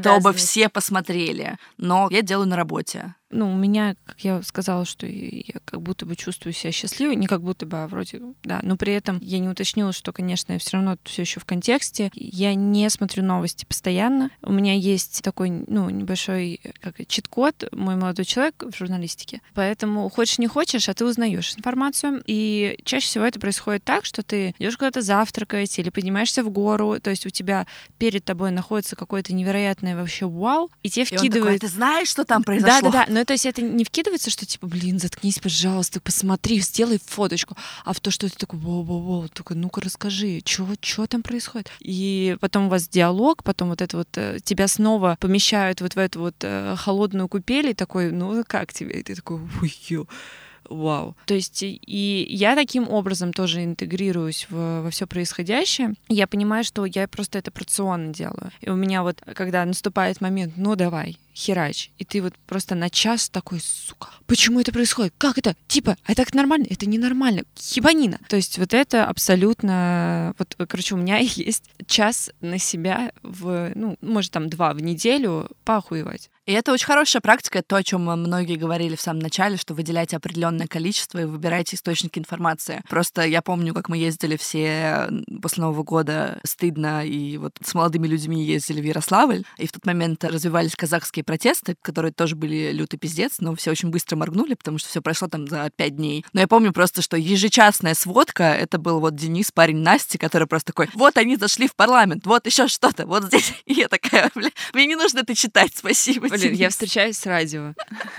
чтобы 0.00 0.32
все 0.34 0.68
посмотрели. 0.68 1.56
Но 1.78 2.08
я 2.10 2.22
делаю 2.22 2.48
на 2.48 2.56
работе. 2.56 3.14
Ну, 3.30 3.52
у 3.52 3.56
меня, 3.56 3.94
как 4.06 4.20
я 4.20 4.42
сказала, 4.42 4.86
что 4.86 5.06
я 5.06 5.60
как 5.64 5.82
будто 5.82 6.06
бы 6.06 6.16
чувствую 6.16 6.54
себя 6.54 6.72
счастливой, 6.72 7.14
не 7.16 7.26
как 7.26 7.42
будто 7.42 7.66
бы, 7.66 7.82
а 7.82 7.86
вроде, 7.86 8.22
да. 8.42 8.60
Но 8.62 8.76
при 8.76 8.94
этом 8.94 9.18
я 9.20 9.38
не 9.38 9.48
уточнила, 9.48 9.92
что, 9.92 10.12
конечно, 10.12 10.54
я 10.54 10.58
все 10.58 10.78
равно 10.78 10.96
все 11.04 11.22
еще 11.22 11.38
в 11.38 11.44
контексте. 11.44 12.10
Я 12.14 12.54
не 12.54 12.88
смотрю 12.88 13.22
новости 13.22 13.66
постоянно. 13.66 14.30
У 14.42 14.52
меня 14.52 14.74
есть 14.74 15.22
такой, 15.22 15.50
ну, 15.50 15.90
небольшой 15.90 16.60
как 16.80 17.06
чит-код, 17.06 17.68
мой 17.72 17.96
молодой 17.96 18.24
человек 18.24 18.62
в 18.62 18.74
журналистике. 18.76 19.42
Поэтому 19.54 20.08
хочешь 20.08 20.38
не 20.38 20.46
хочешь, 20.46 20.88
а 20.88 20.94
ты 20.94 21.04
узнаешь 21.04 21.54
информацию. 21.54 22.22
И 22.26 22.78
чаще 22.84 23.06
всего 23.06 23.24
это 23.24 23.38
происходит 23.38 23.84
так, 23.84 24.06
что 24.06 24.22
ты 24.22 24.54
идешь 24.58 24.76
куда-то 24.76 25.02
завтракать 25.02 25.78
или 25.78 25.90
поднимаешься 25.90 26.42
в 26.42 26.50
гору, 26.50 26.98
то 27.00 27.10
есть 27.10 27.26
у 27.26 27.30
тебя 27.30 27.66
перед 27.98 28.24
тобой 28.24 28.52
находится 28.52 28.96
какое-то 28.96 29.34
невероятное 29.34 29.96
вообще 29.96 30.26
вау, 30.26 30.70
и 30.82 30.88
тебе 30.88 31.04
вкидывают... 31.04 31.34
И 31.34 31.38
он 31.38 31.44
такой, 31.44 31.58
ты 31.58 31.68
знаешь, 31.68 32.08
что 32.08 32.24
там 32.24 32.42
произошло? 32.42 32.90
Да-да-да, 32.90 33.17
но 33.18 33.24
то 33.24 33.32
есть 33.32 33.46
это 33.46 33.62
не 33.62 33.82
вкидывается, 33.82 34.30
что 34.30 34.46
типа, 34.46 34.68
блин, 34.68 35.00
заткнись, 35.00 35.40
пожалуйста, 35.40 36.00
посмотри, 36.00 36.60
сделай 36.60 37.00
фоточку, 37.04 37.56
а 37.84 37.92
в 37.92 37.98
то, 37.98 38.12
что 38.12 38.30
ты 38.30 38.36
такой, 38.36 38.60
воу-воу-воу, 38.60 39.28
только 39.28 39.56
ну-ка 39.56 39.80
расскажи, 39.80 40.40
что 40.44 41.06
там 41.08 41.24
происходит? 41.24 41.68
И 41.80 42.36
потом 42.40 42.66
у 42.66 42.68
вас 42.68 42.88
диалог, 42.88 43.42
потом 43.42 43.70
вот 43.70 43.82
это 43.82 43.96
вот, 43.96 44.08
э, 44.16 44.38
тебя 44.44 44.68
снова 44.68 45.16
помещают 45.18 45.80
вот 45.80 45.96
в 45.96 45.98
эту 45.98 46.20
вот 46.20 46.36
э, 46.42 46.76
холодную 46.78 47.26
купель, 47.26 47.70
и 47.70 47.74
такой, 47.74 48.12
ну 48.12 48.44
как 48.46 48.72
тебе? 48.72 49.00
И 49.00 49.02
ты 49.02 49.16
такой, 49.16 49.40
ой, 49.62 50.06
вау. 50.68 51.16
То 51.26 51.34
есть 51.34 51.64
и 51.64 52.26
я 52.30 52.54
таким 52.54 52.88
образом 52.88 53.32
тоже 53.32 53.64
интегрируюсь 53.64 54.46
в, 54.48 54.82
во 54.82 54.90
все 54.90 55.08
происходящее. 55.08 55.94
Я 56.08 56.28
понимаю, 56.28 56.62
что 56.62 56.84
я 56.84 57.08
просто 57.08 57.38
это 57.38 57.50
порционно 57.50 58.14
делаю. 58.14 58.52
И 58.60 58.70
у 58.70 58.76
меня 58.76 59.02
вот, 59.02 59.20
когда 59.34 59.64
наступает 59.64 60.20
момент, 60.20 60.54
ну 60.56 60.76
давай, 60.76 61.18
херач. 61.38 61.90
И 61.98 62.04
ты 62.04 62.20
вот 62.20 62.34
просто 62.46 62.74
на 62.74 62.90
час 62.90 63.30
такой, 63.30 63.60
сука, 63.62 64.08
почему 64.26 64.60
это 64.60 64.72
происходит? 64.72 65.14
Как 65.18 65.38
это? 65.38 65.54
Типа, 65.68 65.96
а 66.04 66.12
это 66.12 66.24
нормально? 66.36 66.66
Это 66.68 66.88
ненормально. 66.88 67.44
Хибанина. 67.56 68.18
То 68.28 68.36
есть 68.36 68.58
вот 68.58 68.74
это 68.74 69.06
абсолютно... 69.06 70.34
Вот, 70.38 70.56
короче, 70.68 70.94
у 70.94 70.98
меня 70.98 71.18
есть 71.22 71.64
час 71.86 72.30
на 72.40 72.58
себя 72.58 73.12
в, 73.22 73.72
ну, 73.74 73.96
может, 74.00 74.32
там 74.32 74.48
два 74.48 74.72
в 74.74 74.82
неделю 74.82 75.48
поохуевать. 75.64 76.28
И 76.48 76.52
это 76.52 76.72
очень 76.72 76.86
хорошая 76.86 77.20
практика, 77.20 77.62
то, 77.62 77.76
о 77.76 77.82
чем 77.82 78.04
многие 78.04 78.56
говорили 78.56 78.96
в 78.96 79.02
самом 79.02 79.20
начале, 79.20 79.58
что 79.58 79.74
выделяйте 79.74 80.16
определенное 80.16 80.66
количество 80.66 81.18
и 81.18 81.24
выбирайте 81.26 81.76
источники 81.76 82.18
информации. 82.18 82.82
Просто 82.88 83.22
я 83.26 83.42
помню, 83.42 83.74
как 83.74 83.90
мы 83.90 83.98
ездили 83.98 84.38
все 84.38 85.10
после 85.42 85.64
Нового 85.64 85.82
года 85.82 86.40
стыдно, 86.44 87.04
и 87.04 87.36
вот 87.36 87.52
с 87.62 87.74
молодыми 87.74 88.06
людьми 88.06 88.42
ездили 88.42 88.80
в 88.80 88.84
Ярославль, 88.84 89.44
и 89.58 89.66
в 89.66 89.72
тот 89.72 89.84
момент 89.84 90.24
развивались 90.24 90.74
казахские 90.74 91.22
протесты, 91.28 91.76
которые 91.82 92.10
тоже 92.10 92.36
были 92.36 92.72
лютый 92.72 92.96
пиздец, 92.96 93.34
но 93.40 93.54
все 93.54 93.70
очень 93.70 93.90
быстро 93.90 94.16
моргнули, 94.16 94.54
потому 94.54 94.78
что 94.78 94.88
все 94.88 95.02
прошло 95.02 95.28
там 95.28 95.46
за 95.46 95.68
пять 95.76 95.94
дней. 95.94 96.24
Но 96.32 96.40
я 96.40 96.48
помню 96.48 96.72
просто, 96.72 97.02
что 97.02 97.18
ежечасная 97.18 97.92
сводка, 97.92 98.44
это 98.44 98.78
был 98.78 98.98
вот 98.98 99.14
Денис, 99.14 99.52
парень 99.52 99.76
Насти, 99.76 100.16
который 100.16 100.48
просто 100.48 100.72
такой, 100.72 100.88
вот 100.94 101.18
они 101.18 101.36
зашли 101.36 101.68
в 101.68 101.74
парламент, 101.74 102.24
вот 102.24 102.46
еще 102.46 102.66
что-то, 102.66 103.06
вот 103.06 103.24
здесь. 103.24 103.52
И 103.66 103.74
я 103.74 103.88
такая, 103.88 104.30
бля, 104.34 104.48
мне 104.72 104.86
не 104.86 104.96
нужно 104.96 105.18
это 105.18 105.34
читать, 105.34 105.72
спасибо. 105.74 106.28
Блин, 106.28 106.54
я 106.54 106.70
встречаюсь 106.70 107.18
с 107.18 107.26
радио. 107.26 107.74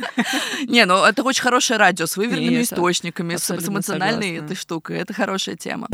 Не, 0.68 0.86
ну 0.86 1.04
это 1.04 1.24
очень 1.24 1.42
хорошее 1.42 1.80
радио 1.80 2.06
с 2.06 2.16
выверенными 2.16 2.62
источниками, 2.62 3.38
с 3.38 3.50
эмоциональной 3.50 4.38
этой 4.38 4.56
штукой. 4.56 4.98
Это 4.98 5.16
хорошая 5.16 5.56
тема. 5.56 5.88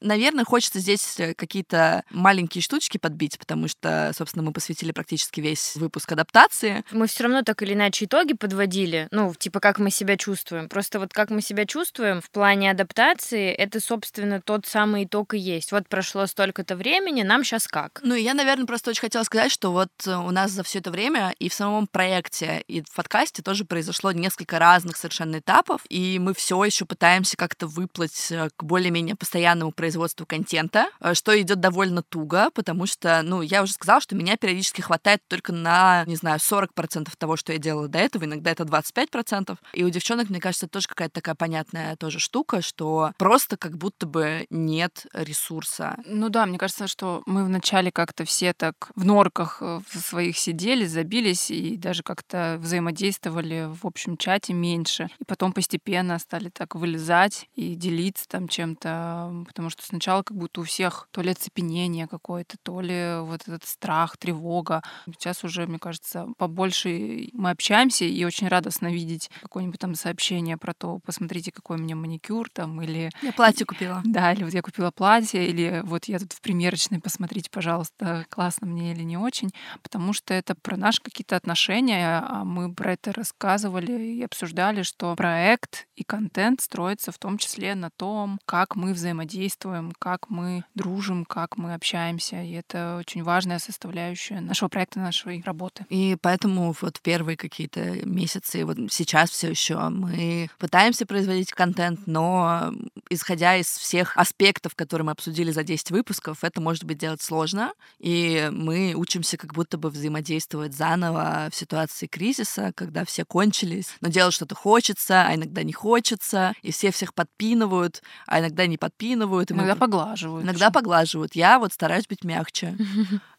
Наверное, 0.00 0.44
хочется 0.44 0.78
здесь 0.78 1.18
э, 1.18 1.34
какие-то 1.34 2.04
маленькие 2.10 2.62
штучки 2.62 2.98
подбить, 2.98 3.38
потому 3.38 3.68
что, 3.68 4.12
собственно, 4.16 4.44
мы 4.44 4.52
посвятили 4.52 4.92
практически 4.92 5.40
весь 5.40 5.74
выпуск 5.76 6.12
адаптации. 6.12 6.84
Мы 6.92 7.08
все 7.08 7.24
равно 7.24 7.42
так 7.42 7.62
или 7.62 7.72
иначе 7.72 8.04
итоги 8.04 8.34
подводили, 8.34 9.08
ну, 9.10 9.34
типа, 9.34 9.60
как 9.60 9.78
мы 9.78 9.90
себя 9.90 10.16
чувствуем. 10.16 10.68
Просто 10.68 11.00
вот 11.00 11.12
как 11.12 11.30
мы 11.30 11.42
себя 11.42 11.66
чувствуем 11.66 12.20
в 12.20 12.30
плане 12.30 12.70
адаптации, 12.70 13.50
это, 13.50 13.80
собственно, 13.80 14.40
тот 14.40 14.66
самый 14.66 15.04
итог 15.04 15.34
и 15.34 15.38
есть. 15.38 15.72
Вот 15.72 15.88
прошло 15.88 16.26
столько-то 16.26 16.76
времени, 16.76 17.22
нам 17.22 17.42
сейчас 17.42 17.66
как? 17.66 18.00
Ну, 18.02 18.14
я, 18.14 18.34
наверное, 18.34 18.66
просто 18.66 18.90
очень 18.90 19.00
хотела 19.00 19.24
сказать, 19.24 19.50
что 19.50 19.72
вот 19.72 19.90
э, 20.06 20.14
у 20.14 20.30
нас 20.30 20.52
за 20.52 20.62
все 20.62 20.78
это 20.78 20.92
время 20.92 21.34
и 21.40 21.48
в 21.48 21.54
самом 21.54 21.88
проекте, 21.88 22.62
и 22.68 22.82
в 22.82 22.94
подкасте 22.94 23.42
тоже 23.42 23.64
произошло 23.64 24.12
несколько 24.12 24.60
разных 24.60 24.96
совершенно 24.96 25.38
этапов, 25.38 25.82
и 25.88 26.18
мы 26.20 26.34
все 26.34 26.62
еще 26.64 26.84
пытаемся 26.84 27.36
как-то 27.36 27.66
выплыть 27.66 28.30
э, 28.30 28.48
к 28.56 28.62
более-менее 28.62 29.16
постоянному 29.16 29.72
производству 29.72 29.87
производству 29.88 30.26
контента, 30.26 30.90
э, 31.00 31.14
что 31.14 31.40
идет 31.40 31.60
довольно 31.60 32.02
туго, 32.02 32.50
потому 32.50 32.84
что, 32.84 33.22
ну, 33.22 33.40
я 33.40 33.62
уже 33.62 33.72
сказала, 33.72 34.02
что 34.02 34.14
меня 34.14 34.36
периодически 34.36 34.82
хватает 34.82 35.22
только 35.28 35.50
на, 35.50 36.04
не 36.06 36.16
знаю, 36.16 36.38
40% 36.38 37.08
того, 37.16 37.36
что 37.36 37.54
я 37.54 37.58
делала 37.58 37.88
до 37.88 37.98
этого, 37.98 38.24
иногда 38.24 38.50
это 38.50 38.64
25%. 38.64 39.56
И 39.72 39.84
у 39.84 39.88
девчонок, 39.88 40.28
мне 40.28 40.40
кажется, 40.40 40.68
тоже 40.68 40.88
какая-то 40.88 41.14
такая 41.14 41.34
понятная 41.34 41.96
тоже 41.96 42.18
штука, 42.18 42.60
что 42.60 43.12
просто 43.16 43.56
как 43.56 43.78
будто 43.78 44.06
бы 44.06 44.46
нет 44.50 45.06
ресурса. 45.14 45.96
Ну 46.04 46.28
да, 46.28 46.44
мне 46.44 46.58
кажется, 46.58 46.86
что 46.86 47.22
мы 47.24 47.46
вначале 47.46 47.90
как-то 47.90 48.26
все 48.26 48.52
так 48.52 48.90
в 48.94 49.06
норках 49.06 49.58
э, 49.62 49.80
в 49.88 49.98
своих 50.00 50.36
сидели, 50.36 50.84
забились 50.84 51.50
и 51.50 51.78
даже 51.78 52.02
как-то 52.02 52.58
взаимодействовали 52.60 53.70
в 53.70 53.86
общем 53.86 54.18
чате 54.18 54.52
меньше. 54.52 55.08
И 55.18 55.24
потом 55.24 55.54
постепенно 55.54 56.18
стали 56.18 56.50
так 56.50 56.74
вылезать 56.74 57.48
и 57.54 57.74
делиться 57.74 58.28
там 58.28 58.48
чем-то, 58.48 59.44
потому 59.46 59.70
что 59.70 59.77
что 59.78 59.86
сначала 59.86 60.22
как 60.22 60.36
будто 60.36 60.60
у 60.60 60.64
всех 60.64 61.08
то 61.12 61.20
ли 61.20 61.30
оцепенение 61.30 62.08
какое-то, 62.08 62.56
то 62.62 62.80
ли 62.80 63.20
вот 63.20 63.42
этот 63.42 63.64
страх, 63.64 64.16
тревога. 64.16 64.82
Сейчас 65.06 65.44
уже, 65.44 65.66
мне 65.66 65.78
кажется, 65.78 66.26
побольше 66.36 67.28
мы 67.32 67.50
общаемся, 67.50 68.04
и 68.04 68.24
очень 68.24 68.48
радостно 68.48 68.88
видеть 68.88 69.30
какое-нибудь 69.40 69.78
там 69.78 69.94
сообщение 69.94 70.56
про 70.56 70.74
то, 70.74 70.98
посмотрите, 71.04 71.52
какой 71.52 71.76
у 71.76 71.80
меня 71.80 71.94
маникюр 71.94 72.50
там, 72.50 72.82
или... 72.82 73.10
Я 73.22 73.32
платье 73.32 73.64
купила. 73.64 74.02
Да, 74.04 74.32
или 74.32 74.42
вот 74.42 74.52
я 74.52 74.62
купила 74.62 74.90
платье, 74.90 75.48
или 75.48 75.82
вот 75.84 76.06
я 76.06 76.18
тут 76.18 76.32
в 76.32 76.40
примерочной, 76.40 77.00
посмотрите, 77.00 77.48
пожалуйста, 77.50 78.26
классно 78.28 78.66
мне 78.66 78.92
или 78.92 79.02
не 79.02 79.16
очень, 79.16 79.50
потому 79.82 80.12
что 80.12 80.34
это 80.34 80.54
про 80.54 80.76
наши 80.76 81.00
какие-то 81.00 81.36
отношения, 81.36 82.20
а 82.26 82.44
мы 82.44 82.74
про 82.74 82.94
это 82.94 83.12
рассказывали 83.12 83.92
и 83.92 84.22
обсуждали, 84.22 84.82
что 84.82 85.14
проект 85.14 85.86
и 85.94 86.02
контент 86.02 86.60
строится 86.60 87.12
в 87.12 87.18
том 87.18 87.38
числе 87.38 87.74
на 87.74 87.90
том, 87.90 88.40
как 88.44 88.74
мы 88.74 88.92
взаимодействуем 88.92 89.67
чувствуем, 89.68 89.92
как 89.98 90.30
мы 90.30 90.64
дружим, 90.74 91.24
как 91.24 91.56
мы 91.56 91.74
общаемся. 91.74 92.42
И 92.42 92.52
это 92.52 92.96
очень 93.00 93.22
важная 93.22 93.58
составляющая 93.58 94.40
нашего 94.40 94.68
проекта, 94.68 95.00
нашей 95.00 95.42
работы. 95.44 95.84
И 95.90 96.16
поэтому 96.20 96.74
вот 96.80 97.00
первые 97.02 97.36
какие-то 97.36 98.06
месяцы, 98.06 98.64
вот 98.64 98.76
сейчас 98.90 99.30
все 99.30 99.50
еще 99.50 99.76
мы 99.88 100.48
пытаемся 100.58 101.06
производить 101.06 101.52
контент, 101.52 102.00
но 102.06 102.72
исходя 103.10 103.56
из 103.56 103.66
всех 103.66 104.16
аспектов, 104.16 104.74
которые 104.74 105.06
мы 105.06 105.12
обсудили 105.12 105.50
за 105.50 105.62
10 105.62 105.90
выпусков, 105.90 106.44
это 106.44 106.60
может 106.60 106.84
быть 106.84 106.98
делать 106.98 107.22
сложно. 107.22 107.72
И 107.98 108.48
мы 108.52 108.94
учимся 108.94 109.36
как 109.36 109.52
будто 109.52 109.76
бы 109.76 109.90
взаимодействовать 109.90 110.74
заново 110.74 111.48
в 111.50 111.54
ситуации 111.54 112.06
кризиса, 112.06 112.72
когда 112.74 113.04
все 113.04 113.24
кончились, 113.24 113.88
но 114.00 114.08
делать 114.08 114.34
что-то 114.34 114.54
хочется, 114.54 115.26
а 115.26 115.34
иногда 115.34 115.62
не 115.62 115.72
хочется, 115.72 116.54
и 116.62 116.70
все 116.70 116.90
всех 116.90 117.12
подпинывают, 117.12 118.02
а 118.26 118.40
иногда 118.40 118.66
не 118.66 118.78
подпинывают, 118.78 119.50
Иногда 119.58 119.76
поглаживают. 119.76 120.44
Иногда 120.44 120.70
поглаживают. 120.70 121.34
Я 121.34 121.58
вот 121.58 121.72
стараюсь 121.72 122.06
быть 122.06 122.24
мягче. 122.24 122.76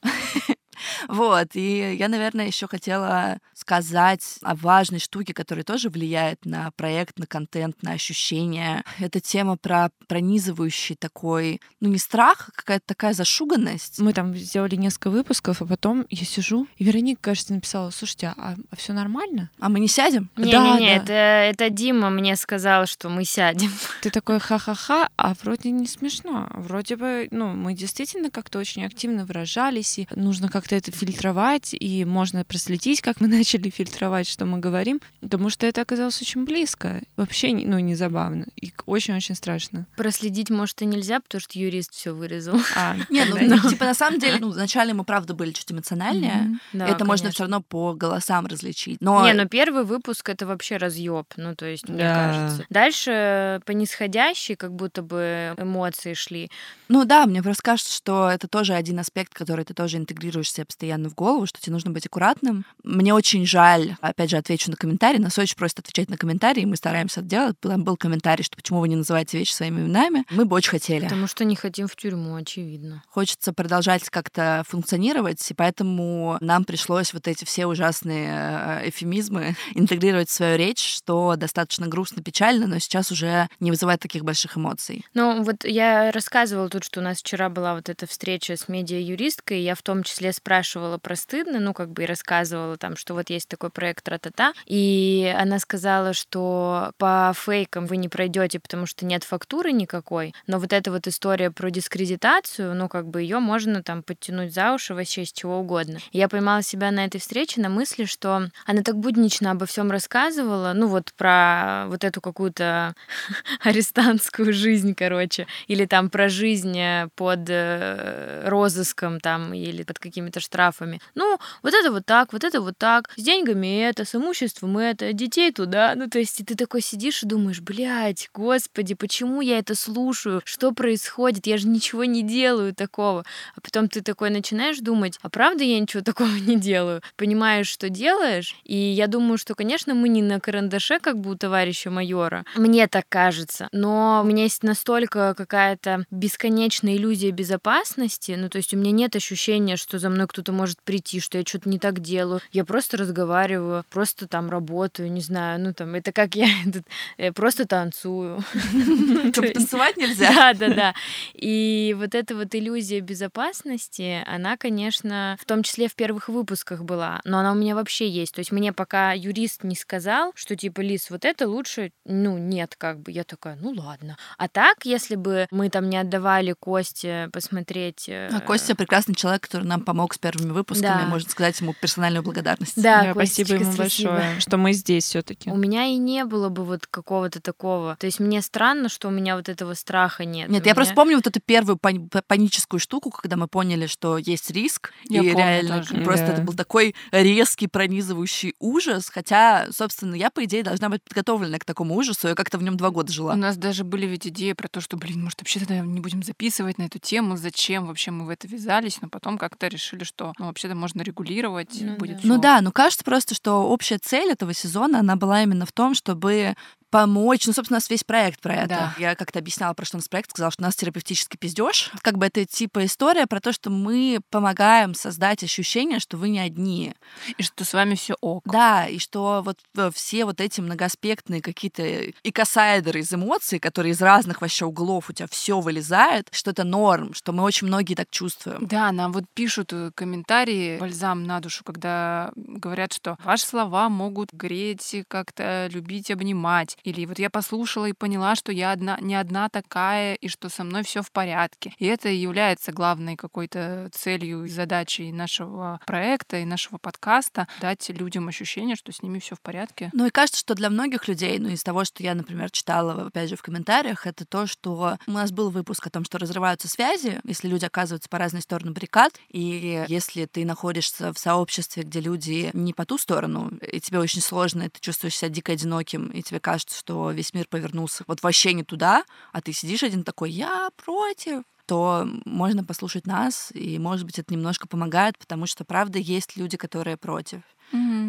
Вот, 1.08 1.56
и 1.56 1.96
я, 1.96 2.08
наверное, 2.08 2.48
еще 2.48 2.68
хотела 2.68 3.40
сказать 3.54 4.40
о 4.42 4.56
важной 4.56 5.00
штуке, 5.00 5.34
которая 5.34 5.64
тоже 5.64 5.90
влияет 5.90 6.46
на 6.46 6.72
проект, 6.72 7.20
на 7.20 7.26
контент, 7.26 7.82
на 7.84 7.92
ощущения. 7.92 8.84
Это 9.00 9.20
тема 9.20 9.58
про 9.58 9.90
пронизывающий 10.08 10.96
такой, 10.96 11.62
ну 11.80 11.90
не 11.90 11.98
страх, 11.98 12.50
а 12.50 12.52
какая-то 12.52 12.86
такая 12.88 13.14
зашуганность. 13.14 14.00
Мы 14.00 14.14
там 14.14 14.36
сделали 14.36 14.76
несколько 14.76 15.10
выпусков, 15.10 15.62
а 15.62 15.66
потом 15.66 16.06
я 16.10 16.26
сижу, 16.26 16.68
и 16.78 16.84
Вероника, 16.84 17.22
кажется, 17.22 17.54
написала, 17.54 17.90
слушайте, 17.92 18.34
а, 18.38 18.56
а 18.70 18.76
все 18.76 18.94
нормально? 18.94 19.50
А 19.60 19.70
мы 19.70 19.80
не 19.80 19.88
сядем? 19.88 20.30
Не-не-не, 20.38 21.00
да, 21.00 21.04
это, 21.04 21.14
это 21.14 21.70
Дима 21.70 22.10
мне 22.10 22.36
сказал, 22.36 22.86
что 22.86 23.10
мы 23.10 23.26
сядем. 23.26 23.72
Ты 24.02 24.10
такой 24.10 24.40
ха-ха-ха, 24.40 25.10
а 25.16 25.34
вроде 25.42 25.72
не 25.72 25.88
смешно. 25.88 26.50
Вроде 26.54 26.96
бы, 26.96 27.28
ну, 27.32 27.54
мы 27.54 27.74
действительно 27.74 28.32
как-то 28.32 28.60
очень 28.60 28.86
активно 28.86 29.26
выражались, 29.26 30.00
и 30.00 30.08
нужно 30.16 30.50
как-то 30.50 30.76
это 30.80 30.92
фильтровать, 30.92 31.76
и 31.80 32.06
можно 32.06 32.44
проследить, 32.44 33.02
как 33.02 33.22
мы 33.22 33.28
начали 33.38 33.70
фильтровать, 33.70 34.28
что 34.28 34.46
мы 34.46 34.60
говорим, 34.60 35.02
потому 35.22 35.50
что 35.50 35.68
это 35.68 35.82
оказалось 35.82 36.22
очень 36.22 36.46
близко. 36.46 37.02
Вообще, 37.18 37.54
ну, 37.54 37.80
не 37.80 37.96
забавно. 37.96 38.46
И 38.56 38.74
очень-очень 38.86 39.36
страшно. 39.36 39.86
Проследить, 39.96 40.50
может, 40.50 40.82
и 40.82 40.86
нельзя, 40.86 41.20
потому 41.20 41.42
что 41.42 41.60
юрист 41.60 41.94
все 41.94 42.12
вырезал. 42.12 42.60
А, 42.76 42.96
не, 43.10 43.26
ну, 43.26 43.36
ну, 43.42 43.70
типа, 43.70 43.84
на 43.84 43.94
самом 43.94 44.20
деле, 44.20 44.38
ну, 44.40 44.52
вначале 44.52 44.94
мы, 44.94 45.04
правда, 45.04 45.34
были 45.34 45.52
чуть 45.52 45.72
эмоциональнее. 45.72 46.60
это 46.74 47.04
можно 47.04 47.32
все 47.32 47.44
равно 47.44 47.62
по 47.62 47.94
голосам 47.94 48.46
различить. 48.46 49.02
Но... 49.02 49.26
Не, 49.26 49.34
ну, 49.34 49.48
первый 49.48 49.84
выпуск— 49.84 50.30
это 50.30 50.46
вообще 50.46 50.78
разъеб, 50.78 51.26
ну, 51.36 51.56
то 51.56 51.66
есть, 51.66 51.90
мне 51.90 52.04
кажется. 52.04 52.66
Дальше 52.70 53.62
по 53.66 53.72
нисходящей 53.72 54.56
как 54.56 54.74
будто 54.74 55.02
бы 55.02 55.54
эмоции 55.58 56.14
шли. 56.14 56.50
Ну 56.90 57.06
да, 57.06 57.26
мне 57.28 57.44
просто 57.44 57.62
кажется, 57.64 57.96
что 57.96 58.30
это 58.30 58.48
тоже 58.48 58.74
один 58.74 59.00
аспект, 59.00 59.34
который 59.34 59.64
ты 59.64 59.76
тоже 59.76 59.98
интегрируешь 59.98 60.52
себе 60.52 60.66
постоянно 60.66 61.10
в 61.10 61.16
голову, 61.16 61.46
что 61.46 61.62
тебе 61.62 61.74
нужно 61.74 61.92
быть 61.92 62.08
аккуратным. 62.08 62.66
Мне 62.84 63.14
очень 63.14 63.46
жаль, 63.46 63.96
опять 64.02 64.32
же, 64.32 64.38
отвечу 64.38 64.72
на 64.72 64.76
комментарий. 64.76 65.20
Нас 65.20 65.38
очень 65.38 65.56
просят 65.56 65.80
отвечать 65.80 66.10
на 66.10 66.18
комментарии, 66.18 66.66
мы 66.66 66.76
стараемся 66.76 67.20
это 67.20 67.30
делать. 67.30 67.60
Там 67.60 67.84
был 67.84 67.96
комментарий, 67.96 68.44
что 68.44 68.56
почему 68.56 68.80
вы 68.80 68.90
не 68.90 68.96
называете 68.96 69.38
вещи 69.38 69.54
своими 69.54 69.82
именами. 69.82 70.26
Мы 70.32 70.46
бы 70.46 70.56
очень 70.56 70.72
хотели. 70.72 71.04
Потому 71.04 71.28
что 71.28 71.46
не 71.46 71.56
хотим 71.56 71.88
в 71.88 71.96
тюрьму, 71.96 72.36
очевидно. 72.36 73.04
Хочется 73.08 73.54
продолжать 73.54 74.10
как-то 74.10 74.64
функционировать, 74.68 75.46
и 75.52 75.54
поэтому 75.54 76.38
нам 76.42 76.66
пришлось 76.66 77.14
вот 77.14 77.28
эти 77.28 77.46
все 77.46 77.68
ужасные 77.68 78.82
э, 78.84 78.90
эфемизмы 78.90 79.56
интегрировать 79.76 80.30
в 80.30 80.34
свою 80.34 80.58
речь, 80.58 80.84
что 80.84 81.36
достаточно 81.36 81.88
грустно, 81.88 82.24
печально, 82.24 82.66
но 82.66 82.80
сейчас 82.80 83.12
уже 83.12 83.48
не 83.60 83.70
вызывает 83.70 84.00
таких 84.00 84.24
больших 84.24 84.58
эмоций. 84.58 85.06
Ну, 85.14 85.44
вот 85.44 85.66
я 85.66 86.12
рассказывала 86.12 86.68
тут, 86.70 86.79
что 86.84 87.00
у 87.00 87.04
нас 87.04 87.20
вчера 87.20 87.50
была 87.50 87.76
вот 87.76 87.90
эта 87.90 88.08
встреча 88.08 88.56
с 88.56 88.68
медиа-юристкой, 88.68 89.62
я 89.62 89.76
в 89.76 89.82
том 89.82 90.04
числе 90.04 90.34
спрашивала 90.34 90.98
про 90.98 91.16
стыдно, 91.16 91.60
ну, 91.60 91.74
как 91.74 91.92
бы 91.92 92.04
и 92.04 92.06
рассказывала 92.06 92.78
там, 92.78 92.96
что 92.96 93.14
вот 93.14 93.30
есть 93.30 93.48
такой 93.48 93.70
проект 93.70 94.08
Ратата, 94.08 94.54
и 94.66 95.34
она 95.38 95.60
сказала, 95.60 96.14
что 96.14 96.92
по 96.98 97.34
фейкам 97.36 97.86
вы 97.86 97.98
не 97.98 98.10
пройдете, 98.10 98.60
потому 98.60 98.86
что 98.86 99.06
нет 99.06 99.24
фактуры 99.24 99.72
никакой, 99.72 100.34
но 100.48 100.60
вот 100.60 100.74
эта 100.74 100.92
вот 100.92 101.08
история 101.08 101.52
про 101.52 101.70
дискредитацию, 101.70 102.76
ну, 102.76 102.88
как 102.88 103.08
бы 103.08 103.22
ее 103.22 103.40
можно 103.40 103.84
там 103.84 104.04
подтянуть 104.04 104.54
за 104.54 104.74
уши 104.74 104.94
вообще 104.94 105.26
с 105.26 105.32
чего 105.32 105.60
угодно. 105.60 106.00
Я 106.12 106.30
поймала 106.30 106.62
себя 106.62 106.92
на 106.92 107.06
этой 107.06 107.20
встрече 107.20 107.62
на 107.62 107.70
мысли, 107.70 108.06
что 108.06 108.50
она 108.66 108.82
так 108.84 108.98
буднично 108.98 109.52
обо 109.52 109.66
всем 109.66 109.92
рассказывала, 109.92 110.74
ну, 110.74 110.88
вот 110.88 111.14
про 111.14 111.86
вот 111.88 112.04
эту 112.04 112.22
какую-то 112.22 112.96
арестантскую 113.64 114.54
жизнь, 114.54 114.94
короче, 114.96 115.48
или 115.68 115.86
там 115.86 116.10
про 116.10 116.30
жизнь 116.30 116.69
э, 116.76 117.10
под 117.16 117.50
э, 117.50 118.48
розыском 118.48 119.20
там 119.20 119.54
или 119.54 119.84
под 119.84 120.00
какими-то 120.00 120.40
штрафами. 120.40 121.02
Ну, 121.16 121.38
вот 121.64 121.74
это 121.74 121.92
вот 121.92 122.06
так, 122.06 122.34
вот 122.34 122.44
это 122.44 122.62
вот 122.62 122.78
так, 122.78 123.10
с 123.16 123.22
деньгами 123.22 123.82
это, 123.82 124.06
с 124.06 124.16
имуществом 124.16 124.78
это, 124.78 125.14
детей 125.14 125.52
туда. 125.52 125.94
Ну, 125.96 126.10
то 126.10 126.20
есть 126.20 126.46
ты 126.46 126.56
такой 126.56 126.82
сидишь 126.82 127.24
и 127.24 127.26
думаешь, 127.26 127.62
блядь, 127.62 128.30
господи, 128.34 128.96
почему 128.96 129.42
я 129.42 129.60
это 129.60 129.76
слушаю? 129.76 130.42
Что 130.46 130.72
происходит? 130.72 131.48
Я 131.48 131.58
же 131.58 131.68
ничего 131.68 132.06
не 132.06 132.24
делаю 132.24 132.74
такого. 132.74 133.26
А 133.56 133.62
потом 133.62 133.90
ты 133.90 134.02
такой 134.02 134.30
начинаешь 134.30 134.80
думать, 134.80 135.18
а 135.22 135.30
правда 135.30 135.64
я 135.64 135.80
ничего 135.80 136.04
такого 136.10 136.30
не 136.30 136.58
делаю? 136.58 137.02
Понимаешь, 137.16 137.68
что 137.68 137.90
делаешь? 137.90 138.56
И 138.64 138.76
я 138.76 139.08
думаю, 139.08 139.38
что, 139.38 139.56
конечно, 139.56 139.94
мы 139.94 140.10
не 140.10 140.22
на 140.22 140.40
карандаше, 140.40 141.00
как 141.00 141.20
бы 141.20 141.32
у 141.32 141.36
товарища 141.36 141.90
майора. 141.90 142.46
Мне 142.56 142.88
так 142.88 143.06
кажется. 143.10 143.68
Но 143.72 144.22
у 144.24 144.28
меня 144.28 144.44
есть 144.44 144.64
настолько 144.64 145.34
какая-то 145.36 146.06
бесконечная 146.12 146.59
иллюзия 146.68 147.32
безопасности. 147.32 148.36
Ну, 148.38 148.50
то 148.50 148.58
есть 148.58 148.74
у 148.74 148.78
меня 148.78 148.92
нет 148.92 149.16
ощущения, 149.16 149.78
что 149.78 150.00
за 150.00 150.10
мной 150.10 150.28
кто-то 150.28 150.52
может 150.52 150.82
прийти, 150.82 151.20
что 151.20 151.38
я 151.38 151.44
что-то 151.46 151.70
не 151.70 151.80
так 151.80 152.00
делаю. 152.00 152.42
Я 152.52 152.66
просто 152.66 152.98
разговариваю, 152.98 153.86
просто 153.90 154.28
там 154.28 154.50
работаю, 154.50 155.12
не 155.12 155.22
знаю, 155.22 155.60
ну 155.60 155.74
там, 155.74 155.96
это 155.96 156.12
как 156.12 156.36
я 156.36 156.48
этот, 156.66 156.86
я 157.18 157.32
просто 157.34 157.66
танцую. 157.66 158.44
Танцевать 159.34 159.98
нельзя? 159.98 160.30
Да, 160.40 160.54
да, 160.54 160.74
да. 160.74 160.94
И 161.34 161.96
вот 161.98 162.16
эта 162.16 162.36
вот 162.36 162.54
иллюзия 162.56 163.02
безопасности, 163.02 164.24
она, 164.26 164.58
конечно, 164.58 165.38
в 165.40 165.46
том 165.46 165.64
числе 165.64 165.88
в 165.88 165.96
первых 165.96 166.30
выпусках 166.30 166.84
была, 166.84 167.20
но 167.26 167.40
она 167.40 167.52
у 167.52 167.56
меня 167.56 167.76
вообще 167.76 168.08
есть. 168.08 168.34
То 168.36 168.40
есть 168.40 168.52
мне 168.52 168.74
пока 168.74 169.14
юрист 169.14 169.64
не 169.64 169.76
сказал, 169.76 170.32
что 170.36 170.56
типа, 170.56 170.82
Лис, 170.82 171.10
вот 171.10 171.26
это 171.26 171.48
лучше, 171.48 171.92
ну, 172.06 172.38
нет, 172.38 172.76
как 172.78 173.00
бы. 173.00 173.12
Я 173.12 173.24
такая, 173.24 173.58
ну 173.62 173.72
ладно. 173.72 174.18
А 174.38 174.48
так, 174.48 174.86
если 174.86 175.16
бы 175.16 175.48
мы 175.52 175.70
там 175.70 175.90
не 175.90 175.98
отдавали 175.98 176.49
Косте 176.56 177.30
посмотреть... 177.34 178.10
А 178.10 178.40
Костя 178.42 178.76
прекрасный 178.76 179.16
человек, 179.16 179.42
который 179.44 179.66
нам 179.66 179.82
помог 179.82 180.14
с 180.14 180.18
первыми 180.18 180.52
выпусками, 180.52 181.02
Да. 181.04 181.08
можно 181.08 181.30
сказать 181.30 181.60
ему 181.62 181.74
персональную 181.80 182.24
благодарность. 182.24 182.82
Да, 182.82 183.04
Да, 183.04 183.12
спасибо 183.14 183.54
ему 183.56 183.72
спасибо. 183.74 184.12
большое, 184.14 184.40
что 184.40 184.58
мы 184.58 184.74
здесь 184.74 185.06
все-таки. 185.06 185.50
У 185.50 185.56
меня 185.56 185.86
и 185.86 185.98
не 185.98 186.26
было 186.26 186.50
бы 186.50 186.64
вот 186.66 186.88
какого-то 186.88 187.42
такого. 187.42 187.96
То 188.00 188.06
есть 188.06 188.20
мне 188.20 188.42
странно, 188.42 188.90
что 188.90 189.08
у 189.08 189.12
меня 189.12 189.36
вот 189.36 189.50
этого 189.50 189.74
страха 189.74 190.26
нет. 190.26 190.50
Нет, 190.50 190.64
У 190.64 190.68
я 190.68 190.76
просто 190.76 190.92
меня- 190.94 190.96
помню 191.02 191.16
вот 191.18 191.28
эту 191.28 191.40
первую 191.42 191.78
пани- 191.78 192.08
паническую 192.28 192.80
штуку, 192.80 193.10
когда 193.12 193.36
мы 193.38 193.48
поняли, 193.48 193.88
что 193.88 194.18
есть 194.18 194.50
риск, 194.52 194.92
Я 195.10 195.22
и 195.22 195.32
помню 195.32 195.38
реально 195.38 195.78
тоже. 195.84 196.04
просто 196.04 196.28
Да. 196.28 196.34
это 196.34 196.42
был 196.42 196.54
такой 196.54 196.96
резкий, 197.12 197.68
пронизывающий 197.68 198.54
ужас, 198.60 199.10
хотя, 199.10 199.68
собственно, 199.72 200.16
я, 200.16 200.30
по 200.30 200.44
идее, 200.46 200.64
должна 200.64 200.90
быть 200.90 201.04
подготовлена 201.04 201.58
к 201.60 201.66
такому 201.66 201.96
ужасу, 201.96 202.28
я 202.28 202.36
как-то 202.36 202.58
в 202.58 202.64
нем 202.64 202.78
два 202.78 202.90
года 202.92 203.12
У 203.12 203.14
жила. 203.14 203.36
нас 203.36 203.58
даже 203.58 203.84
были 203.84 204.06
ведь 204.06 204.28
идеи 204.28 204.54
про 204.54 204.68
то, 204.68 204.82
что, 204.82 204.98
блин, 204.98 205.24
может, 205.24 205.40
вообще 205.42 205.60
тогда 205.60 205.80
не 205.80 206.00
будем 206.00 206.24
записывать 206.24 206.39
на 206.78 206.84
эту 206.84 207.00
тему, 207.00 207.36
зачем 207.36 207.88
вообще 207.88 208.12
мы 208.12 208.26
в 208.26 208.30
это 208.30 208.48
ввязались, 208.48 209.02
но 209.02 209.10
потом 209.10 209.38
как-то 209.38 209.68
решили, 209.68 210.04
что 210.06 210.34
ну, 210.40 210.46
вообще-то 210.46 210.74
можно 210.74 211.02
регулировать, 211.02 211.78
Ну 211.82 211.98
будет 211.98 212.22
да. 212.22 212.28
Ну 212.28 212.38
да, 212.40 212.62
ну 212.62 212.72
кажется 212.72 213.04
просто, 213.04 213.36
что 213.36 213.70
общая 213.70 213.98
цель 213.98 214.32
этого 214.32 214.54
сезона, 214.54 215.00
она 215.00 215.16
была 215.18 215.44
именно 215.44 215.66
в 215.66 215.72
том, 215.72 215.94
чтобы 215.94 216.56
помочь. 216.90 217.46
Ну, 217.46 217.54
собственно, 217.54 217.78
у 217.78 217.80
нас 217.80 217.90
весь 217.90 218.04
проект 218.04 218.42
про 218.42 218.56
это. 218.56 218.68
Да. 218.68 218.96
Я 218.98 219.16
как-то 219.16 219.40
объясняла 219.40 219.74
про 219.74 219.86
что 219.86 219.98
у 219.98 220.00
нас 220.00 220.08
проект, 220.08 220.32
сказала, 220.32 220.52
что 220.52 220.64
у 220.64 220.66
нас 220.66 220.76
терапевтический 220.76 221.38
пиздеж. 221.38 221.92
Как 222.02 222.18
бы 222.18 222.26
это 222.26 222.46
типа 222.46 222.86
история 222.86 223.28
про 223.28 223.40
то, 223.40 223.54
что 223.54 223.70
мы 223.70 224.20
помогаем 224.30 224.94
создать 224.94 225.44
ощущение, 225.44 226.00
что 226.00 226.18
вы 226.18 226.30
не 226.30 226.40
одни. 226.40 226.94
И 227.38 227.44
что 227.44 227.64
с 227.64 227.74
вами 227.74 227.96
все 227.96 228.16
ок. 228.22 228.44
Да, 228.46 228.88
и 228.88 229.00
что 229.00 229.42
вот 229.44 229.60
э, 229.76 229.92
все 229.94 230.26
вот 230.26 230.42
эти 230.42 230.62
многоаспектные 230.62 231.42
какие-то 231.42 232.12
икосайдеры 232.24 233.00
из 233.00 233.14
эмоций, 233.14 233.60
которые 233.60 233.94
из 233.94 234.02
разных 234.02 234.42
вообще 234.42 234.66
углов 234.66 235.10
у 235.10 235.14
тебя 235.14 235.28
все 235.30 235.60
вылезает, 235.60 236.30
что 236.32 236.52
это 236.52 236.64
норм, 236.64 237.14
что 237.14 237.32
мы 237.32 237.44
очень 237.44 237.68
многие 237.68 237.96
так 237.96 238.10
чувствуем. 238.10 238.66
Да, 238.66 238.92
нам 238.92 239.12
вот 239.12 239.26
пишут 239.34 239.74
э, 239.74 239.92
комментарии, 239.94 240.78
бальзам 240.78 241.24
на 241.24 241.40
душу, 241.40 241.64
когда 241.64 242.32
говорят, 242.36 242.94
что 242.94 243.18
ваши 243.24 243.46
слова 243.46 243.90
могут 243.90 244.34
греть, 244.34 245.06
как-то 245.08 245.68
любить, 245.72 246.12
обнимать. 246.12 246.78
Или 246.84 247.06
вот 247.06 247.20
я 247.20 247.30
послушала 247.30 247.86
и 247.86 247.94
поняла, 247.94 248.36
что 248.36 248.52
я 248.52 248.72
одна, 248.72 248.98
не 249.02 249.16
одна 249.16 249.50
такая, 249.50 250.16
и 250.16 250.28
что 250.28 250.50
со 250.50 250.64
мной 250.64 250.84
все 250.84 251.02
в 251.02 251.12
порядке. 251.12 251.74
И 251.78 251.86
это 251.86 252.10
является 252.10 252.72
главной 252.72 253.16
какой-то 253.16 253.90
целью 253.94 254.46
и 254.46 254.50
задачей 254.50 255.12
нашего 255.12 255.80
проекта 255.86 256.38
и 256.38 256.46
нашего 256.46 256.78
подкаста— 256.78 257.48
дать 257.62 257.90
людям 257.90 258.28
ощущение, 258.28 258.76
что 258.76 258.92
с 258.92 259.02
ними 259.02 259.20
все 259.20 259.36
в 259.36 259.42
порядке. 259.42 259.90
Ну 259.94 260.06
и 260.06 260.10
кажется, 260.10 260.40
что 260.40 260.56
для 260.56 260.70
многих 260.70 261.08
людей, 261.08 261.38
ну 261.40 261.50
из 261.50 261.64
того, 261.64 261.86
что 261.86 262.04
я, 262.04 262.16
например, 262.16 262.52
читала, 262.52 263.08
опять 263.08 263.30
же, 263.30 263.36
в 263.36 263.42
комментариях, 263.42 264.08
это 264.08 264.26
то, 264.26 264.48
что 264.48 264.98
у 265.06 265.12
нас 265.12 265.32
был 265.32 265.50
выпуск 265.50 265.88
о 265.88 265.90
том, 265.90 266.04
что 266.06 266.18
разрываются 266.18 266.68
связи, 266.68 267.20
если 267.24 267.48
люди 267.48 267.66
оказываются 267.66 268.10
по 268.10 268.18
разные 268.18 268.42
стороны 268.42 268.72
баррикад, 268.72 269.14
и 269.30 269.86
если 269.88 270.26
ты 270.26 270.46
находишься 270.46 271.14
в 271.14 271.20
сообществе, 271.20 271.84
где 271.84 272.00
люди 272.00 272.50
не 272.54 272.74
по 272.74 272.86
ту 272.86 272.98
сторону, 272.98 273.52
и 273.62 273.80
тебе 273.80 274.00
очень 274.00 274.22
сложно, 274.22 274.64
и 274.64 274.70
ты 274.70 274.80
чувствуешь 274.80 275.18
себя 275.18 275.30
дико 275.30 275.52
одиноким, 275.52 276.08
и 276.08 276.22
тебе 276.22 276.40
кажется, 276.40 276.69
что 276.74 277.12
весь 277.12 277.34
мир 277.34 277.48
повернулся 277.48 278.04
вот 278.08 278.24
вообще 278.24 278.54
не 278.54 278.64
туда, 278.64 279.04
а 279.32 279.42
ты 279.42 279.54
сидишь 279.54 279.84
один 279.84 280.04
такой, 280.04 280.32
я 280.32 280.70
против, 280.76 281.44
то 281.70 282.10
можно 282.26 282.64
послушать 282.64 283.06
нас, 283.06 283.52
и, 283.54 283.78
может 283.78 284.04
быть, 284.08 284.18
это 284.18 284.34
немножко 284.34 284.68
помогает, 284.68 285.20
потому 285.20 285.46
что, 285.46 285.64
правда, 285.64 286.00
есть 286.00 286.36
люди, 286.36 286.58
которые 286.58 286.98
против. 286.98 287.42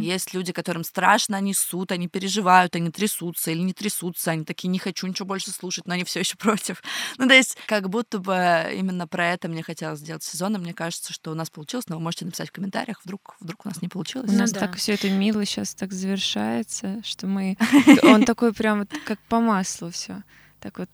Есть 0.00 0.32
люди, 0.32 0.54
которым 0.54 0.82
страшно, 0.82 1.36
они 1.36 1.52
ссут, 1.52 1.92
они 1.92 2.08
переживают, 2.08 2.74
они 2.74 2.90
трясутся 2.90 3.50
или 3.50 3.58
не 3.60 3.74
трясутся, 3.74 4.30
они 4.30 4.46
такие, 4.46 4.68
не 4.68 4.78
хочу 4.78 5.06
ничего 5.06 5.26
больше 5.26 5.50
слушать, 5.50 5.86
но 5.86 5.92
они 5.92 6.04
все 6.04 6.20
еще 6.20 6.36
против. 6.36 6.82
Ну, 7.18 7.28
то 7.28 7.34
есть, 7.34 7.58
как 7.66 7.90
будто 7.90 8.18
бы 8.18 8.34
именно 8.74 9.06
про 9.06 9.26
это 9.26 9.48
мне 9.48 9.62
хотелось 9.62 9.98
сделать 9.98 10.22
сезон, 10.22 10.56
и 10.56 10.58
мне 10.58 10.72
кажется, 10.72 11.12
что 11.12 11.32
у 11.32 11.34
нас 11.34 11.50
получилось, 11.50 11.86
но 11.88 11.96
вы 11.96 12.02
можете 12.02 12.24
написать 12.24 12.48
в 12.48 12.52
комментариях, 12.52 13.02
вдруг, 13.04 13.36
вдруг 13.40 13.66
у 13.66 13.68
нас 13.68 13.82
не 13.82 13.88
получилось. 13.88 14.30
У 14.30 14.32
Ну 14.32 14.38
нас 14.38 14.52
да. 14.52 14.60
так 14.60 14.76
все 14.76 14.94
это 14.94 15.10
мило 15.10 15.44
сейчас 15.44 15.74
так 15.74 15.92
завершается, 15.92 17.02
что 17.04 17.26
мы... 17.26 17.58
Он 18.02 18.24
такой 18.24 18.54
прям 18.54 18.78
вот 18.78 18.88
как 19.04 19.18
по 19.28 19.40
маслу 19.40 19.90
все. 19.90 20.22
Так 20.60 20.78
вот 20.78 20.88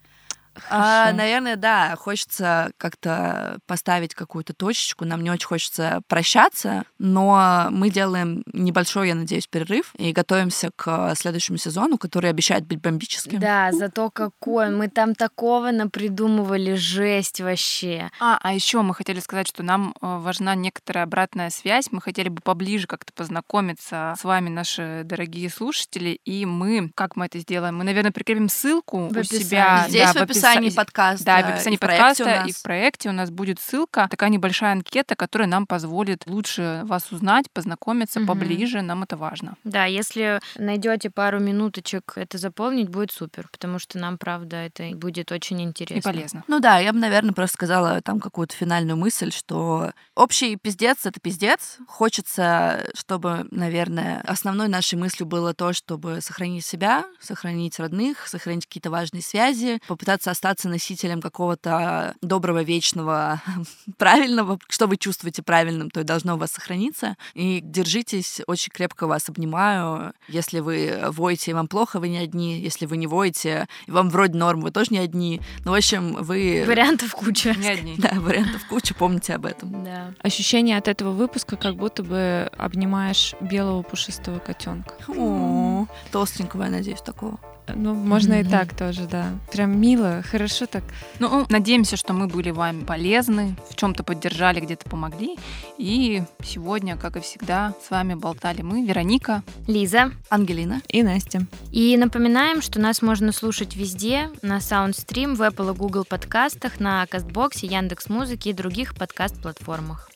А, 0.70 1.12
наверное, 1.12 1.57
да, 1.57 1.94
хочется 1.96 2.70
как-то 2.78 3.59
поставить 3.66 4.14
какую-то 4.14 4.54
точечку. 4.54 5.04
Нам 5.04 5.22
не 5.22 5.30
очень 5.30 5.46
хочется 5.46 6.00
прощаться, 6.09 6.84
но 6.98 7.68
мы 7.70 7.90
делаем 7.90 8.42
небольшой, 8.52 9.09
я 9.09 9.14
надеюсь, 9.14 9.46
перерыв 9.46 9.92
и 9.96 10.12
готовимся 10.12 10.70
к 10.74 11.14
следующему 11.14 11.59
сезону, 11.59 11.98
который 11.98 12.30
обещает 12.30 12.66
быть 12.66 12.80
бомбическим. 12.80 13.38
Да, 13.38 13.70
зато 13.72 14.11
какой. 14.11 14.70
Мы 14.70 14.88
там 14.88 15.14
такого 15.14 15.70
напридумывали, 15.70 16.74
жесть 16.74 17.40
вообще. 17.40 18.11
А, 18.20 18.38
а 18.42 18.54
еще 18.54 18.82
мы 18.82 18.94
хотели 18.94 19.20
сказать, 19.20 19.48
что 19.48 19.62
нам 19.62 19.94
э, 20.00 20.18
важна 20.18 20.54
некоторая 20.54 21.04
обратная 21.04 21.50
связь. 21.50 21.88
Мы 21.90 22.00
хотели 22.00 22.28
бы 22.28 22.40
поближе 22.40 22.86
как-то 22.86 23.12
познакомиться 23.12 24.14
с 24.18 24.24
вами, 24.24 24.48
наши 24.48 25.02
дорогие 25.04 25.50
слушатели. 25.50 26.18
И 26.24 26.46
мы, 26.46 26.90
как 26.94 27.16
мы 27.16 27.26
это 27.26 27.38
сделаем? 27.38 27.76
Мы, 27.76 27.84
наверное, 27.84 28.12
прикрепим 28.12 28.48
ссылку 28.48 29.09
В 29.09 29.16
у 29.16 29.20
описании. 29.20 29.42
себя 29.42 29.86
Здесь 29.88 30.12
да, 30.12 30.20
в 30.20 30.22
описании 30.22 30.45
описании 30.47 30.68
описа- 30.70 30.76
подкаста. 30.76 31.24
Да, 31.24 31.42
в 31.42 31.49
и 31.49 31.53
описании 31.53 31.76
в 31.76 31.82
у 31.82 31.86
подкаста 31.86 32.24
нас. 32.24 32.49
и 32.49 32.53
в 32.53 32.62
проекте 32.62 33.09
у 33.09 33.12
нас 33.12 33.30
будет 33.30 33.61
ссылка, 33.61 34.09
такая 34.11 34.30
небольшая 34.30 34.72
анкета, 34.72 35.14
которая 35.16 35.49
нам 35.49 35.66
позволит 35.66 36.26
лучше 36.26 36.82
вас 36.84 37.11
узнать, 37.12 37.51
познакомиться 37.51 38.20
Мгм. 38.20 38.28
поближе, 38.28 38.82
нам 38.82 39.03
это 39.03 39.16
важно. 39.16 39.57
Да, 39.64 39.84
если 39.84 40.40
найдете 40.57 41.11
пару 41.11 41.40
минуточек 41.40 42.12
это 42.16 42.38
заполнить, 42.38 42.88
будет 42.88 43.12
супер, 43.12 43.49
потому 43.51 43.78
что 43.78 43.99
нам, 43.99 44.18
правда, 44.18 44.57
это 44.57 44.90
будет 44.94 45.32
очень 45.32 45.61
интересно. 45.62 46.11
И 46.11 46.12
полезно. 46.14 46.44
Ну 46.49 46.61
да, 46.61 46.78
я 46.78 46.92
бы, 46.92 46.99
наверное, 46.99 47.32
просто 47.32 47.55
сказала 47.55 48.01
там 48.03 48.20
какую-то 48.20 48.55
финальную 48.55 48.97
мысль, 48.97 49.32
что 49.32 49.92
общий 50.14 50.57
пиздец— 50.57 50.99
это 51.07 51.20
пиздец. 51.20 51.78
Хочется, 51.88 52.88
чтобы, 52.94 53.47
наверное, 53.51 54.22
основной 54.26 54.68
нашей 54.68 54.97
мыслью 54.97 55.26
было 55.26 55.55
то, 55.55 55.72
чтобы 55.72 56.20
сохранить 56.20 56.64
себя, 56.64 57.05
сохранить 57.20 57.78
родных, 57.78 58.26
сохранить 58.28 58.66
какие-то 58.66 58.90
важные 58.90 59.22
связи, 59.22 59.80
попытаться 59.86 60.30
остаться 60.37 60.68
носителем 60.68 61.22
какого-то 61.22 62.14
доброго, 62.20 62.62
вечного, 62.62 63.41
правильного. 63.97 64.59
Что 64.68 64.87
вы 64.87 64.99
чувствуете 64.99 65.43
правильным, 65.43 65.91
то 65.91 66.01
и 66.01 66.05
должно 66.05 66.34
у 66.34 66.39
вас 66.39 66.53
сохраниться. 66.53 67.16
И 67.32 67.61
держитесь, 67.62 68.43
очень 68.47 68.70
крепко 68.70 69.07
вас 69.07 69.30
обнимаю. 69.30 70.12
Если 70.28 70.61
вы 70.61 70.99
воете, 71.09 71.53
и 71.53 71.55
вам 71.55 71.68
плохо, 71.68 72.01
вы 72.01 72.11
не 72.11 72.18
одни. 72.18 72.61
Если 72.61 72.84
вы 72.84 72.99
не 72.99 73.07
воете, 73.07 73.66
и 73.87 73.91
вам 73.91 74.11
вроде 74.11 74.37
норм, 74.37 74.61
вы 74.61 74.70
тоже 74.70 74.89
не 74.91 74.99
одни. 74.99 75.41
Ну, 75.64 75.70
в 75.72 75.74
общем, 75.74 76.16
вы... 76.22 76.64
Вариантов 76.66 77.12
куча. 77.12 77.55
Не 77.55 77.68
одни. 77.68 77.97
Да, 78.07 78.20
вариантов 78.20 78.64
куча, 78.68 78.95
помните 78.95 79.34
об 79.34 79.47
этом. 79.47 79.84
Да. 79.84 80.12
Ощущение 80.20 80.76
от 80.76 80.87
этого 80.87 81.12
выпуска, 81.12 81.57
как 81.57 81.76
будто 81.76 82.03
бы 82.03 82.51
обнимаешь 82.57 83.34
белого 83.41 83.82
пушистого 83.82 84.39
котенка. 84.39 84.95
О, 85.09 85.87
толстенького, 86.12 86.64
я 86.64 86.70
надеюсь, 86.70 87.01
такого. 87.01 87.41
Ну, 87.74 87.94
можно 87.94 88.34
и 88.34 88.42
Мгм. 88.42 88.50
так 88.50 88.74
тоже, 88.76 89.06
да. 89.06 89.30
Прям 89.52 89.80
мило, 89.80 90.22
хорошо 90.22 90.66
так. 90.66 90.84
Ну, 91.18 91.46
надеемся, 91.48 91.96
что 91.96 92.12
мы 92.12 92.26
были 92.28 92.50
вам 92.50 92.84
полезны, 92.84 93.56
в 93.70 93.74
чем-то 93.76 94.04
поддержали, 94.04 94.60
где-то 94.60 94.88
помогли. 94.88 95.36
И 95.78 96.22
сегодня, 96.44 96.96
как 96.96 97.16
и 97.16 97.20
всегда, 97.20 97.74
с 97.84 97.90
вами 97.90 98.14
болтали 98.14 98.62
мы, 98.62 98.86
Вероника. 98.86 99.42
Лиза. 99.66 100.12
Ангелина. 100.30 100.80
И 100.88 101.02
Настя. 101.02 101.46
И 101.72 101.96
напоминаем, 101.96 102.62
что 102.62 102.80
нас 102.80 103.02
можно 103.02 103.32
слушать 103.32 103.74
везде, 103.76 104.30
на 104.42 104.58
SoundStream, 104.58 105.34
в 105.34 105.42
Apple 105.42 105.74
и 105.74 105.76
Google 105.76 106.04
подкастах, 106.04 106.78
на 106.80 107.06
Кастбоксе, 107.06 107.66
Яндекс 107.66 108.08
Музыке 108.08 108.50
и 108.50 108.52
других 108.52 108.94
подкаст-платформах. 108.94 110.10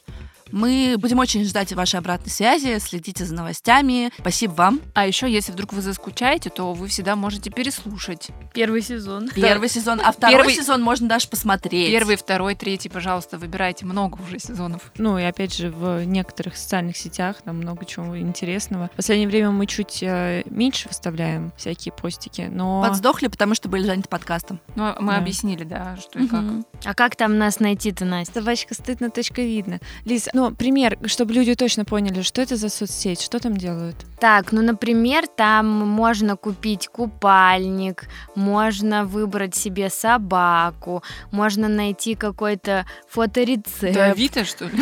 Мы 0.53 0.96
будем 0.98 1.18
очень 1.18 1.44
ждать 1.44 1.72
вашей 1.72 1.98
обратной 1.98 2.30
связи, 2.30 2.78
следите 2.78 3.24
за 3.24 3.34
новостями. 3.34 4.11
Спасибо 4.18 4.53
вам. 4.53 4.80
А 4.94 5.07
еще, 5.07 5.30
если 5.30 5.53
вдруг 5.53 5.72
вы 5.72 5.80
заскучаете, 5.82 6.51
то 6.51 6.72
вы 6.72 6.88
всегда 6.88 7.16
можете 7.16 7.51
переслушать. 7.51 8.28
Первый 8.53 8.82
сезон. 8.82 9.28
Первый 9.34 9.68
сезон, 9.68 10.01
а 10.05 10.12
второй 10.12 10.36
Первый- 10.36 10.55
сезон 10.55 10.82
можно 10.82 11.09
даже 11.09 11.28
посмотреть. 11.28 11.90
Первый, 11.90 12.16
второй, 12.16 12.55
третий, 12.55 12.88
пожалуйста, 12.88 13.38
выбирайте 13.38 13.84
много 13.86 14.18
уже 14.22 14.38
сезонов. 14.38 14.90
Ну 14.98 15.18
и 15.18 15.22
опять 15.22 15.55
же, 15.57 15.70
в 15.70 16.05
некоторых 16.05 16.57
социальных 16.57 16.96
сетях 16.96 17.36
там 17.44 17.57
много 17.59 17.84
чего 17.84 18.18
интересного. 18.18 18.88
В 18.92 18.96
последнее 18.96 19.28
время 19.28 19.51
мы 19.51 19.66
чуть 19.66 20.03
э, 20.03 20.42
меньше 20.46 20.88
выставляем 20.88 21.53
всякие 21.57 21.92
постики, 21.92 22.48
но... 22.51 22.82
Подсдохли, 22.82 23.28
потому 23.28 23.55
что 23.55 23.68
были 23.68 23.84
заняты 23.84 24.09
подкастом. 24.09 24.61
Ну, 24.74 24.94
мы 25.01 25.12
Да. 25.12 25.18
объяснили, 25.18 25.64
да, 25.64 25.96
что 26.01 26.18
и 26.18 26.26
как. 26.26 26.40
Мгм. 26.42 26.66
А 26.84 26.94
как 26.94 27.16
там 27.16 27.38
нас 27.38 27.61
найти-то, 27.61 28.05
Настя? 28.05 28.40
Собачка 28.40 28.74
стыдно, 28.74 29.11
точка 29.11 29.42
видно. 29.42 29.80
Лиз, 30.05 30.28
ну, 30.32 30.39
пример, 30.51 30.99
чтобы 31.05 31.34
люди 31.34 31.55
точно 31.55 31.84
поняли, 31.84 32.22
что 32.22 32.43
это 32.43 32.57
за 32.57 32.68
соцсеть, 32.68 33.20
что 33.20 33.38
там 33.38 33.57
делают. 33.57 33.97
Так, 34.18 34.53
ну, 34.53 34.62
например, 34.62 35.26
там 35.26 35.66
можно 35.66 36.36
купить 36.36 36.88
купальник, 36.88 38.05
можно 38.34 39.05
выбрать 39.05 39.55
себе 39.55 39.88
собаку, 39.91 41.03
можно 41.30 41.68
найти 41.68 42.14
какой-то 42.14 42.86
фоторецепт. 43.09 43.95
Да, 43.95 44.12
Вита, 44.12 44.45
что 44.45 44.66
ли? 44.66 44.72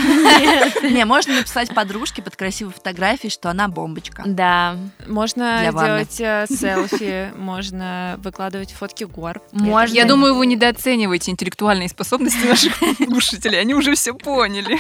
Не, 0.91 1.05
можно 1.05 1.35
написать 1.37 1.75
подружке 1.75 2.23
под 2.23 2.37
красивой 2.37 2.73
фотографией, 2.73 3.31
что 3.31 3.51
она 3.51 3.69
бомбочка. 3.69 4.23
Да, 4.27 4.77
Можно 5.07 5.61
делать 5.73 6.21
э, 6.21 6.47
селфи, 6.49 7.33
можно 7.37 8.17
выкладывать 8.19 8.73
фотки 8.73 9.05
гор. 9.05 9.41
Можно. 9.53 9.95
Я 9.95 10.05
думаю, 10.05 10.35
вы 10.35 10.47
недооцениваете 10.47 11.31
интеллектуальные 11.31 11.89
способности 11.89 12.45
наших 12.47 12.77
слушателей. 12.97 13.61
Они 13.61 13.75
уже 13.75 13.95
все 13.95 14.15
поняли. 14.15 14.79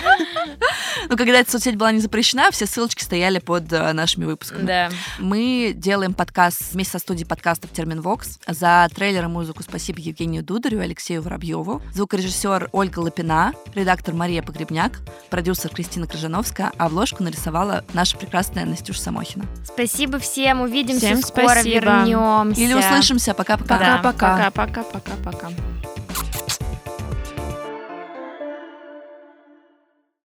Ну, 1.09 1.17
когда 1.17 1.39
эта 1.41 1.51
соцсеть 1.51 1.77
была 1.77 1.93
не 1.93 2.01
запрещена, 2.01 2.51
все 2.51 2.67
ссылочки 2.67 3.03
стояли 3.03 3.39
под 3.39 3.73
э, 3.73 3.93
нашими 3.93 4.25
выпусками. 4.25 4.67
да. 4.67 4.91
Мы 5.19 5.73
делаем 5.75 6.13
подкаст 6.15 6.73
вместе 6.73 6.93
со 6.93 6.99
студией 6.99 7.27
подкастов 7.27 7.71
Терминвокс. 7.73 8.39
За 8.47 8.89
трейлер 8.95 9.25
и 9.25 9.29
музыку 9.29 9.63
спасибо 9.63 10.01
Евгению 10.01 10.43
Дударю 10.43 10.79
и 10.81 10.83
Алексею 10.83 11.23
Воробьеву. 11.23 11.83
Звукорежиссер 11.95 12.71
Ольга 12.73 12.99
Лапина, 13.01 13.53
редактор 13.75 14.15
Мария 14.15 14.43
Погребняк, 14.43 15.01
продюсер 15.31 15.71
Кристина 15.71 16.07
Крыжановская, 16.07 16.73
а 16.79 16.87
обложку 16.87 17.23
нарисовала 17.23 17.85
наша 17.93 18.17
прекрасная 18.17 18.67
Настюша 18.67 19.01
Самохина. 19.01 19.45
Спасибо 19.65 20.19
всем, 20.19 20.61
увидимся 20.63 21.07
Всем 21.07 21.23
скоро, 21.23 21.49
спасибо. 21.51 21.81
вернемся. 22.03 22.61
Или 22.61 22.75
услышимся. 22.75 23.35
Пока-пока. 23.35 23.79
Пока-пока. 24.03 24.51
Пока-пока. 24.51 24.83
Пока-пока. 24.83 25.98